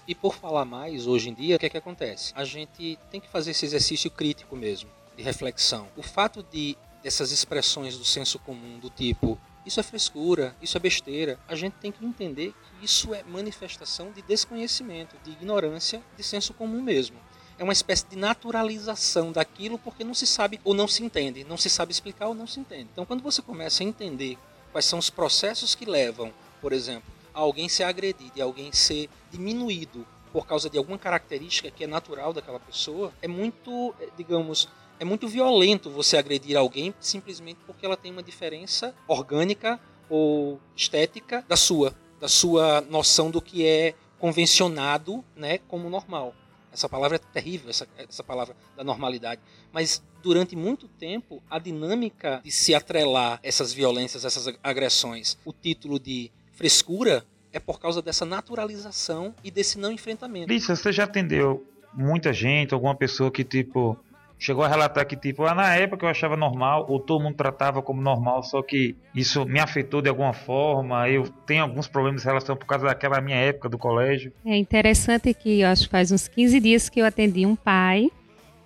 E 0.06 0.14
por 0.14 0.34
falar 0.34 0.66
mais, 0.66 1.06
hoje 1.06 1.30
em 1.30 1.34
dia, 1.34 1.56
o 1.56 1.58
que 1.58 1.64
é 1.64 1.70
que 1.70 1.78
acontece? 1.78 2.34
A 2.36 2.44
gente 2.44 2.98
tem 3.10 3.18
que 3.18 3.28
fazer 3.30 3.52
esse 3.52 3.64
exercício 3.64 4.10
crítico 4.10 4.54
mesmo, 4.54 4.90
de 5.16 5.22
reflexão. 5.22 5.88
O 5.96 6.02
fato 6.02 6.44
de 6.52 6.76
dessas 7.02 7.32
expressões 7.32 7.96
do 7.96 8.04
senso 8.04 8.38
comum, 8.38 8.78
do 8.78 8.90
tipo 8.90 9.40
isso 9.66 9.80
é 9.80 9.82
frescura, 9.82 10.54
isso 10.60 10.76
é 10.76 10.80
besteira. 10.80 11.38
A 11.48 11.54
gente 11.54 11.74
tem 11.74 11.90
que 11.90 12.04
entender 12.04 12.52
que 12.78 12.84
isso 12.84 13.14
é 13.14 13.22
manifestação 13.22 14.10
de 14.10 14.22
desconhecimento, 14.22 15.16
de 15.24 15.30
ignorância, 15.30 16.02
de 16.16 16.22
senso 16.22 16.52
comum 16.52 16.82
mesmo. 16.82 17.16
É 17.58 17.64
uma 17.64 17.72
espécie 17.72 18.06
de 18.06 18.16
naturalização 18.16 19.30
daquilo 19.32 19.78
porque 19.78 20.02
não 20.02 20.14
se 20.14 20.26
sabe 20.26 20.60
ou 20.64 20.74
não 20.74 20.88
se 20.88 21.04
entende, 21.04 21.44
não 21.44 21.56
se 21.56 21.70
sabe 21.70 21.92
explicar 21.92 22.26
ou 22.26 22.34
não 22.34 22.46
se 22.46 22.60
entende. 22.60 22.88
Então, 22.92 23.06
quando 23.06 23.22
você 23.22 23.40
começa 23.40 23.82
a 23.82 23.86
entender 23.86 24.36
quais 24.72 24.84
são 24.84 24.98
os 24.98 25.08
processos 25.08 25.74
que 25.74 25.84
levam, 25.84 26.32
por 26.60 26.72
exemplo, 26.72 27.12
a 27.32 27.40
alguém 27.40 27.68
ser 27.68 27.84
agredido 27.84 28.32
e 28.36 28.42
alguém 28.42 28.72
ser 28.72 29.08
diminuído 29.30 30.06
por 30.32 30.46
causa 30.46 30.68
de 30.68 30.76
alguma 30.76 30.98
característica 30.98 31.70
que 31.70 31.84
é 31.84 31.86
natural 31.86 32.32
daquela 32.32 32.58
pessoa, 32.58 33.12
é 33.22 33.28
muito, 33.28 33.94
eh, 34.00 34.08
digamos, 34.16 34.68
é 34.98 35.04
muito 35.04 35.28
violento 35.28 35.90
você 35.90 36.16
agredir 36.16 36.56
alguém 36.56 36.94
simplesmente 37.00 37.58
porque 37.66 37.84
ela 37.84 37.96
tem 37.96 38.10
uma 38.12 38.22
diferença 38.22 38.94
orgânica 39.06 39.80
ou 40.08 40.60
estética 40.76 41.44
da 41.48 41.56
sua, 41.56 41.94
da 42.20 42.28
sua 42.28 42.80
noção 42.82 43.30
do 43.30 43.40
que 43.40 43.66
é 43.66 43.94
convencionado, 44.18 45.24
né, 45.36 45.58
como 45.68 45.90
normal. 45.90 46.34
Essa 46.72 46.88
palavra 46.88 47.16
é 47.16 47.18
terrível, 47.18 47.70
essa, 47.70 47.86
essa 47.96 48.24
palavra 48.24 48.56
da 48.76 48.82
normalidade. 48.82 49.40
Mas 49.72 50.02
durante 50.22 50.56
muito 50.56 50.88
tempo, 50.88 51.42
a 51.48 51.58
dinâmica 51.58 52.40
de 52.42 52.50
se 52.50 52.74
atrelar 52.74 53.38
essas 53.42 53.72
violências, 53.72 54.24
essas 54.24 54.52
agressões, 54.62 55.38
o 55.44 55.52
título 55.52 56.00
de 56.00 56.32
frescura 56.52 57.24
é 57.52 57.60
por 57.60 57.78
causa 57.78 58.02
dessa 58.02 58.24
naturalização 58.24 59.34
e 59.44 59.50
desse 59.50 59.78
não 59.78 59.92
enfrentamento. 59.92 60.48
Lícia, 60.48 60.74
você 60.74 60.90
já 60.90 61.04
atendeu 61.04 61.64
muita 61.92 62.32
gente, 62.32 62.74
alguma 62.74 62.94
pessoa 62.94 63.30
que 63.30 63.44
tipo 63.44 63.96
chegou 64.38 64.64
a 64.64 64.68
relatar 64.68 65.06
que, 65.06 65.16
tipo, 65.16 65.44
ah, 65.44 65.54
na 65.54 65.74
época 65.74 66.04
eu 66.04 66.10
achava 66.10 66.36
normal, 66.36 66.86
ou 66.88 67.00
todo 67.00 67.22
mundo 67.22 67.36
tratava 67.36 67.80
como 67.80 68.02
normal, 68.02 68.42
só 68.42 68.62
que 68.62 68.96
isso 69.14 69.44
me 69.46 69.60
afetou 69.60 70.02
de 70.02 70.08
alguma 70.08 70.32
forma, 70.32 71.08
eu 71.08 71.28
tenho 71.46 71.62
alguns 71.62 71.88
problemas 71.88 72.22
em 72.22 72.26
relação 72.26 72.56
por 72.56 72.66
causa 72.66 72.86
daquela 72.86 73.20
minha 73.20 73.38
época 73.38 73.68
do 73.68 73.78
colégio. 73.78 74.32
É 74.44 74.56
interessante 74.56 75.32
que, 75.32 75.60
eu 75.60 75.68
acho 75.68 75.84
que 75.84 75.90
faz 75.90 76.12
uns 76.12 76.28
15 76.28 76.60
dias 76.60 76.88
que 76.88 77.00
eu 77.00 77.06
atendi 77.06 77.46
um 77.46 77.56
pai, 77.56 78.10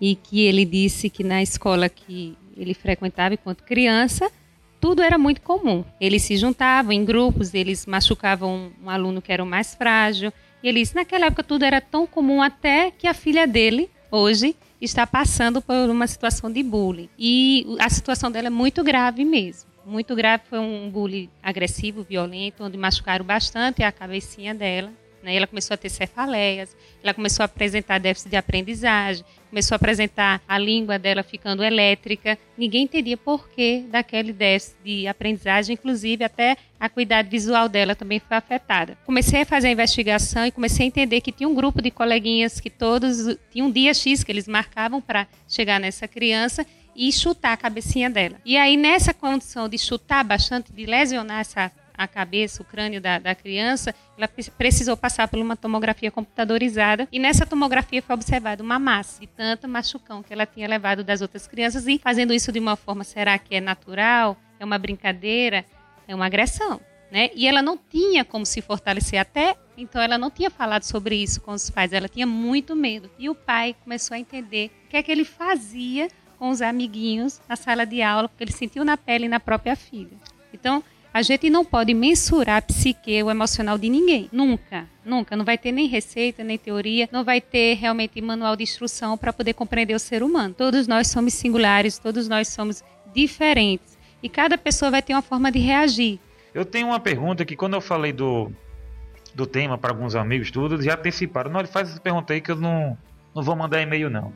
e 0.01 0.15
que 0.15 0.43
ele 0.43 0.65
disse 0.65 1.11
que 1.11 1.25
na 1.25 1.43
escola 1.43 1.89
que 1.89 2.37
ele 2.57 2.75
frequentava 2.75 3.35
enquanto 3.35 3.65
criança, 3.65 4.31
tudo 4.81 5.03
era 5.03 5.19
muito 5.19 5.41
comum. 5.41 5.85
Eles 6.01 6.23
se 6.23 6.37
juntavam 6.37 6.93
em 6.93 7.05
grupos, 7.05 7.53
eles 7.53 7.87
machucavam 7.87 8.71
um 8.83 8.91
aluno 8.91 9.21
que 9.21 9.33
era 9.33 9.43
o 9.43 9.47
mais 9.47 9.75
frágil, 9.75 10.33
e 10.63 10.69
ele 10.69 10.81
disse, 10.81 10.95
naquela 10.95 11.27
época 11.27 11.43
tudo 11.43 11.65
era 11.65 11.81
tão 11.81 12.07
comum 12.07 12.43
até 12.43 12.91
que 12.91 13.07
a 13.07 13.15
filha 13.15 13.47
dele, 13.47 13.91
hoje, 14.11 14.57
está 14.81 15.07
passando 15.07 15.61
por 15.61 15.75
uma 15.91 16.07
situação 16.07 16.51
de 16.51 16.63
bullying. 16.63 17.09
E 17.19 17.67
a 17.79 17.89
situação 17.89 18.31
dela 18.31 18.47
é 18.47 18.51
muito 18.51 18.83
grave 18.85 19.25
mesmo. 19.25 19.69
Muito 19.85 20.15
grave, 20.15 20.45
foi 20.49 20.59
um 20.59 20.91
bullying 20.91 21.31
agressivo, 21.43 22.03
violento, 22.03 22.63
onde 22.63 22.77
machucaram 22.77 23.25
bastante 23.25 23.83
a 23.83 23.91
cabecinha 23.91 24.55
dela. 24.55 24.93
Né? 25.23 25.35
Ela 25.37 25.47
começou 25.47 25.75
a 25.75 25.77
ter 25.77 25.89
cefaleias, 25.89 26.77
ela 27.03 27.15
começou 27.15 27.43
a 27.43 27.47
apresentar 27.47 27.99
déficit 27.99 28.31
de 28.31 28.37
aprendizagem, 28.37 29.25
começou 29.49 29.75
a 29.75 29.77
apresentar 29.77 30.41
a 30.47 30.59
língua 30.59 30.99
dela 30.99 31.23
ficando 31.23 31.63
elétrica. 31.63 32.39
Ninguém 32.57 32.85
entendia 32.85 33.17
porquê 33.17 33.85
daquele 33.89 34.33
déficit 34.33 34.77
de 34.85 35.07
aprendizagem, 35.07 35.75
inclusive 35.75 36.25
até 36.25 36.57
a 36.79 36.89
cuidado 36.89 37.29
visual 37.29 37.69
dela 37.69 37.95
também 37.95 38.21
foi 38.21 38.37
afetada. 38.37 38.97
Comecei 39.05 39.43
a 39.43 39.47
fazer 39.47 39.69
a 39.69 39.73
investigação 39.73 40.47
e 40.47 40.51
comecei 40.51 40.85
a 40.85 40.89
entender 40.89 41.21
que 41.21 41.33
tinha 41.33 41.49
um 41.49 41.55
grupo 41.55 41.83
de 41.83 41.91
coleguinhas 41.91 42.61
que 42.61 42.71
todos 42.71 43.37
tinham 43.51 43.69
um 43.69 43.71
dia 43.71 43.93
X 43.95 44.23
que 44.23 44.31
eles 44.31 44.47
marcavam 44.47 45.01
para 45.01 45.27
chegar 45.49 45.81
nessa 45.81 46.07
criança 46.07 46.65
e 46.95 47.13
chutar 47.13 47.53
a 47.53 47.57
cabecinha 47.57 48.11
dela. 48.11 48.37
E 48.45 48.57
aí, 48.57 48.77
nessa 48.77 49.15
condição 49.15 49.69
de 49.69 49.79
chutar 49.79 50.25
bastante, 50.25 50.73
de 50.73 50.85
lesionar 50.85 51.41
essa 51.41 51.71
a 51.99 52.07
cabeça, 52.07 52.63
o 52.63 52.65
crânio 52.65 53.01
da, 53.01 53.19
da 53.19 53.35
criança, 53.35 53.95
ela 54.17 54.29
precisou 54.57 54.97
passar 54.97 55.29
por 55.29 55.39
uma 55.39 55.57
tomografia 55.57 56.11
computadorizada 56.11 57.09
e 57.11 57.19
nessa 57.19 57.45
tomografia 57.45 58.01
foi 58.01 58.15
observada 58.15 58.63
uma 58.63 58.79
massa 58.79 59.21
de 59.21 59.27
tanto 59.27 59.67
machucão 59.69 60.23
que 60.23 60.33
ela 60.33 60.47
tinha 60.47 60.69
levado 60.69 61.03
das 61.03 61.21
outras 61.21 61.47
crianças 61.47 61.87
e 61.87 61.99
fazendo 61.99 62.33
isso 62.33 62.53
de 62.53 62.59
uma 62.59 62.77
forma, 62.77 63.03
será 63.03 63.37
que 63.39 63.57
é 63.57 63.61
natural? 63.61 64.37
É 64.61 64.65
uma 64.65 64.79
brincadeira? 64.79 65.65
É 66.07 66.15
uma 66.15 66.27
agressão? 66.27 66.81
Né? 67.11 67.31
E 67.35 67.47
ela 67.47 67.63
não 67.63 67.77
tinha 67.77 68.25
como 68.25 68.47
se 68.47 68.63
fortalecer 68.63 69.19
até 69.19 69.57
então 69.79 70.03
ela 70.03 70.19
não 70.19 70.29
tinha 70.29 70.51
falado 70.51 70.83
sobre 70.83 71.15
isso 71.15 71.41
com 71.41 71.53
os 71.53 71.71
pais, 71.71 71.93
ela 71.93 72.09
tinha 72.09 72.27
muito 72.27 72.75
medo. 72.75 73.09
E 73.17 73.31
o 73.31 73.35
pai 73.35 73.77
começou 73.85 74.17
a 74.17 74.19
entender 74.19 74.73
o 74.85 74.89
que 74.89 74.97
é 74.97 75.03
que 75.03 75.13
ele 75.13 75.25
fazia 75.25 76.09
com 76.37 76.51
os 76.51 76.61
amiguinhos 76.61 77.41
na 77.49 77.55
sala 77.55 77.87
de 77.87 78.03
aula, 78.03 78.29
porque 78.29 78.43
ele 78.43 78.53
sentiu 78.53 78.85
na 78.85 78.97
pele 78.97 79.27
e 79.27 79.29
na 79.29 79.39
própria 79.39 79.77
filha. 79.77 80.17
Então, 80.53 80.83
A 81.19 81.23
gente 81.23 81.51
não 81.51 81.65
pode 81.65 81.93
mensurar 81.95 82.59
a 82.59 82.63
psique, 82.63 83.21
o 83.25 83.29
emocional 83.29 83.77
de 83.77 83.89
ninguém. 83.89 84.29
Nunca. 84.31 84.87
Nunca. 85.05 85.35
Não 85.35 85.45
vai 85.45 85.59
ter 85.59 85.73
nem 85.73 85.89
receita, 85.89 86.45
nem 86.45 86.57
teoria. 86.57 87.09
Não 87.11 87.25
vai 87.25 87.41
ter 87.41 87.75
realmente 87.75 88.23
manual 88.23 88.55
de 88.55 88.63
instrução 88.63 89.19
para 89.19 89.33
poder 89.33 89.53
compreender 89.55 89.95
o 89.95 89.99
ser 89.99 90.23
humano. 90.23 90.55
Todos 90.55 90.87
nós 90.87 91.09
somos 91.09 91.35
singulares, 91.35 91.99
todos 91.99 92.29
nós 92.29 92.47
somos 92.47 92.85
diferentes. 93.13 93.99
E 94.23 94.29
cada 94.29 94.57
pessoa 94.57 94.93
vai 94.93 95.03
ter 95.03 95.13
uma 95.13 95.21
forma 95.21 95.51
de 95.51 95.59
reagir. 95.59 96.21
Eu 96.55 96.65
tenho 96.65 96.87
uma 96.87 97.01
pergunta 97.01 97.45
que 97.45 97.57
quando 97.57 97.75
eu 97.75 97.81
falei 97.81 98.13
do, 98.13 98.53
do 99.35 99.45
tema 99.45 99.77
para 99.77 99.91
alguns 99.91 100.15
amigos, 100.15 100.53
tudo, 100.53 100.81
já 100.81 100.95
anteciparam. 100.95 101.51
Não, 101.51 101.59
ele 101.59 101.69
faz 101.69 101.91
essa 101.91 102.01
pergunta 102.01 102.33
aí 102.33 102.41
que 102.41 102.53
eu 102.53 102.57
não, 102.57 102.97
não 103.35 103.43
vou 103.43 103.57
mandar 103.57 103.83
e-mail, 103.83 104.09
não. 104.09 104.33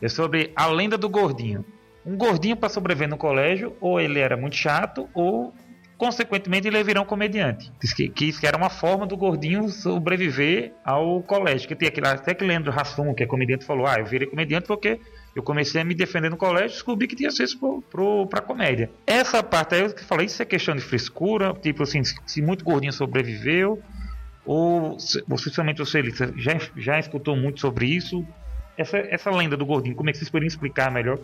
É 0.00 0.08
sobre 0.08 0.50
a 0.56 0.66
lenda 0.66 0.96
do 0.96 1.10
gordinho. 1.10 1.62
Um 2.06 2.16
gordinho 2.16 2.56
para 2.56 2.70
sobreviver 2.70 3.06
no 3.06 3.18
colégio, 3.18 3.76
ou 3.82 4.00
ele 4.00 4.18
era 4.18 4.34
muito 4.34 4.56
chato, 4.56 5.06
ou 5.12 5.52
consequentemente 6.02 6.66
ele 6.66 6.82
virar 6.82 7.00
um 7.00 7.04
comediante. 7.04 7.70
Diz 7.80 7.92
que, 7.92 8.08
que 8.08 8.24
isso 8.24 8.44
era 8.44 8.56
uma 8.56 8.68
forma 8.68 9.06
do 9.06 9.16
gordinho 9.16 9.68
sobreviver 9.68 10.72
ao 10.84 11.22
colégio. 11.22 11.68
Que 11.68 11.76
tem 11.76 11.86
aquele, 11.86 12.08
até 12.08 12.34
que 12.34 12.44
Leandro 12.44 12.72
Hassum, 12.76 13.14
que 13.14 13.22
é 13.22 13.26
comediante, 13.26 13.64
falou: 13.64 13.86
Ah, 13.86 14.00
eu 14.00 14.04
virei 14.04 14.26
comediante 14.26 14.66
porque 14.66 14.98
eu 15.36 15.44
comecei 15.44 15.80
a 15.80 15.84
me 15.84 15.94
defender 15.94 16.28
no 16.28 16.36
colégio 16.36 16.70
descobri 16.70 17.06
que 17.06 17.14
tinha 17.14 17.28
acesso 17.28 17.56
pro, 17.56 17.82
pro, 17.82 18.26
pra 18.26 18.40
comédia. 18.40 18.90
Essa 19.06 19.44
parte 19.44 19.76
aí 19.76 19.82
eu 19.82 19.96
falei: 19.98 20.26
Isso 20.26 20.42
é 20.42 20.44
questão 20.44 20.74
de 20.74 20.80
frescura, 20.80 21.54
tipo 21.54 21.84
assim, 21.84 22.02
se 22.02 22.42
muito 22.42 22.64
gordinho 22.64 22.92
sobreviveu, 22.92 23.80
ou 24.44 24.96
possivelmente 25.28 25.78
você 25.78 26.02
já, 26.36 26.58
já 26.76 26.98
escutou 26.98 27.36
muito 27.36 27.60
sobre 27.60 27.86
isso. 27.86 28.26
Essa, 28.76 28.98
essa 28.98 29.30
lenda 29.30 29.56
do 29.56 29.64
gordinho, 29.64 29.94
como 29.94 30.10
é 30.10 30.12
que 30.12 30.18
vocês 30.18 30.28
poderiam 30.28 30.48
explicar 30.48 30.90
melhor? 30.90 31.20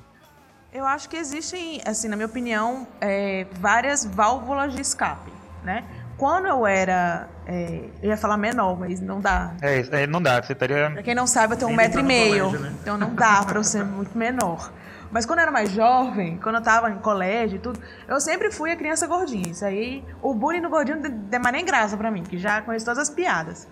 Eu 0.72 0.84
acho 0.84 1.08
que 1.08 1.16
existem, 1.16 1.80
assim, 1.86 2.08
na 2.08 2.16
minha 2.16 2.26
opinião, 2.26 2.86
é, 3.00 3.46
várias 3.52 4.04
válvulas 4.04 4.74
de 4.74 4.82
escape, 4.82 5.32
né? 5.64 5.84
Quando 6.18 6.46
eu 6.46 6.66
era. 6.66 7.28
É, 7.46 7.84
eu 8.02 8.10
ia 8.10 8.16
falar 8.16 8.36
menor, 8.36 8.78
mas 8.78 9.00
não 9.00 9.20
dá. 9.20 9.52
É, 9.62 10.02
é 10.02 10.06
não 10.06 10.20
dá. 10.20 10.42
Você 10.42 10.52
estaria. 10.52 10.90
Pra 10.90 11.02
quem 11.02 11.14
não 11.14 11.26
sabe, 11.26 11.54
eu 11.54 11.58
tenho 11.58 11.70
um 11.70 11.74
metro 11.74 12.00
e 12.00 12.02
meio. 12.02 12.46
Colégio, 12.46 12.60
né? 12.60 12.74
Então 12.82 12.98
não 12.98 13.14
dá 13.14 13.42
pra 13.44 13.58
eu 13.58 13.64
ser 13.64 13.82
muito 13.86 14.16
menor. 14.18 14.70
Mas 15.10 15.24
quando 15.24 15.38
eu 15.38 15.44
era 15.44 15.52
mais 15.52 15.70
jovem, 15.70 16.38
quando 16.42 16.56
eu 16.56 16.62
tava 16.62 16.90
em 16.90 16.98
colégio 16.98 17.56
e 17.56 17.58
tudo, 17.58 17.80
eu 18.06 18.20
sempre 18.20 18.50
fui 18.50 18.70
a 18.70 18.76
criança 18.76 19.06
gordinha. 19.06 19.48
Isso 19.48 19.64
aí, 19.64 20.04
o 20.20 20.34
bullying 20.34 20.60
no 20.60 20.68
gordinho 20.68 21.00
não 21.00 21.50
nem 21.50 21.64
graça 21.64 21.96
pra 21.96 22.10
mim, 22.10 22.22
que 22.22 22.36
já 22.36 22.60
conheço 22.60 22.84
todas 22.84 22.98
as 22.98 23.08
piadas. 23.08 23.66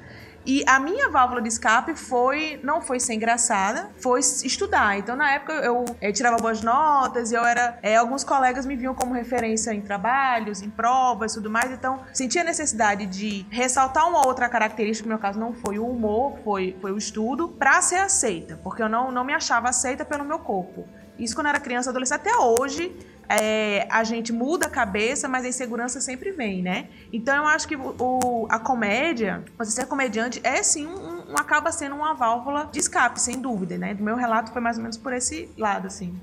E 0.47 0.63
a 0.65 0.79
minha 0.79 1.11
válvula 1.11 1.43
de 1.43 1.49
escape 1.49 1.97
foi, 1.97 2.61
não 2.63 2.81
foi 2.81 3.01
ser 3.01 3.15
engraçada, 3.15 3.91
foi 4.01 4.21
estudar. 4.21 4.97
Então, 4.97 5.17
na 5.17 5.33
época, 5.33 5.55
eu, 5.55 5.85
eu 6.01 6.13
tirava 6.13 6.37
boas 6.37 6.63
notas 6.63 7.33
e 7.33 7.35
eu 7.35 7.45
era. 7.45 7.77
É, 7.83 7.97
alguns 7.97 8.23
colegas 8.23 8.65
me 8.65 8.77
viam 8.77 8.95
como 8.95 9.13
referência 9.13 9.75
em 9.75 9.81
trabalhos, 9.81 10.63
em 10.63 10.71
provas 10.71 11.33
e 11.33 11.35
tudo 11.35 11.51
mais. 11.51 11.73
Então, 11.73 12.01
sentia 12.13 12.45
necessidade 12.45 13.07
de 13.07 13.45
ressaltar 13.51 14.09
uma 14.09 14.25
outra 14.25 14.49
característica, 14.49 15.09
no 15.09 15.15
meu 15.15 15.19
caso 15.19 15.41
não 15.41 15.53
foi 15.53 15.81
o 15.81 15.87
humor, 15.87 16.39
foi, 16.45 16.77
foi 16.81 16.93
o 16.93 16.97
estudo, 16.97 17.49
para 17.49 17.83
ser 17.83 17.97
aceita. 17.97 18.61
Porque 18.63 18.81
eu 18.81 18.89
não, 18.89 19.11
não 19.11 19.25
me 19.25 19.33
achava 19.33 19.69
aceita 19.69 20.05
pelo 20.05 20.25
meu 20.25 20.39
corpo. 20.39 20.87
Isso 21.19 21.35
quando 21.35 21.47
eu 21.47 21.51
era 21.51 21.61
criança, 21.61 21.91
adolescente, 21.91 22.21
até 22.21 22.37
hoje 22.37 22.95
é, 23.29 23.87
a 23.91 24.05
gente 24.05 24.33
muda 24.33 24.67
a 24.67 24.71
cabeça, 24.71 25.29
mas 25.29 25.45
a 25.45 25.49
insegurança 25.49 26.01
sempre 26.01 26.31
vem, 26.31 26.63
né? 26.63 26.89
Então 27.13 27.37
eu 27.37 27.47
acho 27.47 27.67
que 27.67 27.77
o, 27.77 28.47
a 28.49 28.59
comédia, 28.59 29.45
você 29.59 29.71
ser 29.71 29.87
comediante, 29.87 30.41
é 30.45 30.63
sim 30.63 30.87
um, 30.87 31.33
um, 31.33 31.37
acaba 31.37 31.73
sendo 31.73 31.97
uma 31.97 32.15
válvula 32.15 32.69
de 32.73 32.79
escape, 32.79 33.21
sem 33.21 33.41
dúvida, 33.41 33.77
né? 33.77 33.95
Do 33.95 34.03
meu 34.03 34.17
relato 34.17 34.53
foi 34.53 34.61
mais 34.61 34.77
ou 34.77 34.83
menos 34.83 34.97
por 34.97 35.13
esse 35.13 35.49
lado, 35.57 35.87
assim. 35.87 36.15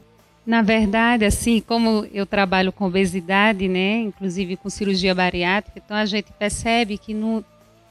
Na 0.45 0.61
verdade, 0.61 1.23
assim, 1.23 1.61
como 1.61 2.05
eu 2.13 2.25
trabalho 2.25 2.73
com 2.73 2.85
obesidade, 2.85 3.67
né, 3.69 3.99
inclusive 3.99 4.57
com 4.57 4.69
cirurgia 4.69 5.15
bariátrica, 5.15 5.81
então 5.83 5.95
a 5.95 6.05
gente 6.05 6.33
percebe 6.33 6.97
que 6.97 7.13
no, 7.13 7.45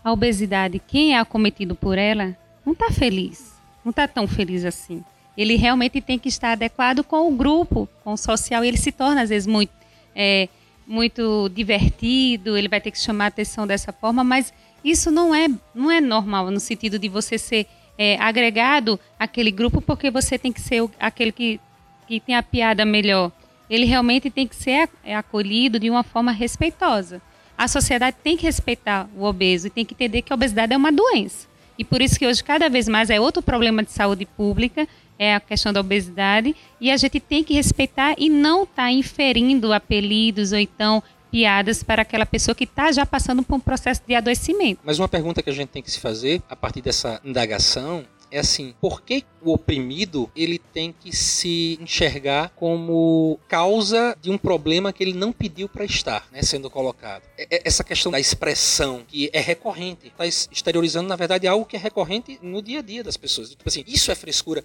a 0.05 0.13
obesidade, 0.13 0.79
quem 0.79 1.15
é 1.15 1.19
acometido 1.19 1.75
por 1.75 1.97
ela, 1.97 2.37
não 2.65 2.75
está 2.75 2.91
feliz, 2.91 3.55
não 3.83 3.89
está 3.89 4.07
tão 4.07 4.29
feliz 4.29 4.67
assim 4.67 5.03
ele 5.37 5.57
realmente 5.57 6.01
tem 6.01 6.19
que 6.19 6.29
estar 6.29 6.53
adequado 6.53 7.03
com 7.03 7.29
o 7.29 7.33
grupo, 7.33 7.89
com 8.05 8.13
o 8.13 8.17
social, 8.17 8.65
e 8.65 8.69
ele 8.69 8.77
se 8.77 8.93
torna, 8.93 9.23
às 9.23 9.31
vezes, 9.31 9.47
muito, 9.47 9.73
é, 10.15 10.49
muito 10.87 11.49
divertido, 11.49 12.57
ele 12.57 12.69
vai 12.69 12.81
ter 12.81 12.91
que 12.91 12.99
chamar 12.99 13.25
a 13.25 13.29
atenção 13.29 13.67
dessa 13.67 13.93
forma, 13.93 14.23
mas 14.23 14.53
isso 14.85 15.11
não 15.11 15.35
é, 15.35 15.49
não 15.75 15.91
é 15.91 16.01
normal, 16.01 16.51
no 16.51 16.61
sentido 16.61 16.99
de 16.99 17.09
você 17.09 17.39
ser 17.39 17.67
é, 17.97 18.17
agregado 18.21 18.99
àquele 19.19 19.51
grupo, 19.51 19.81
porque 19.81 20.11
você 20.11 20.39
tem 20.39 20.53
que 20.53 20.61
ser 20.61 20.83
aquele 20.99 21.33
que, 21.33 21.61
que 22.07 22.21
tem 22.21 22.35
a 22.35 22.43
piada 22.43 22.85
melhor. 22.85 23.31
Ele 23.71 23.87
realmente 23.87 24.29
tem 24.29 24.47
que 24.47 24.57
ser 24.57 24.89
é, 25.05 25.15
acolhido 25.15 25.79
de 25.79 25.89
uma 25.89 26.03
forma 26.03 26.33
respeitosa. 26.33 27.23
A 27.57 27.69
sociedade 27.69 28.17
tem 28.23 28.37
que 28.37 28.43
respeitar 28.43 29.09
o 29.17 29.25
obeso 29.25 29.67
e 29.67 29.71
tem 29.71 29.85
que 29.85 29.95
entender 29.95 30.23
que 30.23 30.33
a 30.33 30.35
obesidade 30.35 30.73
é 30.73 30.77
uma 30.77 30.93
doença. 30.93 31.47
E 31.79 31.85
por 31.85 32.03
isso 32.03 32.19
que 32.19 32.27
hoje, 32.27 32.43
cada 32.43 32.69
vez 32.69 32.89
mais, 32.89 33.09
é 33.09 33.21
outro 33.21 33.43
problema 33.43 33.83
de 33.83 33.93
saúde 33.93 34.27
pública 34.27 34.87
é 35.19 35.35
a 35.35 35.41
questão 35.41 35.73
da 35.73 35.81
obesidade, 35.81 36.55
e 36.81 36.91
a 36.91 36.97
gente 36.97 37.21
tem 37.21 37.45
que 37.45 37.55
respeitar 37.55 38.15
e 38.19 38.29
não 38.29 38.65
estar 38.65 38.85
tá 38.85 38.93
inferindo 38.93 39.73
apelidos 39.73 40.53
ou 40.53 40.59
então 40.59 41.03
piadas 41.31 41.83
para 41.83 42.03
aquela 42.03 42.27
pessoa 42.27 42.55
que 42.55 42.65
está 42.65 42.93
já 42.93 43.07
passando 43.07 43.43
por 43.43 43.55
um 43.55 43.61
processo 43.61 44.03
de 44.07 44.15
adoecimento. 44.15 44.81
Mas 44.85 44.99
uma 44.99 45.09
pergunta 45.09 45.43
que 45.43 45.49
a 45.49 45.53
gente 45.53 45.71
tem 45.71 45.83
que 45.83 45.91
se 45.91 45.99
fazer 45.99 46.43
a 46.49 46.55
partir 46.55 46.83
dessa 46.83 47.21
indagação 47.25 48.05
é 48.33 48.39
assim, 48.39 48.75
por 48.81 49.03
que 49.03 49.25
o 49.43 49.53
oprimido 49.53 50.31
ele 50.35 50.59
tem 50.59 50.93
que 50.99 51.15
se 51.15 51.79
enxergar 51.81 52.49
como 52.57 53.39
causa 53.47 54.17
de 54.23 54.31
um 54.31 54.39
problema 54.39 54.91
que 54.91 55.05
ele 55.05 55.13
não 55.13 55.31
pediu 55.33 55.69
para 55.69 55.85
estar, 55.85 56.27
né, 56.33 56.43
sendo 56.43 56.71
colocado? 56.71 57.25
É, 57.37 57.57
é 57.57 57.63
essa 57.65 57.85
questão 57.85 58.11
da 58.11 58.19
expressão 58.19 59.05
que 59.07 59.29
é 59.35 59.41
recorrente, 59.41 60.07
está 60.07 60.27
exteriorizando 60.27 61.09
na 61.09 61.17
verdade 61.17 61.47
algo 61.47 61.67
que 61.67 61.77
é 61.77 61.79
recorrente 61.79 62.39
no 62.43 62.63
dia 62.63 62.79
a 62.79 62.83
dia 62.83 63.05
das 63.05 63.19
pessoas. 63.19 63.51
Tipo 63.51 63.69
assim, 63.69 63.85
isso 63.87 64.11
é 64.11 64.15
frescura. 64.15 64.65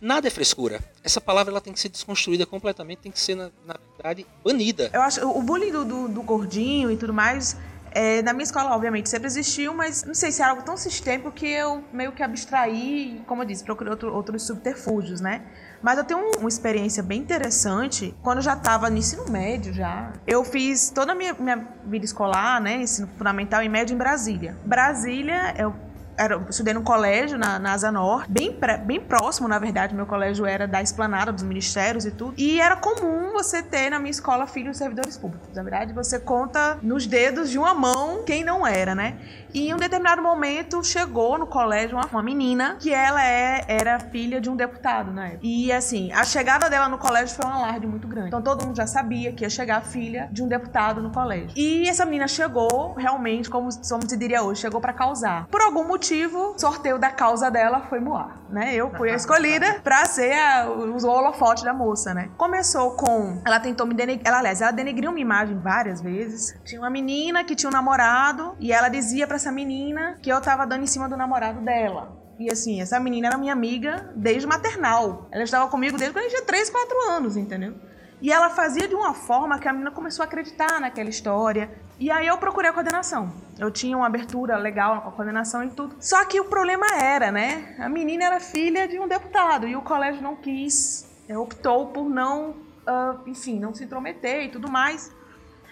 Nada 0.00 0.28
é 0.28 0.30
frescura. 0.30 0.80
Essa 1.02 1.20
palavra 1.20 1.52
ela 1.52 1.60
tem 1.60 1.72
que 1.72 1.80
ser 1.80 1.88
desconstruída 1.88 2.46
completamente, 2.46 2.98
tem 2.98 3.12
que 3.12 3.20
ser, 3.20 3.34
na, 3.34 3.50
na 3.66 3.76
verdade, 3.96 4.26
banida. 4.44 4.90
Eu 4.92 5.02
acho 5.02 5.28
o 5.28 5.42
bullying 5.42 5.72
do, 5.72 5.84
do, 5.84 6.08
do 6.08 6.22
gordinho 6.22 6.90
e 6.90 6.96
tudo 6.96 7.12
mais. 7.12 7.56
É, 7.90 8.22
na 8.22 8.32
minha 8.32 8.44
escola, 8.44 8.74
obviamente, 8.74 9.08
sempre 9.08 9.26
existiu, 9.26 9.74
mas 9.74 10.04
não 10.04 10.14
sei 10.14 10.30
se 10.30 10.42
é 10.42 10.44
algo 10.44 10.62
tão 10.62 10.76
sistêmico 10.76 11.32
que 11.32 11.46
eu 11.46 11.82
meio 11.92 12.12
que 12.12 12.22
abstraí, 12.22 13.20
como 13.26 13.42
eu 13.42 13.46
disse, 13.46 13.64
procurei 13.64 13.90
outro, 13.90 14.14
outros 14.14 14.46
subterfúgios, 14.46 15.20
né? 15.20 15.42
Mas 15.82 15.96
eu 15.96 16.04
tenho 16.04 16.20
uma 16.38 16.48
experiência 16.48 17.02
bem 17.02 17.20
interessante. 17.20 18.14
Quando 18.22 18.38
eu 18.38 18.42
já 18.42 18.54
estava 18.54 18.90
no 18.90 18.96
ensino 18.96 19.24
médio, 19.30 19.72
já. 19.72 20.12
Eu 20.26 20.44
fiz 20.44 20.90
toda 20.90 21.12
a 21.12 21.14
minha, 21.14 21.32
minha 21.34 21.66
vida 21.86 22.04
escolar, 22.04 22.60
né? 22.60 22.82
Ensino 22.82 23.08
fundamental 23.16 23.62
e 23.62 23.68
médio 23.68 23.94
em 23.94 23.98
Brasília. 23.98 24.56
Brasília, 24.64 25.54
eu 25.56 25.74
era, 26.18 26.44
estudei 26.50 26.74
no 26.74 26.82
colégio, 26.82 27.38
na, 27.38 27.58
na 27.58 27.72
Asa 27.72 27.92
Norte, 27.92 28.30
bem, 28.30 28.56
bem 28.84 29.00
próximo, 29.00 29.48
na 29.48 29.58
verdade, 29.58 29.94
meu 29.94 30.06
colégio 30.06 30.44
era 30.44 30.66
da 30.66 30.82
esplanada 30.82 31.32
dos 31.32 31.42
ministérios 31.42 32.04
e 32.04 32.10
tudo. 32.10 32.34
E 32.36 32.60
era 32.60 32.76
comum 32.76 33.32
você 33.32 33.62
ter 33.62 33.90
na 33.90 33.98
minha 33.98 34.10
escola 34.10 34.46
filhos 34.46 34.76
servidores 34.76 35.16
públicos. 35.16 35.48
Na 35.54 35.62
verdade, 35.62 35.92
você 35.92 36.18
conta 36.18 36.78
nos 36.82 37.06
dedos 37.06 37.50
de 37.50 37.58
uma 37.58 37.72
mão 37.72 38.24
quem 38.24 38.44
não 38.44 38.66
era, 38.66 38.94
né? 38.94 39.16
E 39.54 39.68
em 39.68 39.74
um 39.74 39.76
determinado 39.76 40.20
momento 40.20 40.84
chegou 40.84 41.38
no 41.38 41.46
colégio 41.46 41.96
uma, 41.96 42.06
uma 42.06 42.22
menina 42.22 42.76
que 42.78 42.92
ela 42.92 43.24
é, 43.24 43.64
era 43.66 43.98
filha 43.98 44.40
de 44.40 44.50
um 44.50 44.56
deputado 44.56 45.10
na 45.10 45.26
época. 45.28 45.40
E 45.42 45.72
assim, 45.72 46.12
a 46.12 46.24
chegada 46.24 46.68
dela 46.68 46.88
no 46.88 46.98
colégio 46.98 47.34
foi 47.34 47.46
um 47.46 47.52
alarde 47.52 47.86
muito 47.86 48.06
grande. 48.06 48.28
Então 48.28 48.42
todo 48.42 48.66
mundo 48.66 48.76
já 48.76 48.86
sabia 48.86 49.32
que 49.32 49.44
ia 49.44 49.50
chegar 49.50 49.78
a 49.78 49.80
filha 49.80 50.28
de 50.30 50.42
um 50.42 50.48
deputado 50.48 51.02
no 51.02 51.10
colégio. 51.10 51.50
E 51.56 51.88
essa 51.88 52.04
menina 52.04 52.28
chegou 52.28 52.94
realmente, 52.94 53.48
como, 53.48 53.68
como 53.88 54.08
se 54.08 54.16
diria 54.16 54.42
hoje, 54.42 54.60
chegou 54.60 54.80
para 54.80 54.92
causar. 54.92 55.46
Por 55.46 55.62
algum 55.62 55.84
motivo, 55.84 56.07
o 56.14 56.58
sorteio 56.58 56.98
da 56.98 57.10
causa 57.10 57.50
dela 57.50 57.82
foi 57.88 58.00
Moar, 58.00 58.40
né? 58.50 58.74
Eu 58.74 58.90
fui 58.96 59.10
a 59.10 59.14
escolhida 59.14 59.80
para 59.82 60.04
ser 60.06 60.32
a, 60.32 60.70
o, 60.70 61.06
holofote 61.06 61.64
da 61.64 61.72
moça, 61.72 62.14
né? 62.14 62.30
Começou 62.36 62.92
com. 62.92 63.40
Ela 63.44 63.60
tentou 63.60 63.86
me 63.86 63.94
denegrir. 63.94 64.26
Ela, 64.26 64.38
aliás, 64.38 64.60
ela 64.60 64.70
denegriu 64.70 65.10
uma 65.10 65.20
imagem 65.20 65.58
várias 65.58 66.00
vezes. 66.00 66.58
Tinha 66.64 66.80
uma 66.80 66.90
menina 66.90 67.44
que 67.44 67.54
tinha 67.54 67.68
um 67.68 67.72
namorado 67.72 68.56
e 68.58 68.72
ela 68.72 68.88
dizia 68.88 69.26
pra 69.26 69.36
essa 69.36 69.52
menina 69.52 70.18
que 70.22 70.30
eu 70.30 70.40
tava 70.40 70.66
dando 70.66 70.84
em 70.84 70.86
cima 70.86 71.08
do 71.08 71.16
namorado 71.16 71.60
dela. 71.60 72.16
E 72.38 72.50
assim, 72.50 72.80
essa 72.80 73.00
menina 73.00 73.28
era 73.28 73.36
minha 73.38 73.52
amiga 73.52 74.12
desde 74.14 74.46
maternal. 74.46 75.28
Ela 75.32 75.42
estava 75.42 75.68
comigo 75.68 75.98
desde 75.98 76.14
quando 76.14 76.24
eu 76.24 76.30
tinha 76.30 76.44
3, 76.44 76.70
4 76.70 77.10
anos, 77.10 77.36
entendeu? 77.36 77.74
E 78.20 78.32
ela 78.32 78.50
fazia 78.50 78.88
de 78.88 78.94
uma 78.94 79.14
forma 79.14 79.58
que 79.58 79.68
a 79.68 79.72
menina 79.72 79.90
começou 79.90 80.22
a 80.22 80.26
acreditar 80.26 80.80
naquela 80.80 81.08
história. 81.08 81.70
E 81.98 82.10
aí 82.10 82.26
eu 82.26 82.36
procurei 82.38 82.70
a 82.70 82.72
coordenação. 82.72 83.32
Eu 83.58 83.70
tinha 83.70 83.96
uma 83.96 84.06
abertura 84.06 84.56
legal 84.56 85.02
com 85.02 85.08
a 85.08 85.12
coordenação 85.12 85.64
e 85.64 85.70
tudo. 85.70 85.96
Só 86.00 86.24
que 86.24 86.40
o 86.40 86.44
problema 86.44 86.86
era, 87.00 87.30
né? 87.30 87.76
A 87.78 87.88
menina 87.88 88.24
era 88.24 88.40
filha 88.40 88.88
de 88.88 88.98
um 88.98 89.06
deputado 89.06 89.66
e 89.66 89.76
o 89.76 89.82
colégio 89.82 90.22
não 90.22 90.36
quis, 90.36 91.08
optou 91.28 91.88
por 91.88 92.08
não, 92.08 92.50
uh, 92.50 93.20
enfim, 93.26 93.58
não 93.58 93.74
se 93.74 93.84
intrometer 93.84 94.44
e 94.44 94.48
tudo 94.48 94.70
mais. 94.70 95.12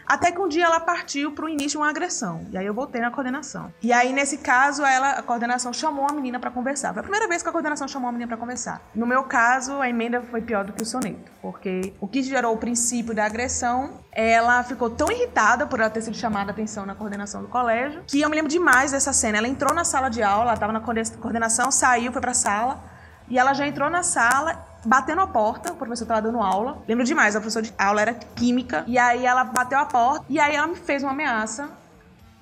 Até 0.06 0.30
que 0.30 0.40
um 0.40 0.48
dia 0.48 0.64
ela 0.64 0.78
partiu 0.78 1.32
para 1.32 1.44
o 1.44 1.48
início 1.48 1.70
de 1.70 1.76
uma 1.78 1.90
agressão. 1.90 2.46
E 2.50 2.56
aí 2.56 2.64
eu 2.64 2.72
voltei 2.72 3.00
na 3.00 3.10
coordenação. 3.10 3.72
E 3.82 3.92
aí, 3.92 4.12
nesse 4.12 4.38
caso, 4.38 4.84
ela, 4.84 5.12
a 5.12 5.22
coordenação 5.22 5.72
chamou 5.72 6.06
a 6.08 6.12
menina 6.12 6.38
para 6.38 6.50
conversar. 6.50 6.92
Foi 6.92 7.00
a 7.00 7.02
primeira 7.02 7.26
vez 7.26 7.42
que 7.42 7.48
a 7.48 7.52
coordenação 7.52 7.88
chamou 7.88 8.08
a 8.08 8.12
menina 8.12 8.28
para 8.28 8.36
conversar. 8.36 8.80
No 8.94 9.06
meu 9.06 9.24
caso, 9.24 9.80
a 9.80 9.88
emenda 9.88 10.22
foi 10.22 10.40
pior 10.40 10.64
do 10.64 10.72
que 10.72 10.82
o 10.82 10.86
soneto. 10.86 11.32
Porque 11.42 11.92
o 12.00 12.06
que 12.06 12.22
gerou 12.22 12.54
o 12.54 12.56
princípio 12.56 13.14
da 13.14 13.24
agressão, 13.24 14.00
ela 14.12 14.62
ficou 14.62 14.90
tão 14.90 15.10
irritada 15.10 15.66
por 15.66 15.80
ela 15.80 15.90
ter 15.90 16.02
sido 16.02 16.16
chamada 16.16 16.50
a 16.50 16.52
atenção 16.52 16.86
na 16.86 16.94
coordenação 16.94 17.42
do 17.42 17.48
colégio, 17.48 18.02
que 18.06 18.20
eu 18.20 18.30
me 18.30 18.36
lembro 18.36 18.50
demais 18.50 18.92
dessa 18.92 19.12
cena. 19.12 19.38
Ela 19.38 19.48
entrou 19.48 19.74
na 19.74 19.84
sala 19.84 20.08
de 20.08 20.22
aula, 20.22 20.44
ela 20.44 20.54
estava 20.54 20.72
na 20.72 20.80
coordenação, 20.80 21.70
saiu, 21.70 22.12
foi 22.12 22.20
para 22.20 22.30
a 22.30 22.34
sala. 22.34 22.95
E 23.28 23.38
ela 23.38 23.52
já 23.54 23.66
entrou 23.66 23.90
na 23.90 24.02
sala 24.02 24.64
batendo 24.84 25.20
a 25.20 25.26
porta, 25.26 25.72
o 25.72 25.76
professor 25.76 26.04
estava 26.04 26.22
dando 26.22 26.40
aula. 26.40 26.78
Lembro 26.86 27.04
demais, 27.04 27.34
a 27.34 27.40
professora 27.40 27.64
de 27.64 27.74
aula 27.76 28.00
era 28.00 28.14
química. 28.14 28.84
E 28.86 28.98
aí 28.98 29.26
ela 29.26 29.44
bateu 29.44 29.78
a 29.78 29.84
porta 29.84 30.24
e 30.28 30.38
aí 30.38 30.54
ela 30.54 30.66
me 30.66 30.76
fez 30.76 31.02
uma 31.02 31.12
ameaça 31.12 31.68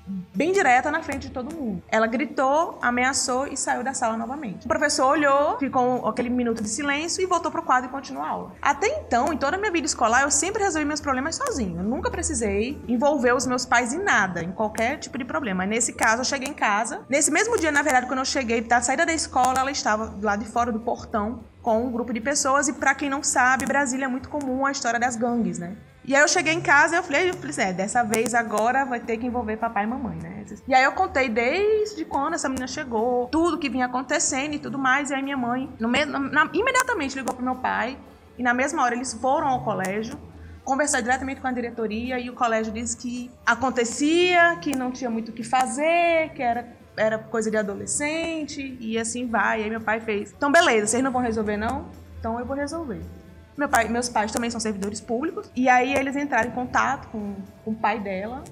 bem 0.07 0.53
direta 0.53 0.91
na 0.91 1.03
frente 1.03 1.29
de 1.29 1.31
todo 1.31 1.55
mundo. 1.55 1.83
Ela 1.89 2.07
gritou, 2.07 2.79
ameaçou 2.83 3.47
e 3.47 3.57
saiu 3.57 3.83
da 3.83 3.95
sala 3.95 4.17
novamente. 4.17 4.65
O 4.65 4.69
professor 4.69 5.07
olhou, 5.07 5.59
ficou 5.59 6.07
aquele 6.09 6.29
minuto 6.29 6.63
de 6.63 6.69
silêncio 6.69 7.23
e 7.23 7.27
voltou 7.27 7.51
pro 7.51 7.63
quadro 7.63 7.89
e 7.89 7.93
continuou 7.93 8.25
a 8.25 8.29
aula. 8.29 8.53
Até 8.61 8.87
então, 8.87 9.33
em 9.33 9.37
toda 9.37 9.57
a 9.57 9.59
minha 9.59 9.73
vida 9.73 9.87
escolar, 9.87 10.23
eu 10.23 10.31
sempre 10.31 10.63
resolvi 10.63 10.85
meus 10.85 11.01
problemas 11.01 11.37
sozinho. 11.37 11.79
Eu 11.79 11.85
nunca 11.85 12.11
precisei 12.11 12.81
envolver 12.87 13.35
os 13.35 13.47
meus 13.47 13.65
pais 13.65 13.93
em 13.93 14.03
nada, 14.03 14.43
em 14.43 14.53
qualquer 14.53 14.99
tipo 14.99 15.17
de 15.17 15.25
problema. 15.25 15.65
Nesse 15.65 15.93
caso, 15.93 16.21
eu 16.21 16.25
cheguei 16.25 16.49
em 16.49 16.55
casa. 16.55 17.03
Nesse 17.09 17.31
mesmo 17.31 17.59
dia, 17.59 17.73
na 17.73 17.83
verdade, 17.83 18.07
quando 18.07 18.19
eu 18.19 18.25
cheguei, 18.25 18.61
da 18.61 18.81
saída 18.81 19.07
da 19.07 19.13
escola, 19.13 19.61
ela 19.61 19.71
estava 19.71 20.15
lá 20.21 20.37
de 20.37 20.45
fora 20.47 20.71
do 20.71 20.81
portão 20.81 21.41
com 21.63 21.87
um 21.87 21.91
grupo 21.91 22.13
de 22.13 22.21
pessoas. 22.21 22.69
E 22.69 22.75
para 22.75 22.95
quem 22.95 23.09
não 23.09 23.23
sabe, 23.23 23.65
Brasília 23.65 24.05
é 24.05 24.09
muito 24.09 24.29
comum 24.29 24.67
a 24.67 24.71
história 24.71 25.01
das 25.01 25.17
gangues, 25.17 25.59
né? 25.59 25.77
E 26.07 26.15
aí 26.15 26.21
eu 26.21 26.29
cheguei 26.29 26.53
em 26.53 26.61
casa 26.61 26.95
e 26.95 26.99
eu 26.99 27.03
falei, 27.03 27.31
eu 27.31 27.35
falei, 27.35 27.55
é, 27.59 27.73
dessa 27.73 28.03
vez 28.03 28.35
agora 28.35 28.85
vai 28.85 29.01
ter 29.01 29.17
que 29.17 29.27
envolver 29.27 29.57
papai 29.57 29.85
e 29.85 29.87
mamãe, 29.87 30.19
né? 30.23 30.45
E 30.69 30.75
aí 30.75 30.85
eu 30.85 30.93
contei 30.93 31.31
desde 31.31 32.05
quando 32.05 32.35
essa 32.35 32.47
menina 32.49 32.67
chegou, 32.67 33.27
tudo 33.29 33.59
que 33.59 33.71
vinha 33.71 33.87
acontecendo 33.87 34.55
e 34.55 34.59
tudo 34.59 34.79
mais. 34.79 35.11
E 35.11 35.15
aí 35.15 35.23
minha 35.23 35.37
mãe, 35.37 35.71
no 35.81 35.89
na, 35.89 36.51
imediatamente 36.53 37.17
ligou 37.17 37.35
pro 37.35 37.43
meu 37.43 37.57
pai 37.57 37.97
e 38.37 38.43
na 38.43 38.53
mesma 38.53 38.83
hora 38.83 38.95
eles 38.95 39.15
foram 39.15 39.49
ao 39.49 39.65
colégio 39.65 40.19
conversar 40.63 41.01
diretamente 41.01 41.41
com 41.41 41.47
a 41.47 41.53
diretoria 41.53 42.19
e 42.19 42.31
o 42.31 42.35
colégio 42.35 42.73
disse 42.73 42.97
que 42.97 43.31
acontecia, 43.45 44.57
que 44.57 44.77
não 44.77 44.91
tinha 44.91 45.11
muito 45.11 45.31
o 45.31 45.33
que 45.33 45.43
fazer, 45.43 46.31
que 46.35 46.43
era 46.43 46.67
era 46.97 47.19
coisa 47.19 47.51
de 47.51 47.57
adolescente 47.57 48.77
e 48.79 48.97
assim 48.99 49.27
vai. 49.27 49.61
E 49.61 49.65
aí 49.65 49.71
meu 49.71 49.81
pai 49.81 50.01
fez: 50.01 50.33
"Então 50.37 50.53
beleza, 50.53 50.87
vocês 50.87 51.03
não 51.03 51.11
vão 51.11 51.23
resolver 51.23 51.57
não? 51.57 51.91
Então 52.19 52.39
eu 52.39 52.47
vou 52.47 52.57
resolver". 52.57 53.01
Meu 53.57 53.69
pai, 53.69 53.89
meus 53.89 54.09
pais 54.09 54.33
também 54.33 54.51
são 54.51 54.61
servidores 54.61 55.01
públicos. 55.01 55.51
E 55.55 55.69
aí 55.69 55.95
eles 55.95 56.17
entraram 56.17 56.49
em 56.49 56.53
contato 56.53 57.09
com, 57.09 57.35
com 57.65 57.71
o 57.71 57.75
pai 57.75 58.01
dela. 58.01 58.43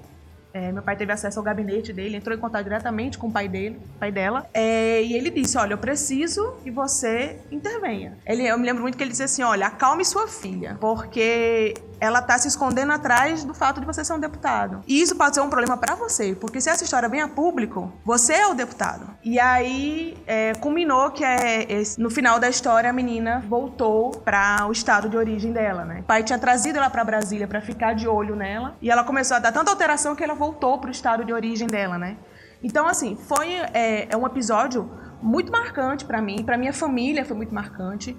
É, 0.53 0.71
meu 0.71 0.83
pai 0.83 0.95
teve 0.95 1.11
acesso 1.11 1.39
ao 1.39 1.43
gabinete 1.43 1.91
dele, 1.91 2.15
entrou 2.15 2.37
em 2.37 2.39
contato 2.39 2.63
diretamente 2.63 3.17
com 3.17 3.25
o 3.25 3.31
pai 3.31 3.49
dele, 3.49 3.81
pai 3.99 4.11
dela, 4.11 4.47
é, 4.53 5.01
e 5.01 5.13
ele 5.13 5.31
disse: 5.31 5.57
Olha, 5.57 5.73
eu 5.73 5.79
preciso 5.79 6.57
que 6.63 6.69
você 6.69 7.39
intervenha. 7.51 8.15
Ele, 8.23 8.45
eu 8.45 8.55
me 8.59 8.63
lembro 8.63 8.83
muito 8.83 8.95
que 8.95 9.03
ele 9.03 9.09
disse 9.09 9.23
assim: 9.23 9.41
Olha, 9.41 9.65
acalme 9.65 10.05
sua 10.05 10.27
filha, 10.27 10.77
porque 10.79 11.73
ela 12.03 12.19
está 12.19 12.37
se 12.37 12.49
escondendo 12.49 12.91
atrás 12.91 13.45
do 13.45 13.53
fato 13.53 13.79
de 13.79 13.85
você 13.85 14.03
ser 14.03 14.11
um 14.11 14.19
deputado. 14.19 14.83
E 14.85 15.01
isso 15.01 15.15
pode 15.15 15.35
ser 15.35 15.41
um 15.41 15.49
problema 15.49 15.77
para 15.77 15.95
você, 15.95 16.35
porque 16.35 16.59
se 16.59 16.69
essa 16.69 16.83
história 16.83 17.07
vem 17.07 17.21
a 17.21 17.29
público, 17.29 17.93
você 18.03 18.33
é 18.33 18.47
o 18.47 18.53
deputado. 18.53 19.07
E 19.23 19.39
aí 19.39 20.17
é, 20.27 20.53
culminou 20.55 21.11
que 21.11 21.23
é, 21.23 21.65
no 21.97 22.09
final 22.09 22.41
da 22.41 22.49
história 22.49 22.89
a 22.89 22.93
menina 22.93 23.41
voltou 23.47 24.11
para 24.11 24.67
o 24.67 24.71
estado 24.73 25.07
de 25.07 25.15
origem 25.15 25.53
dela, 25.53 25.85
né? 25.85 26.01
O 26.01 26.03
pai 26.03 26.23
tinha 26.23 26.37
trazido 26.37 26.77
ela 26.77 26.89
para 26.89 27.05
Brasília 27.05 27.47
para 27.47 27.61
ficar 27.61 27.95
de 27.95 28.05
olho 28.05 28.35
nela 28.35 28.75
e 28.81 28.91
ela 28.91 29.05
começou 29.05 29.37
a 29.37 29.39
dar 29.39 29.53
tanta 29.53 29.71
alteração 29.71 30.13
que 30.13 30.25
ela 30.25 30.35
voltou 30.35 30.77
para 30.79 30.89
o 30.89 30.91
estado 30.91 31.23
de 31.23 31.31
origem 31.31 31.67
dela, 31.67 31.97
né? 31.97 32.17
Então 32.61 32.85
assim 32.85 33.15
foi 33.15 33.53
é, 33.73 34.13
é 34.13 34.17
um 34.17 34.27
episódio 34.27 34.91
muito 35.21 35.53
marcante 35.53 36.03
para 36.03 36.21
mim, 36.21 36.43
para 36.43 36.57
minha 36.57 36.73
família 36.73 37.23
foi 37.23 37.37
muito 37.37 37.55
marcante. 37.55 38.17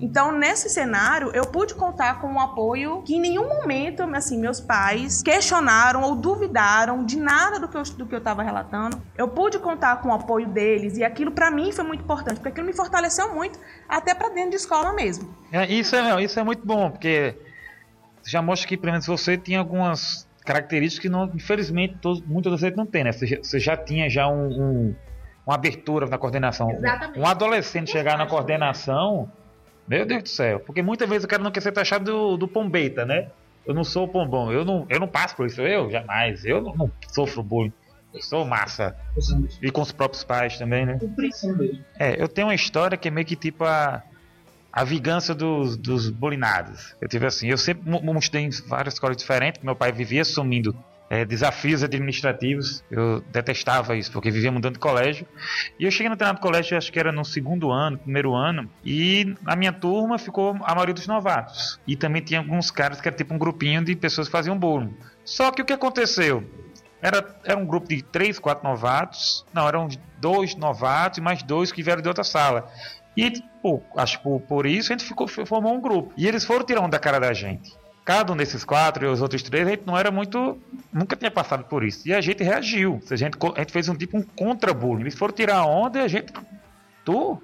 Então, 0.00 0.32
nesse 0.32 0.68
cenário, 0.68 1.30
eu 1.34 1.46
pude 1.46 1.74
contar 1.74 2.20
com 2.20 2.26
um 2.26 2.40
apoio 2.40 3.02
que 3.02 3.14
em 3.14 3.20
nenhum 3.20 3.48
momento, 3.48 4.02
assim, 4.14 4.38
meus 4.38 4.60
pais 4.60 5.22
questionaram 5.22 6.02
ou 6.02 6.16
duvidaram 6.16 7.04
de 7.04 7.16
nada 7.16 7.60
do 7.60 7.68
que 7.68 7.76
eu 7.76 7.82
do 7.84 8.06
que 8.06 8.14
eu 8.14 8.18
estava 8.18 8.42
relatando. 8.42 9.00
Eu 9.16 9.28
pude 9.28 9.58
contar 9.58 10.00
com 10.00 10.08
o 10.08 10.12
apoio 10.12 10.48
deles 10.48 10.96
e 10.96 11.04
aquilo 11.04 11.30
para 11.30 11.50
mim 11.50 11.70
foi 11.70 11.84
muito 11.84 12.02
importante, 12.02 12.36
porque 12.36 12.48
aquilo 12.48 12.66
me 12.66 12.72
fortaleceu 12.72 13.32
muito 13.34 13.58
até 13.88 14.14
para 14.14 14.30
dentro 14.30 14.50
de 14.50 14.56
escola 14.56 14.92
mesmo. 14.92 15.32
É, 15.52 15.66
isso 15.66 15.94
é 15.94 16.22
isso 16.22 16.40
é 16.40 16.42
muito 16.42 16.66
bom, 16.66 16.90
porque 16.90 17.36
já 18.26 18.42
mostra 18.42 18.68
que 18.68 18.76
pelo 18.76 18.92
menos 18.92 19.06
você 19.06 19.36
tinha 19.36 19.60
algumas 19.60 20.26
características 20.44 21.02
que 21.02 21.08
não, 21.08 21.30
infelizmente 21.34 21.96
todos, 22.00 22.20
muitos 22.22 22.52
de 22.52 22.58
vocês 22.58 22.76
não 22.76 22.84
têm, 22.86 23.04
né? 23.04 23.12
Você 23.12 23.26
já, 23.26 23.36
você 23.36 23.60
já 23.60 23.76
tinha 23.76 24.10
já 24.10 24.26
um, 24.28 24.46
um, 24.48 24.96
uma 25.46 25.54
abertura 25.54 26.06
na 26.06 26.18
coordenação. 26.18 26.70
Exatamente. 26.70 27.18
Um 27.18 27.26
adolescente 27.26 27.90
chegar 27.90 28.18
na 28.18 28.26
coordenação 28.26 29.30
meu 29.86 30.06
Deus 30.06 30.22
do 30.22 30.28
céu. 30.28 30.60
Porque 30.60 30.82
muitas 30.82 31.08
vezes 31.08 31.24
o 31.24 31.28
cara 31.28 31.42
não 31.42 31.50
quer 31.50 31.60
ser 31.60 31.72
taxado 31.72 32.04
do, 32.04 32.36
do 32.36 32.48
pombeta, 32.48 33.04
né? 33.04 33.28
Eu 33.66 33.74
não 33.74 33.84
sou 33.84 34.06
pombom, 34.06 34.52
eu 34.52 34.64
não, 34.64 34.86
eu 34.88 35.00
não 35.00 35.08
passo 35.08 35.34
por 35.34 35.46
isso, 35.46 35.60
eu 35.62 35.90
jamais. 35.90 36.44
Eu 36.44 36.60
não, 36.60 36.74
não 36.74 36.90
sofro 37.08 37.42
bullying. 37.42 37.72
Eu 38.12 38.22
sou 38.22 38.44
massa. 38.44 38.96
E 39.60 39.70
com 39.70 39.80
os 39.80 39.90
próprios 39.90 40.22
pais 40.22 40.58
também, 40.58 40.86
né? 40.86 40.98
É, 41.98 42.20
eu 42.22 42.28
tenho 42.28 42.46
uma 42.46 42.54
história 42.54 42.96
que 42.96 43.08
é 43.08 43.10
meio 43.10 43.26
que 43.26 43.34
tipo 43.34 43.64
a, 43.64 44.02
a 44.72 44.84
vingança 44.84 45.34
dos, 45.34 45.76
dos 45.76 46.10
bulinados. 46.10 46.94
Eu 47.00 47.08
tive 47.08 47.26
assim, 47.26 47.48
eu 47.48 47.58
sempre 47.58 47.90
estudei 48.18 48.42
em 48.42 48.50
várias 48.68 48.94
escolas 48.94 49.16
diferentes, 49.16 49.62
meu 49.62 49.74
pai 49.74 49.90
vivia 49.90 50.24
sumindo 50.24 50.76
é, 51.08 51.24
desafios 51.24 51.82
administrativos. 51.82 52.84
Eu 52.90 53.20
detestava 53.32 53.96
isso, 53.96 54.10
porque 54.10 54.30
vivia 54.30 54.50
mudando 54.50 54.74
de 54.74 54.78
colégio. 54.78 55.26
E 55.78 55.84
eu 55.84 55.90
cheguei 55.90 56.08
no 56.08 56.16
treinado 56.16 56.40
colégio, 56.40 56.76
acho 56.76 56.92
que 56.92 56.98
era 56.98 57.12
no 57.12 57.24
segundo 57.24 57.70
ano, 57.70 57.98
primeiro 57.98 58.34
ano, 58.34 58.68
e 58.84 59.34
na 59.42 59.54
minha 59.54 59.72
turma 59.72 60.18
ficou 60.18 60.56
a 60.62 60.74
maioria 60.74 60.94
dos 60.94 61.06
novatos. 61.06 61.78
E 61.86 61.96
também 61.96 62.22
tinha 62.22 62.40
alguns 62.40 62.70
caras 62.70 63.00
que 63.00 63.08
era 63.08 63.16
tipo 63.16 63.34
um 63.34 63.38
grupinho 63.38 63.84
de 63.84 63.94
pessoas 63.94 64.28
que 64.28 64.32
faziam 64.32 64.58
bolo. 64.58 64.92
Só 65.24 65.50
que 65.50 65.62
o 65.62 65.64
que 65.64 65.72
aconteceu? 65.72 66.44
Era, 67.00 67.38
era 67.44 67.58
um 67.58 67.66
grupo 67.66 67.88
de 67.88 68.02
três, 68.02 68.38
quatro 68.38 68.66
novatos. 68.66 69.44
Não, 69.52 69.68
eram 69.68 69.88
dois 70.18 70.56
novatos 70.56 71.18
e 71.18 71.20
mais 71.20 71.42
dois 71.42 71.70
que 71.70 71.82
vieram 71.82 72.00
de 72.00 72.08
outra 72.08 72.24
sala. 72.24 72.70
E, 73.16 73.30
pô, 73.62 73.82
acho 73.96 74.18
que 74.18 74.24
por, 74.24 74.40
por 74.40 74.66
isso 74.66 74.90
a 74.92 74.96
gente 74.96 75.06
ficou, 75.06 75.28
formou 75.28 75.74
um 75.74 75.80
grupo. 75.80 76.12
E 76.16 76.26
eles 76.26 76.44
foram 76.44 76.64
tirando 76.64 76.90
da 76.90 76.98
cara 76.98 77.20
da 77.20 77.32
gente 77.32 77.83
cada 78.04 78.32
um 78.32 78.36
desses 78.36 78.64
quatro 78.64 79.06
e 79.06 79.08
os 79.08 79.22
outros 79.22 79.42
três, 79.42 79.66
a 79.66 79.70
gente 79.70 79.84
não 79.86 79.96
era 79.96 80.10
muito. 80.10 80.58
Nunca 80.92 81.16
tinha 81.16 81.30
passado 81.30 81.64
por 81.64 81.82
isso. 81.82 82.06
E 82.06 82.12
a 82.12 82.20
gente 82.20 82.42
reagiu. 82.42 83.00
A 83.10 83.16
gente, 83.16 83.38
a 83.56 83.60
gente 83.60 83.72
fez 83.72 83.88
um 83.88 83.94
tipo 83.94 84.18
um 84.18 84.22
contra-bullying. 84.22 85.02
Eles 85.02 85.14
foram 85.14 85.32
tirar 85.32 85.64
onda 85.64 85.98
e 85.98 86.02
a 86.02 86.08
gente. 86.08 86.32
Tu? 87.04 87.42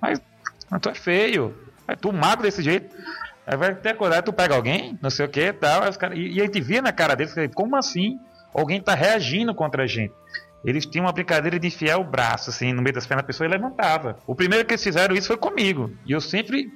Mas, 0.00 0.20
mas 0.68 0.80
tu 0.80 0.88
é 0.88 0.94
feio. 0.94 1.56
Mas 1.86 1.98
tu 2.00 2.12
magro 2.12 2.42
desse 2.42 2.62
jeito. 2.62 2.94
Aí 3.46 3.56
vai 3.56 3.74
ter 3.74 3.90
acordar, 3.90 4.22
tu 4.22 4.32
pega 4.32 4.54
alguém, 4.54 4.98
não 5.00 5.10
sei 5.10 5.26
o 5.26 5.28
que 5.28 5.52
tal. 5.52 5.82
E, 6.14 6.36
e 6.36 6.40
a 6.40 6.44
gente 6.44 6.60
via 6.60 6.82
na 6.82 6.92
cara 6.92 7.14
deles, 7.14 7.34
como 7.54 7.76
assim? 7.76 8.18
Alguém 8.52 8.80
tá 8.80 8.94
reagindo 8.94 9.54
contra 9.54 9.84
a 9.84 9.86
gente. 9.86 10.12
Eles 10.64 10.84
tinham 10.84 11.06
uma 11.06 11.12
brincadeira 11.12 11.58
de 11.58 11.68
enfiar 11.68 11.98
o 11.98 12.04
braço 12.04 12.50
assim 12.50 12.72
no 12.72 12.82
meio 12.82 12.94
das 12.94 13.06
pernas 13.06 13.22
da 13.22 13.26
pessoa 13.26 13.46
e 13.46 13.50
levantava. 13.50 14.18
O 14.26 14.34
primeiro 14.34 14.64
que 14.66 14.74
eles 14.74 14.84
fizeram 14.84 15.14
isso 15.14 15.28
foi 15.28 15.36
comigo. 15.36 15.90
E 16.04 16.12
eu 16.12 16.20
sempre 16.20 16.70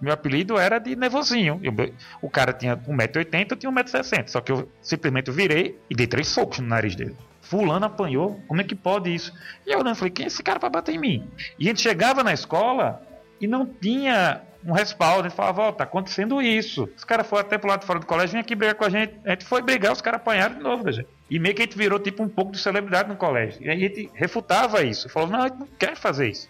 meu 0.00 0.12
apelido 0.12 0.58
era 0.58 0.78
de 0.78 0.96
nervosinho. 0.96 1.60
Eu, 1.62 1.74
o 2.22 2.30
cara 2.30 2.52
tinha 2.52 2.76
1,80m, 2.76 3.46
eu 3.50 3.56
tinha 3.56 3.72
1,60m. 3.72 4.28
Só 4.28 4.40
que 4.40 4.50
eu 4.50 4.70
simplesmente 4.80 5.30
virei 5.30 5.78
e 5.88 5.94
dei 5.94 6.06
três 6.06 6.28
socos 6.28 6.58
no 6.58 6.66
nariz 6.66 6.94
dele. 6.94 7.16
Fulano 7.42 7.86
apanhou, 7.86 8.40
como 8.46 8.60
é 8.60 8.64
que 8.64 8.74
pode 8.74 9.12
isso? 9.12 9.32
E 9.66 9.72
eu 9.72 9.80
olhando, 9.80 9.96
falei, 9.96 10.12
quem 10.12 10.24
é 10.24 10.28
esse 10.28 10.42
cara 10.42 10.60
para 10.60 10.68
bater 10.68 10.94
em 10.94 10.98
mim? 10.98 11.28
E 11.58 11.64
a 11.64 11.68
gente 11.68 11.80
chegava 11.80 12.22
na 12.22 12.32
escola 12.32 13.02
e 13.40 13.46
não 13.46 13.66
tinha 13.66 14.42
um 14.64 14.72
respaldo. 14.72 15.20
A 15.20 15.28
gente 15.28 15.36
falava, 15.36 15.62
ó, 15.62 15.68
oh, 15.68 15.72
tá 15.72 15.84
acontecendo 15.84 16.40
isso. 16.40 16.88
Os 16.96 17.04
caras 17.04 17.26
foram 17.26 17.40
até 17.40 17.58
pro 17.58 17.68
lado 17.68 17.80
de 17.80 17.86
fora 17.86 17.98
do 17.98 18.06
colégio, 18.06 18.30
vinha 18.30 18.42
aqui 18.42 18.54
brigar 18.54 18.74
com 18.74 18.84
a 18.84 18.88
gente. 18.88 19.14
A 19.24 19.30
gente 19.30 19.44
foi 19.44 19.62
brigar, 19.62 19.92
os 19.92 20.00
caras 20.00 20.20
apanharam 20.20 20.56
de 20.56 20.62
novo 20.62 20.90
gente. 20.92 21.08
E 21.28 21.38
meio 21.38 21.54
que 21.54 21.62
a 21.62 21.64
gente 21.64 21.76
virou 21.76 21.98
tipo 21.98 22.22
um 22.22 22.28
pouco 22.28 22.52
de 22.52 22.58
celebridade 22.58 23.08
no 23.08 23.16
colégio. 23.16 23.62
E 23.62 23.68
a 23.68 23.76
gente 23.76 24.10
refutava 24.14 24.82
isso. 24.82 25.08
Falou, 25.08 25.28
não, 25.28 25.40
a 25.40 25.48
gente 25.48 25.58
não 25.58 25.68
quer 25.78 25.96
fazer 25.96 26.28
isso. 26.28 26.48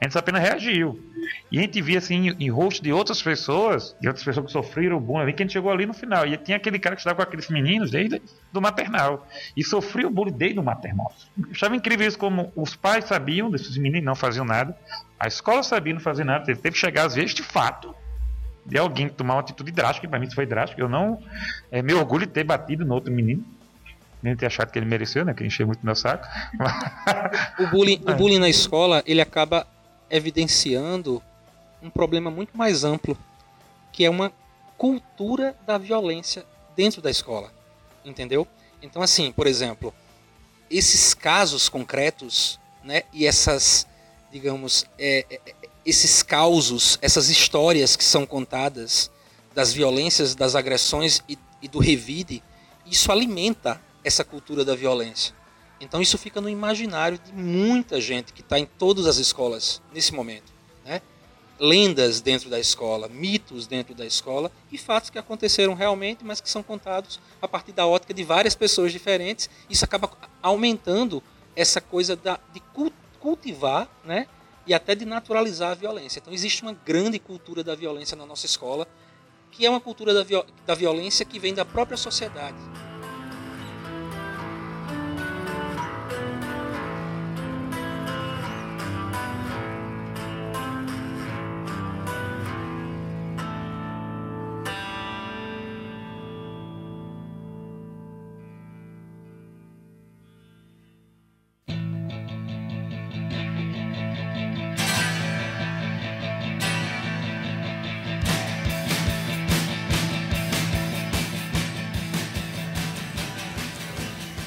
A 0.00 0.04
gente 0.04 0.18
apenas 0.18 0.42
reagiu. 0.42 1.00
E 1.50 1.58
a 1.58 1.62
gente 1.62 1.80
via 1.80 1.98
assim 1.98 2.36
em 2.38 2.50
rosto 2.50 2.82
de 2.82 2.92
outras 2.92 3.22
pessoas, 3.22 3.96
de 4.00 4.08
outras 4.08 4.24
pessoas 4.24 4.46
que 4.46 4.52
sofreram 4.52 5.00
bullying, 5.00 5.32
que 5.32 5.42
a 5.42 5.46
gente 5.46 5.52
chegou 5.52 5.70
ali 5.70 5.86
no 5.86 5.94
final. 5.94 6.26
E 6.26 6.36
tinha 6.36 6.56
aquele 6.56 6.78
cara 6.78 6.94
que 6.94 7.00
estava 7.00 7.16
com 7.16 7.22
aqueles 7.22 7.48
meninos 7.48 7.90
desde 7.90 8.20
do 8.52 8.60
maternal. 8.60 9.26
E 9.56 9.64
sofreu 9.64 10.10
bullying 10.10 10.32
desde 10.32 10.58
o 10.60 10.62
maternal. 10.62 11.12
Eu 11.38 11.50
achava 11.50 11.74
incrível 11.74 12.06
isso 12.06 12.18
como 12.18 12.52
os 12.54 12.76
pais 12.76 13.06
sabiam 13.06 13.50
desses 13.50 13.76
meninos 13.78 14.04
não 14.04 14.14
faziam 14.14 14.44
nada. 14.44 14.76
A 15.18 15.26
escola 15.26 15.62
sabia 15.62 15.94
não 15.94 16.00
fazer 16.00 16.24
nada. 16.24 16.44
Teve 16.44 16.72
que 16.72 16.78
chegar 16.78 17.06
às 17.06 17.14
vezes 17.14 17.34
de 17.34 17.42
fato 17.42 17.94
de 18.66 18.76
alguém 18.76 19.08
tomar 19.08 19.34
uma 19.34 19.40
atitude 19.40 19.70
drástica, 19.70 20.08
para 20.08 20.18
mim 20.18 20.26
isso 20.26 20.34
foi 20.34 20.44
drástico. 20.44 20.80
Eu 20.80 20.88
não. 20.88 21.22
É 21.70 21.80
meu 21.80 21.98
orgulho 21.98 22.26
de 22.26 22.32
ter 22.32 22.44
batido 22.44 22.84
no 22.84 22.94
outro 22.94 23.12
menino. 23.12 23.44
Nem 24.22 24.34
ter 24.34 24.46
achado 24.46 24.72
que 24.72 24.78
ele 24.78 24.86
mereceu, 24.86 25.24
né? 25.24 25.32
Que 25.32 25.44
encheu 25.44 25.66
muito 25.66 25.84
meu 25.84 25.94
saco. 25.94 26.26
o 27.60 27.66
bullying, 27.68 28.02
o 28.06 28.14
bullying 28.14 28.38
na 28.38 28.48
escola, 28.48 29.02
ele 29.06 29.20
acaba 29.20 29.66
evidenciando 30.10 31.22
um 31.82 31.90
problema 31.90 32.30
muito 32.30 32.56
mais 32.56 32.84
amplo, 32.84 33.16
que 33.92 34.04
é 34.04 34.10
uma 34.10 34.32
cultura 34.76 35.56
da 35.66 35.78
violência 35.78 36.44
dentro 36.76 37.00
da 37.00 37.10
escola. 37.10 37.52
entendeu? 38.04 38.46
Então, 38.80 39.02
assim, 39.02 39.32
por 39.32 39.46
exemplo, 39.46 39.92
esses 40.70 41.14
casos 41.14 41.68
concretos, 41.68 42.60
né, 42.84 43.02
e 43.12 43.26
essas, 43.26 43.86
digamos, 44.30 44.86
é, 44.98 45.26
é, 45.30 45.54
esses 45.84 46.22
causos, 46.22 46.98
essas 47.02 47.28
histórias 47.28 47.96
que 47.96 48.04
são 48.04 48.26
contadas 48.26 49.10
das 49.54 49.72
violências, 49.72 50.34
das 50.34 50.54
agressões 50.54 51.22
e, 51.28 51.38
e 51.62 51.68
do 51.68 51.78
revide, 51.78 52.42
isso 52.84 53.10
alimenta 53.10 53.80
essa 54.04 54.24
cultura 54.24 54.64
da 54.64 54.74
violência. 54.74 55.34
Então 55.80 56.00
isso 56.00 56.16
fica 56.16 56.40
no 56.40 56.48
imaginário 56.48 57.18
de 57.18 57.32
muita 57.32 58.00
gente 58.00 58.32
que 58.32 58.40
está 58.40 58.58
em 58.58 58.66
todas 58.66 59.06
as 59.06 59.18
escolas 59.18 59.82
nesse 59.92 60.14
momento. 60.14 60.52
Né? 60.84 61.02
Lendas 61.58 62.20
dentro 62.20 62.48
da 62.48 62.58
escola, 62.58 63.08
mitos 63.08 63.66
dentro 63.66 63.94
da 63.94 64.06
escola 64.06 64.50
e 64.72 64.78
fatos 64.78 65.10
que 65.10 65.18
aconteceram 65.18 65.74
realmente, 65.74 66.24
mas 66.24 66.40
que 66.40 66.48
são 66.48 66.62
contados 66.62 67.20
a 67.40 67.48
partir 67.48 67.72
da 67.72 67.86
ótica 67.86 68.14
de 68.14 68.24
várias 68.24 68.54
pessoas 68.54 68.92
diferentes. 68.92 69.50
Isso 69.68 69.84
acaba 69.84 70.10
aumentando 70.42 71.22
essa 71.54 71.80
coisa 71.80 72.16
da, 72.16 72.38
de 72.52 72.62
cultivar 73.20 73.88
né? 74.04 74.26
e 74.66 74.72
até 74.72 74.94
de 74.94 75.04
naturalizar 75.04 75.72
a 75.72 75.74
violência. 75.74 76.18
Então 76.18 76.32
existe 76.32 76.62
uma 76.62 76.72
grande 76.72 77.18
cultura 77.18 77.62
da 77.62 77.74
violência 77.74 78.16
na 78.16 78.24
nossa 78.24 78.46
escola, 78.46 78.88
que 79.50 79.64
é 79.64 79.70
uma 79.70 79.80
cultura 79.80 80.12
da, 80.12 80.44
da 80.66 80.74
violência 80.74 81.24
que 81.24 81.38
vem 81.38 81.54
da 81.54 81.64
própria 81.64 81.96
sociedade. 81.96 82.56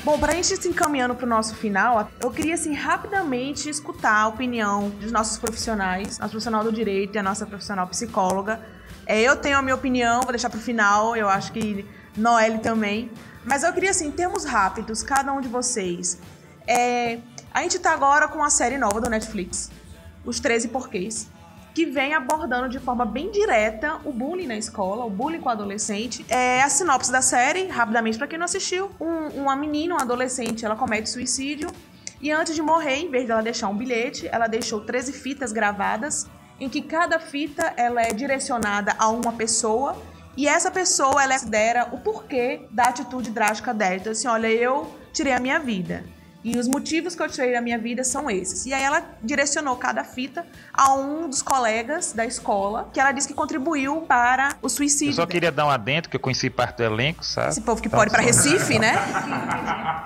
Bom, 0.10 0.18
para 0.18 0.32
a 0.32 0.36
gente 0.36 0.60
se 0.60 0.68
encaminhando 0.68 1.14
para 1.14 1.28
o 1.28 1.30
nosso 1.30 1.54
final, 1.54 2.10
eu 2.20 2.32
queria 2.32 2.56
assim 2.56 2.74
rapidamente 2.74 3.70
escutar 3.70 4.22
a 4.22 4.28
opinião 4.28 4.90
dos 4.90 5.12
nossos 5.12 5.38
profissionais, 5.38 6.18
nosso 6.18 6.32
profissional 6.32 6.64
do 6.64 6.72
direito 6.72 7.14
e 7.14 7.20
a 7.20 7.22
nossa 7.22 7.46
profissional 7.46 7.86
psicóloga. 7.86 8.60
É, 9.06 9.22
eu 9.22 9.36
tenho 9.36 9.56
a 9.56 9.62
minha 9.62 9.76
opinião, 9.76 10.22
vou 10.22 10.32
deixar 10.32 10.50
para 10.50 10.58
o 10.58 10.62
final, 10.62 11.16
eu 11.16 11.30
acho 11.30 11.52
que 11.52 11.86
Noelle 12.18 12.58
também. 12.58 13.12
Mas 13.46 13.62
eu 13.62 13.72
queria 13.72 13.92
assim, 13.92 14.10
termos 14.10 14.46
rápidos, 14.46 15.04
cada 15.04 15.32
um 15.32 15.40
de 15.42 15.48
vocês. 15.48 16.18
É, 16.66 17.20
a 17.54 17.62
gente 17.62 17.78
está 17.78 17.94
agora 17.94 18.28
com 18.28 18.40
uma 18.40 18.50
série 18.50 18.80
nova 18.80 19.00
do 19.00 19.12
Netflix, 19.12 19.70
Os 20.26 20.40
13 20.40 20.70
Porquês 20.70 21.30
que 21.80 21.86
vem 21.86 22.14
abordando 22.14 22.68
de 22.68 22.78
forma 22.78 23.06
bem 23.06 23.32
direta 23.32 24.02
o 24.04 24.12
bullying 24.12 24.48
na 24.48 24.58
escola, 24.58 25.06
o 25.06 25.10
bullying 25.10 25.40
com 25.40 25.48
o 25.48 25.52
adolescente. 25.54 26.26
É 26.28 26.62
a 26.62 26.68
sinopse 26.68 27.10
da 27.10 27.22
série, 27.22 27.68
rapidamente 27.68 28.18
para 28.18 28.28
quem 28.28 28.38
não 28.38 28.44
assistiu. 28.44 28.92
Um, 29.00 29.44
uma 29.44 29.56
menina, 29.56 29.96
um 29.96 29.98
adolescente, 29.98 30.66
ela 30.66 30.76
comete 30.76 31.10
suicídio 31.10 31.70
e 32.20 32.34
antes 32.34 32.54
de 32.54 32.62
morrer, 32.62 32.98
em 32.98 33.10
vez 33.10 33.30
dela 33.30 33.42
deixar 33.42 33.70
um 33.70 33.78
bilhete, 33.78 34.28
ela 34.30 34.48
deixou 34.48 34.82
13 34.82 35.14
fitas 35.14 35.54
gravadas, 35.54 36.28
em 36.60 36.68
que 36.68 36.82
cada 36.82 37.18
fita 37.18 37.74
ela 37.78 38.02
é 38.02 38.12
direcionada 38.12 38.94
a 39.00 39.08
uma 39.08 39.32
pessoa 39.32 39.96
e 40.36 40.50
essa 40.50 40.70
pessoa 40.70 41.24
ela 41.24 41.32
considera 41.32 41.88
o 41.94 41.98
porquê 42.00 42.68
da 42.72 42.90
atitude 42.90 43.32
drástica 43.32 43.74
dela. 43.74 43.96
Então, 43.96 44.12
assim, 44.12 44.28
olha, 44.28 44.52
eu 44.52 44.94
tirei 45.14 45.32
a 45.32 45.40
minha 45.40 45.60
vida. 45.60 46.04
E 46.44 46.58
os 46.58 46.68
motivos 46.68 47.16
que 47.16 47.22
eu 47.22 47.28
tirei 47.28 47.52
da 47.52 47.62
minha 47.62 47.78
vida 47.78 48.04
são 48.04 48.30
esses. 48.30 48.66
E 48.66 48.74
aí 48.74 48.82
ela 48.82 49.04
direcionou 49.22 49.76
cada 49.76 50.06
fita 50.06 50.46
a 50.74 50.94
um 50.94 51.28
dos 51.28 51.42
colegas 51.42 52.14
da 52.14 52.26
escola, 52.26 52.90
que 52.94 53.00
ela 53.00 53.12
disse 53.12 53.28
que 53.28 53.34
contribuiu 53.34 54.02
para 54.02 54.56
o 54.62 54.70
suicídio. 54.70 55.12
Eu 55.12 55.16
só 55.16 55.26
queria 55.26 55.52
dar 55.52 55.66
um 55.66 55.70
adentro, 55.70 56.10
que 56.10 56.16
eu 56.16 56.20
conheci 56.20 56.50
parte 56.50 56.78
do 56.78 56.84
elenco, 56.84 57.26
sabe? 57.26 57.50
Esse 57.50 57.62
povo 57.62 57.82
que 57.82 57.90
pode 57.90 58.10
ir 58.10 58.14
para 58.14 58.22
Recife, 58.22 58.80
né? 58.80 58.94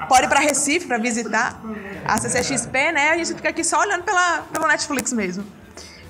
pode 0.10 0.26
ir 0.26 0.30
para 0.30 0.40
Recife 0.40 0.88
para 0.88 0.98
visitar 0.98 1.62
a 2.04 2.18
CCXP, 2.18 2.92
né? 2.92 3.10
A 3.12 3.18
gente 3.18 3.36
fica 3.36 3.50
aqui 3.50 3.64
só 3.64 3.80
olhando 3.80 4.04
pela, 4.04 4.42
pelo 4.52 4.68
Netflix 4.68 5.14
mesmo. 5.14 5.46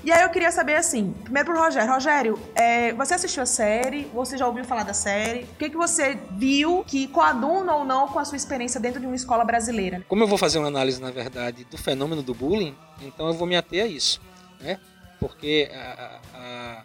E 0.04 0.12
aí 0.12 0.22
eu 0.22 0.28
queria 0.28 0.52
saber 0.52 0.76
assim, 0.76 1.14
primeiro 1.24 1.50
pro 1.50 1.58
Rogério. 1.58 1.90
Rogério, 1.90 2.38
é, 2.54 2.92
você 2.92 3.14
assistiu 3.14 3.42
a 3.42 3.46
série? 3.46 4.04
Você 4.12 4.36
já 4.36 4.46
ouviu 4.46 4.62
falar 4.62 4.82
da 4.82 4.92
série? 4.92 5.44
O 5.44 5.56
que, 5.58 5.70
que 5.70 5.76
você 5.78 6.18
viu 6.32 6.84
que 6.86 7.08
coaduna 7.08 7.74
ou 7.74 7.86
não 7.86 8.06
com 8.08 8.18
a 8.18 8.24
sua 8.26 8.36
experiência 8.36 8.78
dentro 8.78 9.00
de 9.00 9.06
uma 9.06 9.16
escola 9.16 9.46
brasileira? 9.46 10.04
Como 10.06 10.22
eu 10.22 10.28
vou 10.28 10.36
fazer 10.36 10.58
uma 10.58 10.68
análise, 10.68 11.00
na 11.00 11.10
verdade, 11.10 11.64
do 11.64 11.78
fenômeno 11.78 12.22
do 12.22 12.34
bullying, 12.34 12.76
então 13.00 13.28
eu 13.28 13.32
vou 13.32 13.46
me 13.46 13.56
ater 13.56 13.84
a 13.84 13.86
isso, 13.86 14.20
né? 14.60 14.78
Porque 15.18 15.70
a, 15.72 16.20
a, 16.34 16.82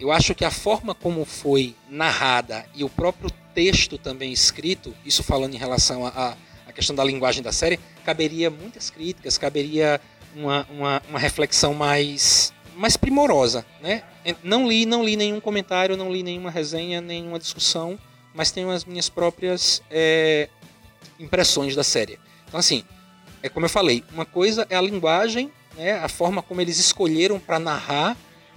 eu 0.00 0.10
acho 0.10 0.34
que 0.34 0.44
a 0.44 0.50
forma 0.50 0.94
como 0.94 1.26
foi 1.26 1.76
narrada 1.90 2.64
e 2.74 2.82
o 2.82 2.88
próprio 2.88 3.30
texto 3.54 3.98
também 3.98 4.32
escrito, 4.32 4.94
isso 5.04 5.22
falando 5.22 5.52
em 5.52 5.58
relação 5.58 6.06
à 6.06 6.34
questão 6.74 6.96
da 6.96 7.04
linguagem 7.04 7.42
da 7.42 7.52
série, 7.52 7.78
caberia 8.04 8.50
muitas 8.50 8.88
críticas, 8.90 9.36
caberia 9.36 10.00
uma, 10.36 10.66
uma, 10.70 11.02
uma 11.08 11.18
reflexão 11.18 11.74
mais 11.74 12.52
mais 12.76 12.94
primorosa, 12.94 13.64
né? 13.80 14.02
Não 14.42 14.68
li, 14.68 14.84
não 14.84 15.02
li 15.02 15.16
nenhum 15.16 15.40
comentário, 15.40 15.96
não 15.96 16.12
li 16.12 16.22
nenhuma 16.22 16.50
resenha, 16.50 17.00
nenhuma 17.00 17.38
discussão, 17.38 17.98
mas 18.34 18.50
tenho 18.50 18.68
as 18.68 18.84
minhas 18.84 19.08
próprias 19.08 19.80
é, 19.90 20.50
impressões 21.18 21.74
da 21.74 21.82
série. 21.82 22.18
Então 22.46 22.60
assim, 22.60 22.84
é 23.42 23.48
como 23.48 23.64
eu 23.64 23.70
falei, 23.70 24.04
uma 24.12 24.26
coisa 24.26 24.66
é 24.68 24.76
a 24.76 24.80
linguagem, 24.80 25.50
né? 25.74 25.92
A 25.92 26.08
forma 26.08 26.42
como 26.42 26.60
eles 26.60 26.78
escolheram 26.78 27.40
para 27.40 27.58
narrar 27.58 28.14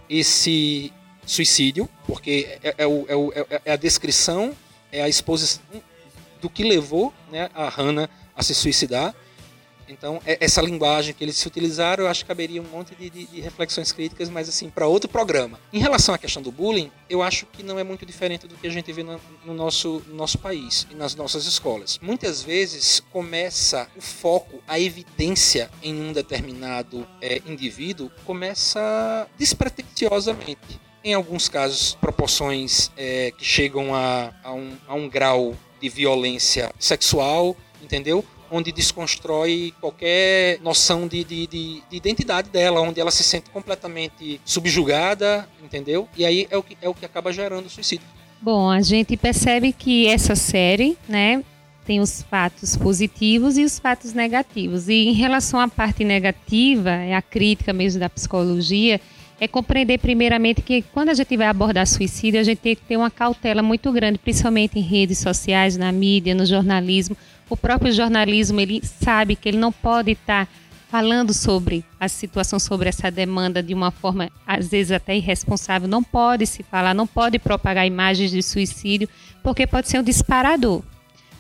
esse 0.10 0.92
suicídio, 1.26 1.88
porque 2.06 2.60
é, 2.62 2.76
é, 2.80 2.88
o, 2.88 3.06
é, 3.08 3.16
o, 3.16 3.32
é, 3.34 3.62
é 3.66 3.72
a 3.72 3.78
descrição, 3.78 4.54
é 4.92 5.02
a 5.02 5.08
exposição 5.08 5.62
do 6.42 6.50
que 6.50 6.64
levou, 6.64 7.14
né, 7.32 7.50
a 7.54 7.70
Hannah 7.70 8.10
a 8.36 8.42
se 8.42 8.56
suicidar 8.56 9.14
então, 9.92 10.22
é, 10.26 10.38
essa 10.40 10.62
linguagem 10.62 11.14
que 11.14 11.24
eles 11.24 11.38
se 11.38 11.48
utilizaram, 11.48 12.04
eu 12.04 12.10
acho 12.10 12.24
que 12.24 12.28
caberia 12.28 12.62
um 12.62 12.66
monte 12.66 12.96
de, 12.96 13.10
de, 13.10 13.26
de 13.26 13.42
reflexões 13.42 13.92
críticas, 13.92 14.30
mas 14.30 14.48
assim, 14.48 14.70
para 14.70 14.88
outro 14.88 15.10
programa. 15.10 15.60
Em 15.74 15.80
relação 15.80 16.14
à 16.14 16.18
questão 16.18 16.42
do 16.42 16.52
bullying, 16.52 16.92
eu 17.10 17.22
acho 17.22 17.46
que 17.48 17.64
não 17.64 17.80
é 17.80 17.84
muito 17.84 18.06
diferente 18.06 18.48
do 18.48 18.56
que 18.56 18.68
a 18.68 18.70
gente 18.70 18.92
vê 18.92 19.04
no, 19.04 19.20
no 19.46 19.54
nosso, 19.54 20.02
no 20.08 20.16
nosso 20.16 20.38
país 20.38 20.88
e 20.90 20.96
nas 20.96 21.16
nossas 21.16 21.46
escolas. 21.46 22.00
Muitas 22.02 22.42
vezes 22.42 23.02
começa 23.12 23.88
o 23.96 24.02
foco, 24.02 24.62
a 24.68 24.80
evidência 24.80 25.70
em 25.82 25.94
um 26.00 26.14
determinado 26.14 27.08
é, 27.22 27.42
indivíduo, 27.46 28.12
começa 28.26 29.28
despretensiosamente. 29.38 30.80
Em 31.04 31.14
alguns 31.14 31.48
casos, 31.48 31.96
proporções 31.96 32.92
é, 32.98 33.32
que 33.32 33.46
chegam 33.46 33.96
a, 33.96 34.34
a, 34.44 34.54
um, 34.54 34.78
a 34.88 34.94
um 34.94 35.08
grau 35.08 35.56
de 35.82 35.88
violência 35.88 36.72
sexual, 36.78 37.56
entendeu? 37.82 38.24
Onde 38.52 38.72
desconstrói 38.72 39.74
qualquer 39.80 40.60
noção 40.62 41.08
de, 41.08 41.24
de, 41.24 41.48
de, 41.48 41.84
de, 41.90 41.98
identidade 41.98 42.50
dela, 42.50 42.82
onde 42.82 43.00
ela 43.00 43.12
se 43.12 43.24
sente 43.24 43.50
completamente 43.50 44.40
subjugada, 44.46 45.48
entendeu? 45.64 46.08
E 46.18 46.26
aí 46.26 46.48
é 46.50 46.58
o 46.58 46.64
que, 46.64 46.78
é 46.82 46.90
o 46.90 46.94
que 46.94 47.06
acaba 47.06 47.32
gerando 47.32 47.66
o 47.66 47.70
suicídio. 47.70 48.06
Bom, 48.42 48.70
a 48.70 48.82
gente 48.82 49.18
percebe 49.18 49.74
que 49.74 50.08
essa 50.08 50.36
série, 50.36 50.98
né, 51.08 51.44
tem 51.86 52.00
os 52.00 52.22
fatos 52.22 52.78
positivos 52.78 53.58
e 53.58 53.64
os 53.64 53.80
fatos 53.80 54.14
negativos. 54.14 54.88
E 54.88 55.08
em 55.08 55.14
relação 55.14 55.60
à 55.60 55.68
parte 55.68 56.04
negativa, 56.04 56.92
é 56.92 57.16
a 57.16 57.22
crítica 57.22 57.74
mesmo 57.74 58.00
da 58.00 58.10
psicologia, 58.10 59.02
é 59.40 59.48
compreender 59.48 59.98
primeiramente 59.98 60.62
que 60.62 60.82
quando 60.82 61.10
a 61.10 61.14
gente 61.14 61.36
vai 61.36 61.48
abordar 61.48 61.88
suicídio, 61.88 62.40
a 62.40 62.44
gente 62.44 62.60
tem 62.60 62.76
que 62.76 62.82
ter 62.84 62.98
uma 62.98 63.10
cautela 63.10 63.64
muito 63.64 63.92
grande, 63.92 64.20
principalmente 64.20 64.78
em 64.78 64.82
redes 64.82 65.18
sociais, 65.18 65.78
na 65.78 65.92
mídia, 65.92 66.36
no 66.36 66.46
jornalismo, 66.46 67.18
o 67.50 67.58
próprio 67.58 67.92
jornalismo 67.92 68.60
ele 68.60 68.82
sabe 68.84 69.36
que 69.36 69.50
ele 69.50 69.58
não 69.58 69.72
pode 69.72 70.12
estar 70.12 70.48
falando 70.90 71.34
sobre 71.34 71.86
a 72.00 72.08
situação, 72.08 72.60
sobre 72.60 72.90
essa 72.90 73.12
demanda 73.12 73.62
de 73.62 73.74
uma 73.74 73.92
forma 73.92 74.30
às 74.46 74.70
vezes 74.70 74.92
até 74.92 75.16
irresponsável. 75.16 75.88
Não 75.88 76.04
pode 76.04 76.48
se 76.48 76.64
falar, 76.64 76.94
não 76.94 77.06
pode 77.06 77.38
propagar 77.38 77.86
imagens 77.86 78.32
de 78.32 78.42
suicídio, 78.42 79.08
porque 79.44 79.68
pode 79.68 79.88
ser 79.88 80.00
um 80.00 80.04
disparador. 80.04 80.82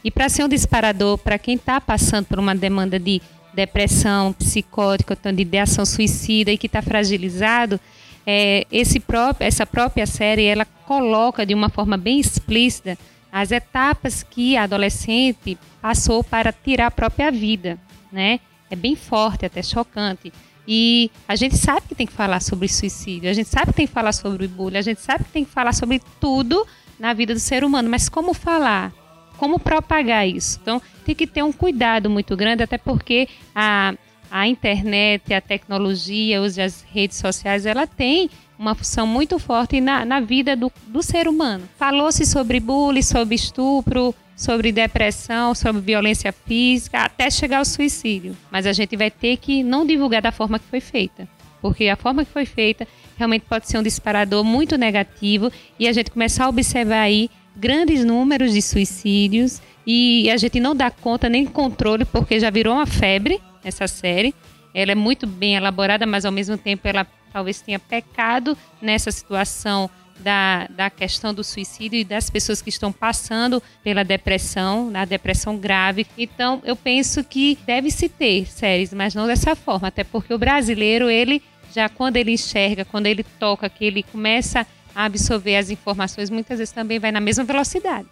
E 0.04 0.12
para 0.12 0.30
ser 0.30 0.44
um 0.44 0.48
disparador, 0.48 1.18
para 1.18 1.38
quem 1.38 1.56
está 1.56 1.82
passando 1.82 2.26
por 2.26 2.40
uma 2.40 2.56
demanda 2.56 3.00
de 3.00 3.22
depressão 3.54 4.32
psicótica, 4.34 5.18
então 5.20 5.34
de 5.34 5.42
ideação 5.42 5.86
suicida 5.86 6.52
e 6.52 6.58
que 6.58 6.68
está 6.68 6.82
fragilizado, 6.82 7.80
é, 8.26 8.68
esse 8.72 9.00
próprio, 9.00 9.48
essa 9.48 9.66
própria 9.66 10.06
série 10.06 10.46
ela 10.46 10.66
coloca 10.86 11.46
de 11.46 11.56
uma 11.56 11.70
forma 11.70 11.98
bem 11.98 12.20
explícita 12.20 12.98
as 13.32 13.52
etapas 13.52 14.24
que 14.24 14.58
a 14.58 14.64
adolescente 14.64 15.58
passou 15.82 16.24
para 16.24 16.52
tirar 16.52 16.88
a 16.88 16.92
própria 16.92 17.32
vida, 17.32 17.80
né? 18.12 18.40
É 18.70 18.76
bem 18.76 18.96
forte, 18.96 19.46
até 19.46 19.62
chocante. 19.64 20.32
E 20.68 21.10
a 21.28 21.36
gente 21.36 21.58
sabe 21.58 21.88
que 21.88 21.96
tem 21.96 22.06
que 22.06 22.14
falar 22.14 22.42
sobre 22.42 22.68
suicídio, 22.68 23.30
a 23.30 23.34
gente 23.34 23.50
sabe 23.50 23.68
que 23.68 23.74
tem 23.74 23.88
que 23.88 23.94
falar 23.94 24.12
sobre 24.12 24.48
bullying, 24.48 24.78
a 24.78 24.84
gente 24.84 25.02
sabe 25.02 25.24
que 25.24 25.32
tem 25.32 25.44
que 25.44 25.52
falar 25.52 25.74
sobre 25.74 26.00
tudo 26.20 26.66
na 27.00 27.14
vida 27.14 27.34
do 27.34 27.40
ser 27.40 27.64
humano, 27.64 27.90
mas 27.90 28.08
como 28.08 28.34
falar? 28.34 28.94
como 29.40 29.58
propagar 29.58 30.28
isso. 30.28 30.60
Então, 30.62 30.82
tem 31.06 31.16
que 31.16 31.26
ter 31.26 31.42
um 31.42 31.54
cuidado 31.54 32.10
muito 32.10 32.36
grande, 32.36 32.62
até 32.62 32.78
porque 32.78 33.30
a, 33.56 33.96
a 34.30 34.48
internet, 34.48 35.34
a 35.34 35.40
tecnologia, 35.40 36.42
as 36.42 36.82
redes 36.82 37.18
sociais, 37.18 37.66
ela 37.66 37.88
tem 37.88 38.30
uma 38.60 38.76
função 38.76 39.08
muito 39.08 39.40
forte 39.40 39.80
na, 39.80 40.04
na 40.04 40.20
vida 40.20 40.54
do, 40.54 40.70
do 40.86 41.02
ser 41.02 41.30
humano. 41.30 41.64
Falou-se 41.78 42.26
sobre 42.26 42.60
bullying, 42.60 43.02
sobre 43.02 43.34
estupro, 43.34 44.14
sobre 44.36 44.74
depressão, 44.74 45.56
sobre 45.56 45.82
violência 45.82 46.34
física, 46.34 47.00
até 47.00 47.32
chegar 47.32 47.60
ao 47.60 47.66
suicídio. 47.66 48.36
Mas 48.52 48.66
a 48.66 48.74
gente 48.74 48.98
vai 48.98 49.10
ter 49.10 49.38
que 49.38 49.64
não 49.64 49.86
divulgar 49.86 50.22
da 50.22 50.32
forma 50.34 50.60
que 50.60 50.66
foi 50.66 50.82
feita. 50.82 51.26
Porque 51.62 51.88
a 51.88 51.96
forma 51.96 52.26
que 52.26 52.32
foi 52.32 52.46
feita 52.46 52.86
realmente 53.18 53.46
pode 53.48 53.68
ser 53.68 53.78
um 53.78 53.84
disparador 53.84 54.44
muito 54.44 54.78
negativo 54.78 55.50
e 55.80 55.88
a 55.88 55.94
gente 55.94 56.12
começar 56.12 56.46
a 56.46 56.50
observar 56.50 57.02
aí 57.02 57.30
grandes 57.56 58.04
números 58.04 58.54
de 58.54 58.62
suicídios 58.62 59.62
e 59.86 60.30
a 60.30 60.38
gente 60.38 60.60
não 60.60 60.76
dá 60.76 60.92
conta 60.92 61.28
nem 61.28 61.46
controle 61.46 62.06
porque 62.06 62.40
já 62.40 62.50
virou 62.50 62.76
uma 62.76 62.86
febre 62.86 63.40
essa 63.64 63.88
série. 63.88 64.34
Ela 64.74 64.92
é 64.92 64.96
muito 64.96 65.26
bem 65.26 65.56
elaborada, 65.56 66.06
mas 66.06 66.26
ao 66.26 66.32
mesmo 66.32 66.58
tempo 66.58 66.88
ela 66.88 67.06
talvez 67.32 67.62
tenha 67.62 67.80
pecado 67.80 68.58
nessa 68.82 69.12
situação 69.12 69.90
da, 70.20 70.68
da 70.70 70.90
questão 70.90 71.34
do 71.34 71.44
suicídio 71.44 72.00
e 72.00 72.04
das 72.04 72.30
pessoas 72.30 72.62
que 72.62 72.70
estão 72.70 72.92
passando 72.92 73.64
pela 73.84 74.04
depressão, 74.04 74.90
na 74.90 75.06
depressão 75.06 75.58
grave. 75.58 76.06
Então, 76.18 76.62
eu 76.66 76.76
penso 76.76 77.24
que 77.24 77.58
deve-se 77.66 78.10
ter 78.10 78.46
séries, 78.48 78.94
mas 78.94 79.16
não 79.16 79.26
dessa 79.26 79.56
forma, 79.56 79.88
até 79.88 80.04
porque 80.04 80.34
o 80.34 80.38
brasileiro, 80.38 81.10
ele 81.10 81.42
já 81.74 81.88
quando 81.88 82.18
ele 82.18 82.32
enxerga, 82.32 82.84
quando 82.84 83.06
ele 83.06 83.24
toca, 83.24 83.70
que 83.70 83.86
ele 83.86 84.04
começa 84.04 84.66
a 84.96 85.06
absorver 85.06 85.56
as 85.56 85.70
informações, 85.70 86.30
muitas 86.30 86.58
vezes 86.58 86.74
também 86.74 87.00
vai 87.00 87.12
na 87.12 87.20
mesma 87.20 87.44
velocidade. 87.44 88.08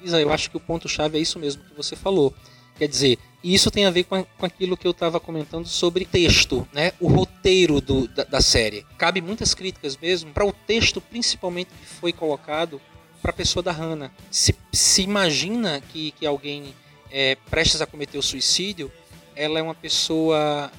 Elisa, 0.00 0.20
eu 0.20 0.32
acho 0.32 0.50
que 0.50 0.56
o 0.56 0.60
ponto-chave 0.60 1.18
é 1.18 1.20
isso 1.20 1.38
mesmo 1.38 1.62
que 1.62 1.74
você 1.74 1.94
falou. 1.94 2.34
Quer 2.76 2.88
dizer, 2.88 3.18
isso 3.42 3.70
tem 3.70 3.84
a 3.84 3.90
ver 3.90 4.04
com, 4.04 4.24
com 4.24 4.46
aquilo 4.46 4.76
que 4.76 4.86
eu 4.86 4.90
estava 4.90 5.20
comentando 5.20 5.66
sobre 5.66 6.04
texto, 6.04 6.66
né? 6.72 6.92
o 6.98 7.08
roteiro 7.08 7.80
do, 7.80 8.08
da, 8.08 8.24
da 8.24 8.40
série. 8.40 8.86
Cabe 8.96 9.20
muitas 9.20 9.54
críticas 9.54 9.96
mesmo 9.96 10.32
para 10.32 10.46
o 10.46 10.52
texto, 10.52 11.00
principalmente 11.00 11.68
que 11.68 11.86
foi 11.86 12.12
colocado 12.12 12.80
para 13.20 13.30
a 13.30 13.34
pessoa 13.34 13.62
da 13.62 13.70
Hannah. 13.70 14.10
Se, 14.30 14.54
se 14.72 15.02
imagina 15.02 15.82
que, 15.92 16.10
que 16.12 16.26
alguém 16.26 16.74
é, 17.10 17.36
prestes 17.50 17.80
a 17.80 17.86
cometer 17.86 18.18
o 18.18 18.22
suicídio, 18.22 18.90
ela 19.36 19.58
é 19.58 19.62
uma 19.62 19.74
pessoa 19.74 20.72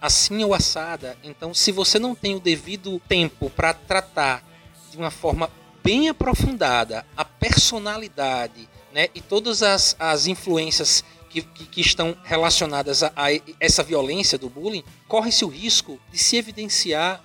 assim 0.00 0.42
ou 0.42 0.54
assada. 0.54 1.16
Então, 1.22 1.54
se 1.54 1.70
você 1.70 1.98
não 1.98 2.14
tem 2.14 2.34
o 2.34 2.40
devido 2.40 3.00
tempo 3.08 3.50
para 3.50 3.72
tratar 3.72 4.44
de 4.90 4.96
uma 4.96 5.10
forma 5.10 5.50
bem 5.82 6.08
aprofundada 6.08 7.06
a 7.16 7.24
personalidade 7.24 8.68
né, 8.92 9.08
e 9.14 9.20
todas 9.20 9.62
as, 9.62 9.94
as 9.98 10.26
influências 10.26 11.04
que, 11.30 11.42
que, 11.42 11.80
estão 11.80 12.16
relacionadas 12.24 13.02
a, 13.02 13.12
a, 13.16 13.28
essa 13.60 13.82
violência 13.82 14.36
do 14.36 14.50
bullying, 14.50 14.84
corre-se 15.06 15.44
o 15.44 15.48
risco 15.48 15.98
de 16.10 16.18
se 16.18 16.36
evidenciar 16.36 17.24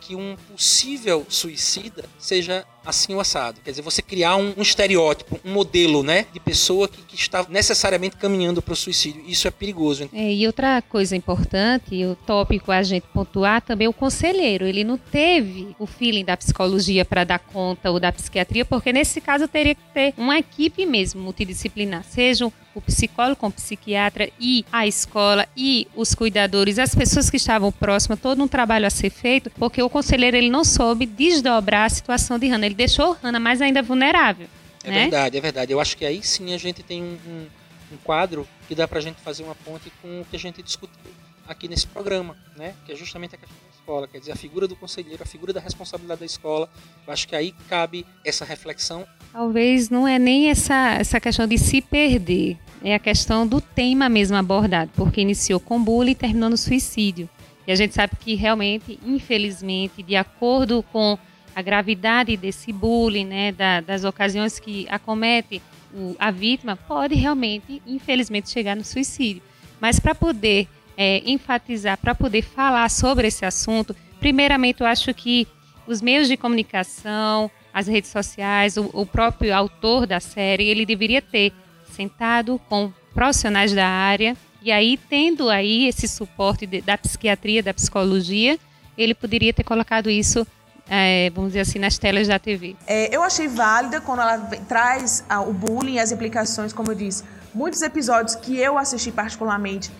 que 0.00 0.16
um 0.16 0.36
possível 0.50 1.24
suicida 1.28 2.04
seja 2.18 2.66
assim 2.84 3.14
o 3.14 3.20
assado. 3.20 3.60
Quer 3.64 3.70
dizer, 3.70 3.82
você 3.82 4.02
criar 4.02 4.36
um, 4.36 4.54
um 4.56 4.62
estereótipo, 4.62 5.40
um 5.44 5.52
modelo, 5.52 6.02
né, 6.02 6.26
de 6.32 6.40
pessoa 6.40 6.88
que, 6.88 7.02
que 7.02 7.16
está 7.16 7.46
necessariamente 7.48 8.16
caminhando 8.16 8.62
para 8.62 8.72
o 8.72 8.76
suicídio. 8.76 9.22
Isso 9.26 9.46
é 9.46 9.50
perigoso. 9.50 10.08
É, 10.12 10.32
e 10.32 10.46
outra 10.46 10.82
coisa 10.82 11.16
importante, 11.16 12.04
o 12.04 12.14
tópico 12.14 12.72
a 12.72 12.82
gente 12.82 13.06
pontuar 13.12 13.62
também 13.62 13.88
o 13.88 13.92
conselheiro. 13.92 14.66
Ele 14.66 14.84
não 14.84 14.98
teve 14.98 15.74
o 15.78 15.86
feeling 15.86 16.24
da 16.24 16.36
psicologia 16.36 17.04
para 17.04 17.24
dar 17.24 17.38
conta 17.38 17.90
ou 17.90 18.00
da 18.00 18.12
psiquiatria, 18.12 18.64
porque 18.64 18.92
nesse 18.92 19.20
caso 19.20 19.46
teria 19.46 19.74
que 19.74 19.82
ter 19.92 20.14
uma 20.16 20.38
equipe 20.38 20.84
mesmo 20.86 21.20
multidisciplinar, 21.22 22.04
sejam 22.04 22.52
o 22.74 22.80
psicólogo 22.80 23.36
com 23.36 23.48
o 23.48 23.52
psiquiatra 23.52 24.30
e 24.40 24.64
a 24.72 24.86
escola 24.86 25.46
e 25.56 25.86
os 25.94 26.14
cuidadores, 26.14 26.78
as 26.78 26.94
pessoas 26.94 27.28
que 27.28 27.36
estavam 27.36 27.70
próximas, 27.70 28.18
todo 28.18 28.42
um 28.42 28.48
trabalho 28.48 28.86
a 28.86 28.90
ser 28.90 29.10
feito, 29.10 29.50
porque 29.50 29.82
o 29.82 29.90
conselheiro 29.90 30.36
ele 30.36 30.50
não 30.50 30.64
soube 30.64 31.06
desdobrar 31.06 31.84
a 31.84 31.90
situação 31.90 32.38
de 32.38 32.48
Hannah 32.48 32.71
ele 32.72 32.74
deixou 32.74 33.12
Hannah 33.22 33.38
mais 33.38 33.60
ainda 33.60 33.82
vulnerável. 33.82 34.48
É 34.82 34.90
né? 34.90 35.00
verdade, 35.02 35.36
é 35.36 35.40
verdade. 35.40 35.72
Eu 35.72 35.80
acho 35.80 35.96
que 35.96 36.04
aí 36.04 36.22
sim 36.22 36.52
a 36.52 36.58
gente 36.58 36.82
tem 36.82 37.02
um, 37.02 37.18
um, 37.26 37.46
um 37.92 37.96
quadro 38.02 38.48
que 38.66 38.74
dá 38.74 38.88
pra 38.88 39.00
gente 39.00 39.20
fazer 39.20 39.44
uma 39.44 39.54
ponte 39.54 39.92
com 40.00 40.22
o 40.22 40.24
que 40.24 40.34
a 40.34 40.38
gente 40.38 40.62
discutiu 40.62 41.12
aqui 41.46 41.68
nesse 41.68 41.86
programa, 41.86 42.36
né? 42.56 42.74
Que 42.86 42.92
é 42.92 42.96
justamente 42.96 43.34
a 43.34 43.38
questão 43.38 43.56
da 43.56 43.78
escola, 43.78 44.08
quer 44.08 44.18
dizer, 44.18 44.32
a 44.32 44.36
figura 44.36 44.66
do 44.66 44.74
conselheiro, 44.74 45.22
a 45.22 45.26
figura 45.26 45.52
da 45.52 45.60
responsabilidade 45.60 46.20
da 46.20 46.26
escola. 46.26 46.68
Eu 47.06 47.12
acho 47.12 47.28
que 47.28 47.36
aí 47.36 47.54
cabe 47.68 48.06
essa 48.24 48.44
reflexão. 48.44 49.06
Talvez 49.32 49.90
não 49.90 50.08
é 50.08 50.18
nem 50.18 50.50
essa, 50.50 50.94
essa 50.94 51.20
questão 51.20 51.46
de 51.46 51.58
se 51.58 51.80
perder, 51.80 52.58
é 52.82 52.94
a 52.94 52.98
questão 52.98 53.46
do 53.46 53.60
tema 53.60 54.08
mesmo 54.08 54.36
abordado, 54.36 54.90
porque 54.96 55.20
iniciou 55.20 55.60
com 55.60 55.82
bullying 55.82 56.12
e 56.12 56.16
terminou 56.16 56.50
no 56.50 56.56
suicídio. 56.56 57.28
E 57.66 57.70
a 57.70 57.76
gente 57.76 57.94
sabe 57.94 58.16
que 58.18 58.34
realmente, 58.34 58.98
infelizmente, 59.04 60.02
de 60.02 60.16
acordo 60.16 60.82
com 60.92 61.16
a 61.54 61.62
gravidade 61.62 62.36
desse 62.36 62.72
bullying, 62.72 63.26
né, 63.26 63.52
da, 63.52 63.80
das 63.80 64.04
ocasiões 64.04 64.58
que 64.58 64.86
acomete 64.88 65.60
o, 65.94 66.16
a 66.18 66.30
vítima, 66.30 66.76
pode 66.76 67.14
realmente, 67.14 67.82
infelizmente, 67.86 68.50
chegar 68.50 68.74
no 68.74 68.84
suicídio. 68.84 69.42
Mas 69.80 69.98
para 69.98 70.14
poder 70.14 70.68
é, 70.96 71.22
enfatizar, 71.24 71.98
para 71.98 72.14
poder 72.14 72.42
falar 72.42 72.88
sobre 72.88 73.28
esse 73.28 73.44
assunto, 73.44 73.94
primeiramente 74.20 74.80
eu 74.80 74.86
acho 74.86 75.12
que 75.12 75.46
os 75.86 76.00
meios 76.00 76.28
de 76.28 76.36
comunicação, 76.36 77.50
as 77.72 77.86
redes 77.86 78.10
sociais, 78.10 78.76
o, 78.76 78.90
o 78.92 79.04
próprio 79.04 79.54
autor 79.54 80.06
da 80.06 80.20
série, 80.20 80.68
ele 80.68 80.86
deveria 80.86 81.20
ter 81.20 81.52
sentado 81.90 82.60
com 82.68 82.92
profissionais 83.12 83.74
da 83.74 83.86
área 83.86 84.36
e 84.62 84.70
aí 84.70 84.96
tendo 84.96 85.50
aí 85.50 85.88
esse 85.88 86.06
suporte 86.06 86.66
de, 86.66 86.80
da 86.80 86.96
psiquiatria, 86.96 87.62
da 87.62 87.74
psicologia, 87.74 88.58
ele 88.96 89.14
poderia 89.14 89.52
ter 89.52 89.64
colocado 89.64 90.08
isso 90.08 90.46
é, 90.94 91.30
vamos 91.30 91.52
dizer 91.52 91.60
assim, 91.60 91.78
nas 91.78 91.96
telas 91.96 92.28
da 92.28 92.38
TV. 92.38 92.76
É, 92.86 93.14
eu 93.16 93.22
achei 93.22 93.48
válida 93.48 93.98
quando 93.98 94.20
ela 94.20 94.36
traz 94.68 95.24
ah, 95.26 95.40
o 95.40 95.50
bullying 95.50 95.94
e 95.94 95.98
as 95.98 96.12
implicações, 96.12 96.70
como 96.70 96.90
eu 96.90 96.94
disse. 96.94 97.24
Muitos 97.54 97.80
episódios 97.80 98.34
que 98.34 98.58
eu 98.58 98.76
assisti 98.76 99.10
particularmente, 99.10 99.90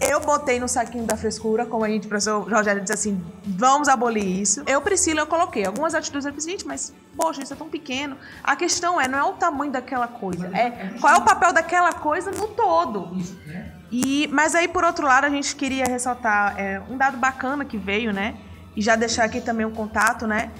eu 0.00 0.18
botei 0.20 0.58
no 0.58 0.66
saquinho 0.66 1.04
da 1.04 1.14
frescura, 1.14 1.66
como 1.66 1.84
a 1.84 1.88
gente, 1.90 2.06
o 2.06 2.08
professor 2.08 2.40
Rogério 2.50 2.80
disse 2.80 2.94
assim, 2.94 3.22
vamos 3.44 3.86
abolir 3.86 4.24
isso. 4.24 4.62
Eu, 4.66 4.80
Priscila, 4.80 5.20
eu 5.20 5.26
coloquei 5.26 5.66
algumas 5.66 5.94
atitudes, 5.94 6.24
eu 6.24 6.32
pensei, 6.32 6.52
gente, 6.52 6.66
mas, 6.66 6.94
poxa, 7.14 7.42
isso 7.42 7.52
é 7.52 7.56
tão 7.56 7.68
pequeno. 7.68 8.16
A 8.42 8.56
questão 8.56 8.98
é, 8.98 9.06
não 9.06 9.18
é 9.18 9.22
o 9.24 9.34
tamanho 9.34 9.70
daquela 9.70 10.08
coisa, 10.08 10.46
é 10.56 10.94
qual 10.98 11.16
é 11.16 11.18
o 11.18 11.22
papel 11.22 11.52
daquela 11.52 11.92
coisa 11.92 12.30
no 12.30 12.48
todo. 12.48 13.14
E, 13.92 14.26
mas 14.32 14.54
aí, 14.54 14.68
por 14.68 14.84
outro 14.84 15.06
lado, 15.06 15.26
a 15.26 15.30
gente 15.30 15.54
queria 15.54 15.84
ressaltar 15.84 16.58
é, 16.58 16.80
um 16.88 16.96
dado 16.96 17.18
bacana 17.18 17.62
que 17.62 17.76
veio, 17.76 18.10
né? 18.10 18.36
E 18.76 18.82
já 18.82 18.96
deixar 18.96 19.24
aqui 19.24 19.40
também 19.40 19.66
um 19.66 19.72
contato, 19.72 20.26
né? 20.26 20.50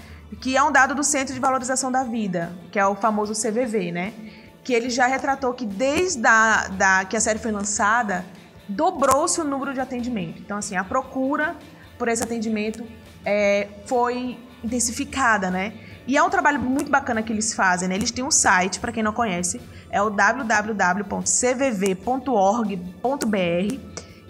Que 0.41 0.57
é 0.57 0.63
um 0.63 0.71
dado 0.71 0.95
do 0.95 1.03
Centro 1.03 1.35
de 1.35 1.41
Valorização 1.41 1.91
da 1.91 2.05
Vida, 2.05 2.53
que 2.71 2.79
é 2.79 2.87
o 2.87 2.95
famoso 2.95 3.33
CVV, 3.33 3.93
né? 3.93 4.13
Que 4.63 4.73
ele 4.73 4.91
já 4.91 5.07
retratou 5.07 5.53
que 5.55 5.67
desde 5.67 6.27
a, 6.27 6.69
da, 6.69 7.05
que 7.05 7.17
a 7.17 7.21
série 7.21 7.39
foi 7.39 7.51
lançada, 7.53 8.25
dobrou-se 8.69 9.41
o 9.41 9.45
número 9.45 9.75
de 9.75 9.81
atendimento. 9.81 10.41
Então, 10.41 10.59
assim, 10.59 10.77
a 10.77 10.85
procura 10.85 11.57
por 11.99 12.09
esse 12.09 12.23
atendimento 12.23 12.85
é, 13.25 13.69
foi 13.87 14.39
intensificada, 14.63 15.51
né? 15.51 15.73
E 16.07 16.17
é 16.17 16.23
um 16.23 16.31
trabalho 16.31 16.61
muito 16.61 16.91
bacana 16.91 17.23
que 17.23 17.33
eles 17.33 17.53
fazem, 17.55 17.89
né? 17.89 17.95
Eles 17.95 18.11
têm 18.11 18.25
um 18.25 18.31
site, 18.31 18.81
para 18.81 18.91
quem 18.93 19.03
não 19.03 19.13
conhece, 19.13 19.61
é 19.91 20.01
o 20.03 20.11
www.cvv.org.br 20.11 21.31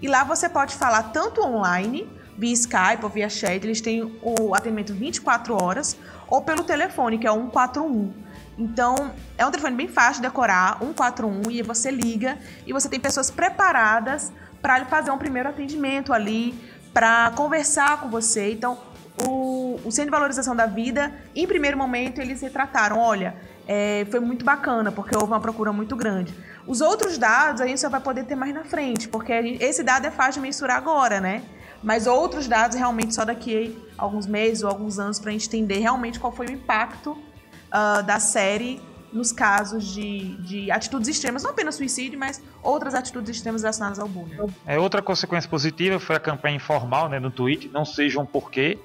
e 0.01 0.07
lá 0.07 0.23
você 0.23 0.49
pode 0.49 0.75
falar 0.75 1.03
tanto 1.03 1.41
online 1.41 2.09
via 2.37 2.53
Skype 2.53 3.03
ou 3.03 3.09
via 3.09 3.29
chat, 3.29 3.63
eles 3.63 3.81
têm 3.81 4.03
o 4.21 4.55
atendimento 4.55 4.93
24 4.93 5.61
horas, 5.61 5.97
ou 6.27 6.41
pelo 6.41 6.63
telefone, 6.63 7.17
que 7.17 7.27
é 7.27 7.31
o 7.31 7.35
141. 7.35 8.13
Então, 8.57 9.11
é 9.37 9.45
um 9.45 9.51
telefone 9.51 9.75
bem 9.75 9.87
fácil 9.87 10.21
de 10.21 10.27
decorar, 10.27 10.77
141, 10.79 11.49
e 11.51 11.61
você 11.61 11.89
liga 11.89 12.37
e 12.65 12.73
você 12.73 12.87
tem 12.89 12.99
pessoas 12.99 13.31
preparadas 13.31 14.31
para 14.61 14.85
fazer 14.85 15.11
um 15.11 15.17
primeiro 15.17 15.49
atendimento 15.49 16.13
ali, 16.13 16.53
para 16.93 17.31
conversar 17.31 17.99
com 18.01 18.09
você. 18.09 18.51
Então, 18.51 18.77
o, 19.27 19.79
o 19.83 19.91
Centro 19.91 20.05
de 20.05 20.11
Valorização 20.11 20.55
da 20.55 20.65
Vida, 20.65 21.13
em 21.35 21.47
primeiro 21.47 21.77
momento, 21.77 22.19
eles 22.19 22.41
retrataram: 22.41 22.99
olha, 22.99 23.35
é, 23.67 24.05
foi 24.09 24.19
muito 24.19 24.43
bacana, 24.45 24.91
porque 24.91 25.15
houve 25.15 25.31
uma 25.31 25.39
procura 25.39 25.71
muito 25.71 25.95
grande. 25.95 26.33
Os 26.67 26.81
outros 26.81 27.17
dados 27.17 27.61
a 27.61 27.67
gente 27.67 27.79
só 27.79 27.89
vai 27.89 27.99
poder 27.99 28.25
ter 28.25 28.35
mais 28.35 28.53
na 28.53 28.63
frente, 28.63 29.07
porque 29.07 29.31
esse 29.59 29.83
dado 29.83 30.05
é 30.05 30.11
fácil 30.11 30.33
de 30.33 30.41
mensurar 30.41 30.77
agora, 30.77 31.19
né? 31.19 31.41
Mas 31.83 32.07
outros 32.07 32.47
dados 32.47 32.77
realmente 32.77 33.13
só 33.13 33.25
daqui 33.25 33.77
a 33.97 34.03
alguns 34.03 34.27
meses 34.27 34.63
ou 34.63 34.69
alguns 34.69 34.99
anos 34.99 35.19
para 35.19 35.29
a 35.29 35.33
gente 35.33 35.47
entender 35.47 35.79
realmente 35.79 36.19
qual 36.19 36.31
foi 36.31 36.47
o 36.47 36.51
impacto 36.51 37.11
uh, 37.11 38.03
da 38.03 38.19
série 38.19 38.81
nos 39.11 39.31
casos 39.31 39.93
de, 39.93 40.35
de 40.37 40.71
atitudes 40.71 41.09
extremas, 41.09 41.43
não 41.43 41.51
apenas 41.51 41.75
suicídio, 41.75 42.17
mas 42.17 42.41
outras 42.63 42.93
atitudes 42.93 43.35
extremas 43.35 43.61
relacionadas 43.61 43.99
ao 43.99 44.07
bullying. 44.07 44.37
É, 44.65 44.79
outra 44.79 45.01
consequência 45.01 45.49
positiva 45.49 45.99
foi 45.99 46.15
a 46.15 46.19
campanha 46.19 46.55
informal 46.55 47.09
né, 47.09 47.19
no 47.19 47.29
Twitter, 47.29 47.69
não 47.71 47.83
seja 47.83 48.19
um 48.19 48.25
porquê, 48.25 48.79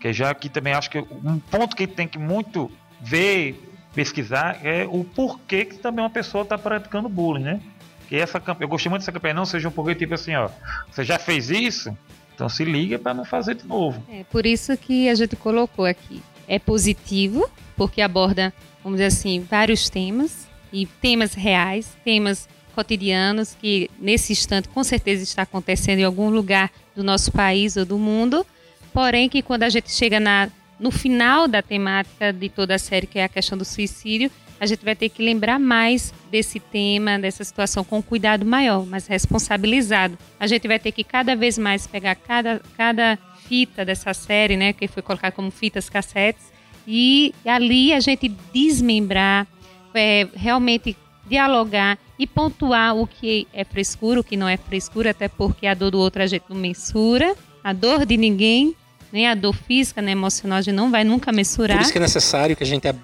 que 0.00 0.12
já 0.12 0.30
aqui 0.30 0.48
também 0.48 0.72
acho 0.72 0.90
que 0.90 0.98
um 0.98 1.38
ponto 1.38 1.76
que 1.76 1.86
tem 1.86 2.08
que 2.08 2.18
muito 2.18 2.70
ver 3.00 3.62
pesquisar 3.94 4.64
é 4.64 4.86
o 4.86 5.04
porquê 5.04 5.64
que 5.64 5.78
também 5.78 6.04
uma 6.04 6.10
pessoa 6.10 6.42
está 6.42 6.58
praticando 6.58 7.08
bullying, 7.08 7.42
né? 7.42 7.60
Que 8.08 8.16
essa 8.16 8.42
eu 8.60 8.68
gostei 8.68 8.88
muito 8.88 9.02
dessa 9.02 9.12
campanha, 9.12 9.34
não 9.34 9.44
seja 9.44 9.68
um 9.68 9.72
porquê 9.72 9.94
tipo 9.94 10.14
assim, 10.14 10.34
ó, 10.34 10.48
você 10.90 11.04
já 11.04 11.18
fez 11.18 11.50
isso, 11.50 11.96
então 12.38 12.48
se 12.48 12.64
liga 12.64 13.00
para 13.00 13.12
não 13.12 13.24
fazer 13.24 13.56
de 13.56 13.66
novo. 13.66 14.00
É 14.08 14.22
por 14.22 14.46
isso 14.46 14.76
que 14.76 15.08
a 15.08 15.14
gente 15.16 15.34
colocou 15.34 15.84
aqui. 15.84 16.22
É 16.46 16.56
positivo 16.56 17.50
porque 17.76 18.00
aborda, 18.00 18.54
vamos 18.80 18.98
dizer 18.98 19.06
assim, 19.06 19.40
vários 19.40 19.90
temas 19.90 20.46
e 20.72 20.86
temas 20.86 21.34
reais, 21.34 21.96
temas 22.04 22.48
cotidianos 22.76 23.56
que 23.60 23.90
nesse 23.98 24.32
instante 24.32 24.68
com 24.68 24.84
certeza 24.84 25.24
está 25.24 25.42
acontecendo 25.42 25.98
em 25.98 26.04
algum 26.04 26.30
lugar 26.30 26.70
do 26.94 27.02
nosso 27.02 27.32
país 27.32 27.76
ou 27.76 27.84
do 27.84 27.98
mundo, 27.98 28.46
porém 28.92 29.28
que 29.28 29.42
quando 29.42 29.64
a 29.64 29.68
gente 29.68 29.90
chega 29.90 30.20
na, 30.20 30.48
no 30.78 30.92
final 30.92 31.48
da 31.48 31.60
temática 31.60 32.32
de 32.32 32.48
toda 32.48 32.76
a 32.76 32.78
série, 32.78 33.08
que 33.08 33.18
é 33.18 33.24
a 33.24 33.28
questão 33.28 33.58
do 33.58 33.64
suicídio, 33.64 34.30
a 34.60 34.66
gente 34.66 34.84
vai 34.84 34.96
ter 34.96 35.08
que 35.08 35.22
lembrar 35.22 35.58
mais 35.58 36.12
desse 36.30 36.58
tema, 36.58 37.18
dessa 37.18 37.44
situação 37.44 37.84
com 37.84 38.02
cuidado 38.02 38.44
maior, 38.44 38.84
mais 38.84 39.06
responsabilizado. 39.06 40.18
A 40.38 40.46
gente 40.46 40.66
vai 40.66 40.78
ter 40.78 40.92
que 40.92 41.04
cada 41.04 41.36
vez 41.36 41.58
mais 41.58 41.86
pegar 41.86 42.14
cada, 42.14 42.60
cada 42.76 43.18
fita 43.46 43.84
dessa 43.84 44.12
série, 44.12 44.56
né, 44.56 44.72
que 44.72 44.88
foi 44.88 45.02
colocada 45.02 45.32
como 45.32 45.50
fitas 45.50 45.88
cassetes, 45.88 46.44
e 46.86 47.34
ali 47.44 47.92
a 47.92 48.00
gente 48.00 48.28
desmembrar, 48.52 49.46
é, 49.94 50.26
realmente 50.34 50.96
dialogar 51.26 51.98
e 52.18 52.26
pontuar 52.26 52.96
o 52.96 53.06
que 53.06 53.46
é 53.52 53.64
frescura, 53.64 54.20
o 54.20 54.24
que 54.24 54.36
não 54.36 54.48
é 54.48 54.56
frescura, 54.56 55.10
até 55.10 55.28
porque 55.28 55.66
a 55.66 55.74
dor 55.74 55.90
do 55.90 55.98
outro 55.98 56.22
a 56.22 56.26
gente 56.26 56.44
não 56.48 56.56
mensura, 56.56 57.36
a 57.62 57.72
dor 57.72 58.06
de 58.06 58.16
ninguém, 58.16 58.74
nem 59.12 59.26
a 59.28 59.34
dor 59.34 59.54
física, 59.54 60.02
nem 60.02 60.12
emocional, 60.12 60.58
a 60.58 60.62
gente 60.62 60.74
não 60.74 60.90
vai 60.90 61.04
nunca 61.04 61.30
mensurar. 61.32 61.76
Por 61.76 61.82
isso 61.82 61.92
que 61.92 61.98
é 61.98 62.00
necessário 62.00 62.56
que 62.56 62.62
a 62.62 62.66
gente 62.66 62.88
ab, 62.88 62.98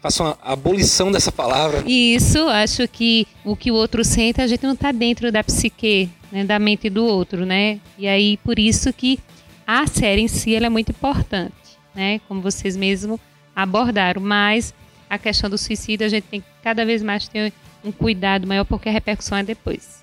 faça 0.00 0.22
uma 0.22 0.38
abolição 0.42 1.10
dessa 1.10 1.32
palavra. 1.32 1.82
Isso, 1.86 2.48
acho 2.48 2.86
que 2.88 3.26
o 3.44 3.56
que 3.56 3.70
o 3.70 3.74
outro 3.74 4.04
sente, 4.04 4.40
a 4.40 4.46
gente 4.46 4.64
não 4.64 4.74
está 4.74 4.92
dentro 4.92 5.30
da 5.32 5.42
psique, 5.42 6.08
né, 6.30 6.44
da 6.44 6.58
mente 6.58 6.88
do 6.88 7.04
outro, 7.04 7.44
né? 7.44 7.80
E 7.98 8.06
aí, 8.06 8.36
por 8.38 8.58
isso 8.58 8.92
que 8.92 9.18
a 9.66 9.86
série 9.86 10.22
em 10.22 10.28
si 10.28 10.54
é 10.54 10.68
muito 10.68 10.90
importante, 10.90 11.52
né? 11.94 12.20
Como 12.28 12.40
vocês 12.40 12.76
mesmos 12.76 13.20
abordaram, 13.54 14.22
mas 14.22 14.72
a 15.10 15.18
questão 15.18 15.48
do 15.48 15.58
suicídio, 15.58 16.06
a 16.06 16.08
gente 16.08 16.24
tem 16.24 16.40
que 16.40 16.46
cada 16.62 16.84
vez 16.84 17.02
mais 17.02 17.26
ter 17.28 17.52
um 17.84 17.90
cuidado 17.90 18.46
maior, 18.46 18.64
porque 18.64 18.88
a 18.88 18.92
repercussão 18.92 19.38
é 19.38 19.42
depois. 19.42 19.97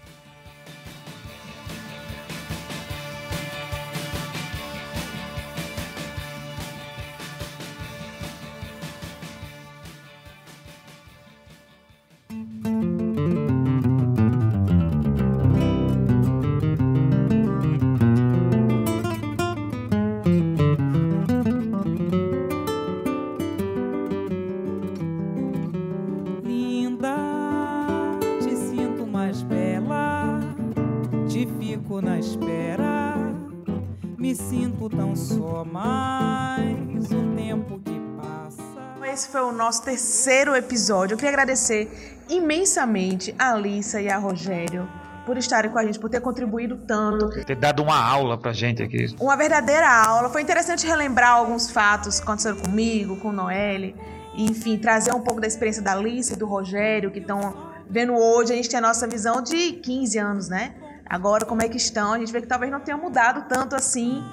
Nosso 39.65 39.83
terceiro 39.83 40.55
episódio. 40.55 41.15
Eu 41.15 41.17
queria 41.17 41.31
agradecer 41.31 42.23
imensamente 42.29 43.33
a 43.39 43.53
Alissa 43.53 43.99
e 43.99 44.09
a 44.09 44.17
Rogério 44.17 44.87
por 45.25 45.37
estarem 45.37 45.71
com 45.71 45.79
a 45.79 45.83
gente, 45.83 45.99
por 45.99 46.09
ter 46.09 46.21
contribuído 46.21 46.77
tanto. 46.85 47.29
Ter 47.45 47.55
dado 47.55 47.81
uma 47.81 47.97
aula 47.97 48.37
pra 48.37 48.53
gente 48.53 48.83
aqui. 48.83 49.07
Uma 49.19 49.35
verdadeira 49.35 49.89
aula. 49.89 50.29
Foi 50.29 50.41
interessante 50.41 50.85
relembrar 50.85 51.31
alguns 51.31 51.71
fatos 51.71 52.19
que 52.19 52.23
aconteceram 52.23 52.57
comigo, 52.57 53.15
com 53.17 53.31
Noelle. 53.31 53.95
Enfim, 54.37 54.77
trazer 54.77 55.13
um 55.15 55.21
pouco 55.21 55.41
da 55.41 55.47
experiência 55.47 55.81
da 55.81 55.93
Alice 55.93 56.33
e 56.33 56.35
do 56.35 56.45
Rogério, 56.45 57.09
que 57.09 57.19
estão 57.19 57.55
vendo 57.89 58.13
hoje. 58.13 58.53
A 58.53 58.55
gente 58.55 58.69
tem 58.69 58.77
a 58.77 58.81
nossa 58.81 59.07
visão 59.07 59.41
de 59.41 59.71
15 59.73 60.19
anos, 60.19 60.49
né? 60.49 60.75
Agora, 61.05 61.45
como 61.45 61.61
é 61.61 61.69
que 61.69 61.77
estão? 61.77 62.13
A 62.13 62.19
gente 62.19 62.31
vê 62.31 62.41
que 62.41 62.47
talvez 62.47 62.71
não 62.71 62.79
tenha 62.79 62.97
mudado 62.97 63.47
tanto 63.47 63.75
assim 63.75 64.23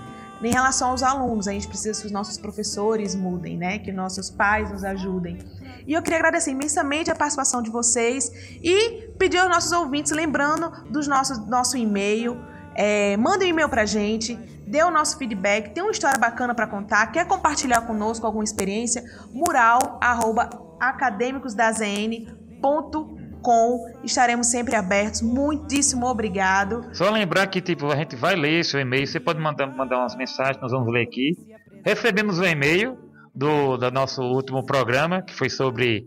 em 0.43 0.51
relação 0.51 0.91
aos 0.91 1.03
alunos. 1.03 1.47
A 1.47 1.53
gente 1.53 1.68
precisa 1.68 2.01
que 2.01 2.07
os 2.07 2.12
nossos 2.12 2.39
professores 2.39 3.14
mudem, 3.14 3.57
né? 3.57 3.79
Que 3.79 3.93
nossos 3.93 4.31
pais 4.31 4.70
nos 4.70 4.83
ajudem. 4.83 5.39
E 5.87 5.93
eu 5.93 6.03
queria 6.03 6.18
agradecer 6.18 6.51
imensamente 6.51 7.11
a 7.11 7.14
participação 7.14 7.62
de 7.62 7.70
vocês 7.70 8.33
e 8.62 9.09
pedir 9.18 9.39
aos 9.39 9.51
nossos 9.51 9.73
ouvintes, 9.73 10.12
lembrando 10.12 10.70
do 10.89 11.01
nosso, 11.09 11.47
nosso 11.47 11.77
e-mail, 11.77 12.41
é, 12.75 13.16
manda 13.16 13.45
um 13.45 13.49
e-mail 13.49 13.68
pra 13.68 13.85
gente, 13.85 14.35
dê 14.66 14.83
o 14.83 14.91
nosso 14.91 15.18
feedback, 15.18 15.75
tem 15.75 15.83
uma 15.83 15.93
história 15.93 16.18
bacana 16.18 16.55
para 16.55 16.66
contar, 16.66 17.07
quer 17.09 17.27
compartilhar 17.27 17.83
conosco 17.83 18.27
alguma 18.27 18.45
experiência, 18.45 19.05
mural, 19.33 19.99
arroba, 20.01 20.49
acadêmicosdazn.com 20.81 23.22
com. 23.43 23.84
Estaremos 24.03 24.47
sempre 24.47 24.74
abertos. 24.74 25.20
Muitíssimo 25.20 26.07
obrigado. 26.07 26.86
Só 26.93 27.11
lembrar 27.11 27.47
que 27.49 27.61
tipo, 27.61 27.90
a 27.90 27.97
gente 27.97 28.16
vai 28.16 28.34
ler 28.36 28.64
seu 28.64 28.80
e-mail. 28.80 29.07
Você 29.07 29.20
pode 29.20 29.40
mandar, 29.40 29.66
mandar 29.66 29.99
umas 29.99 30.16
mensagens, 30.16 30.59
nós 30.62 30.72
vamos 30.72 30.93
ler 30.93 31.03
aqui. 31.03 31.36
Recebemos 31.84 32.38
um 32.38 32.45
e-mail 32.45 32.97
do, 33.34 33.76
do 33.76 33.90
nosso 33.90 34.22
último 34.22 34.64
programa, 34.64 35.20
que 35.20 35.34
foi 35.34 35.51
sobre 35.51 36.07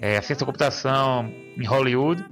é, 0.00 0.16
a 0.16 0.22
ciência 0.22 0.44
da 0.44 0.46
computação 0.46 1.26
em 1.56 1.66
Hollywood. 1.66 2.24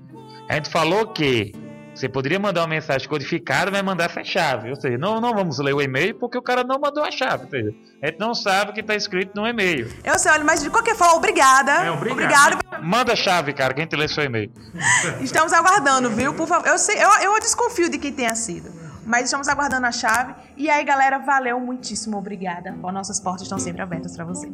A 0.48 0.54
gente 0.54 0.70
falou 0.70 1.06
que 1.08 1.52
você 2.00 2.08
poderia 2.08 2.38
mandar 2.38 2.62
uma 2.62 2.68
mensagem 2.68 3.06
codificada, 3.08 3.70
mas 3.70 3.82
mandar 3.82 4.10
sem 4.10 4.24
chave. 4.24 4.70
Ou 4.70 4.76
seja, 4.76 4.96
não, 4.96 5.20
não 5.20 5.34
vamos 5.34 5.58
ler 5.58 5.74
o 5.74 5.82
e-mail 5.82 6.14
porque 6.18 6.38
o 6.38 6.42
cara 6.42 6.64
não 6.64 6.80
mandou 6.80 7.04
a 7.04 7.10
chave. 7.10 7.44
Ou 7.44 7.50
seja, 7.50 7.74
a 8.02 8.06
gente 8.06 8.18
não 8.18 8.34
sabe 8.34 8.70
o 8.70 8.74
que 8.74 8.80
está 8.80 8.94
escrito 8.94 9.32
no 9.34 9.46
e-mail. 9.46 9.88
Eu 10.02 10.18
sei, 10.18 10.32
olha, 10.32 10.44
mas 10.44 10.62
de 10.62 10.70
qualquer 10.70 10.96
forma, 10.96 11.14
obrigada. 11.14 11.72
É, 11.72 11.90
obrigado. 11.90 12.54
obrigado. 12.54 12.82
Manda 12.82 13.12
a 13.12 13.16
chave, 13.16 13.52
cara, 13.52 13.74
quem 13.74 13.86
te 13.86 13.96
lê 13.96 14.08
seu 14.08 14.24
e-mail. 14.24 14.50
Estamos 15.20 15.52
aguardando, 15.52 16.10
viu? 16.10 16.32
Por 16.32 16.48
favor. 16.48 16.66
Eu, 16.66 16.78
sei, 16.78 16.96
eu, 16.96 17.10
eu 17.22 17.38
desconfio 17.40 17.90
de 17.90 17.98
quem 17.98 18.12
tenha 18.12 18.34
sido. 18.34 18.80
Mas 19.04 19.24
estamos 19.24 19.48
aguardando 19.48 19.86
a 19.86 19.92
chave. 19.92 20.34
E 20.56 20.70
aí, 20.70 20.84
galera, 20.84 21.18
valeu 21.18 21.58
muitíssimo. 21.58 22.16
Obrigada. 22.16 22.70
Bom, 22.72 22.92
nossas 22.92 23.18
portas 23.18 23.42
estão 23.42 23.58
sempre 23.58 23.82
abertas 23.82 24.14
para 24.14 24.24
vocês. 24.24 24.52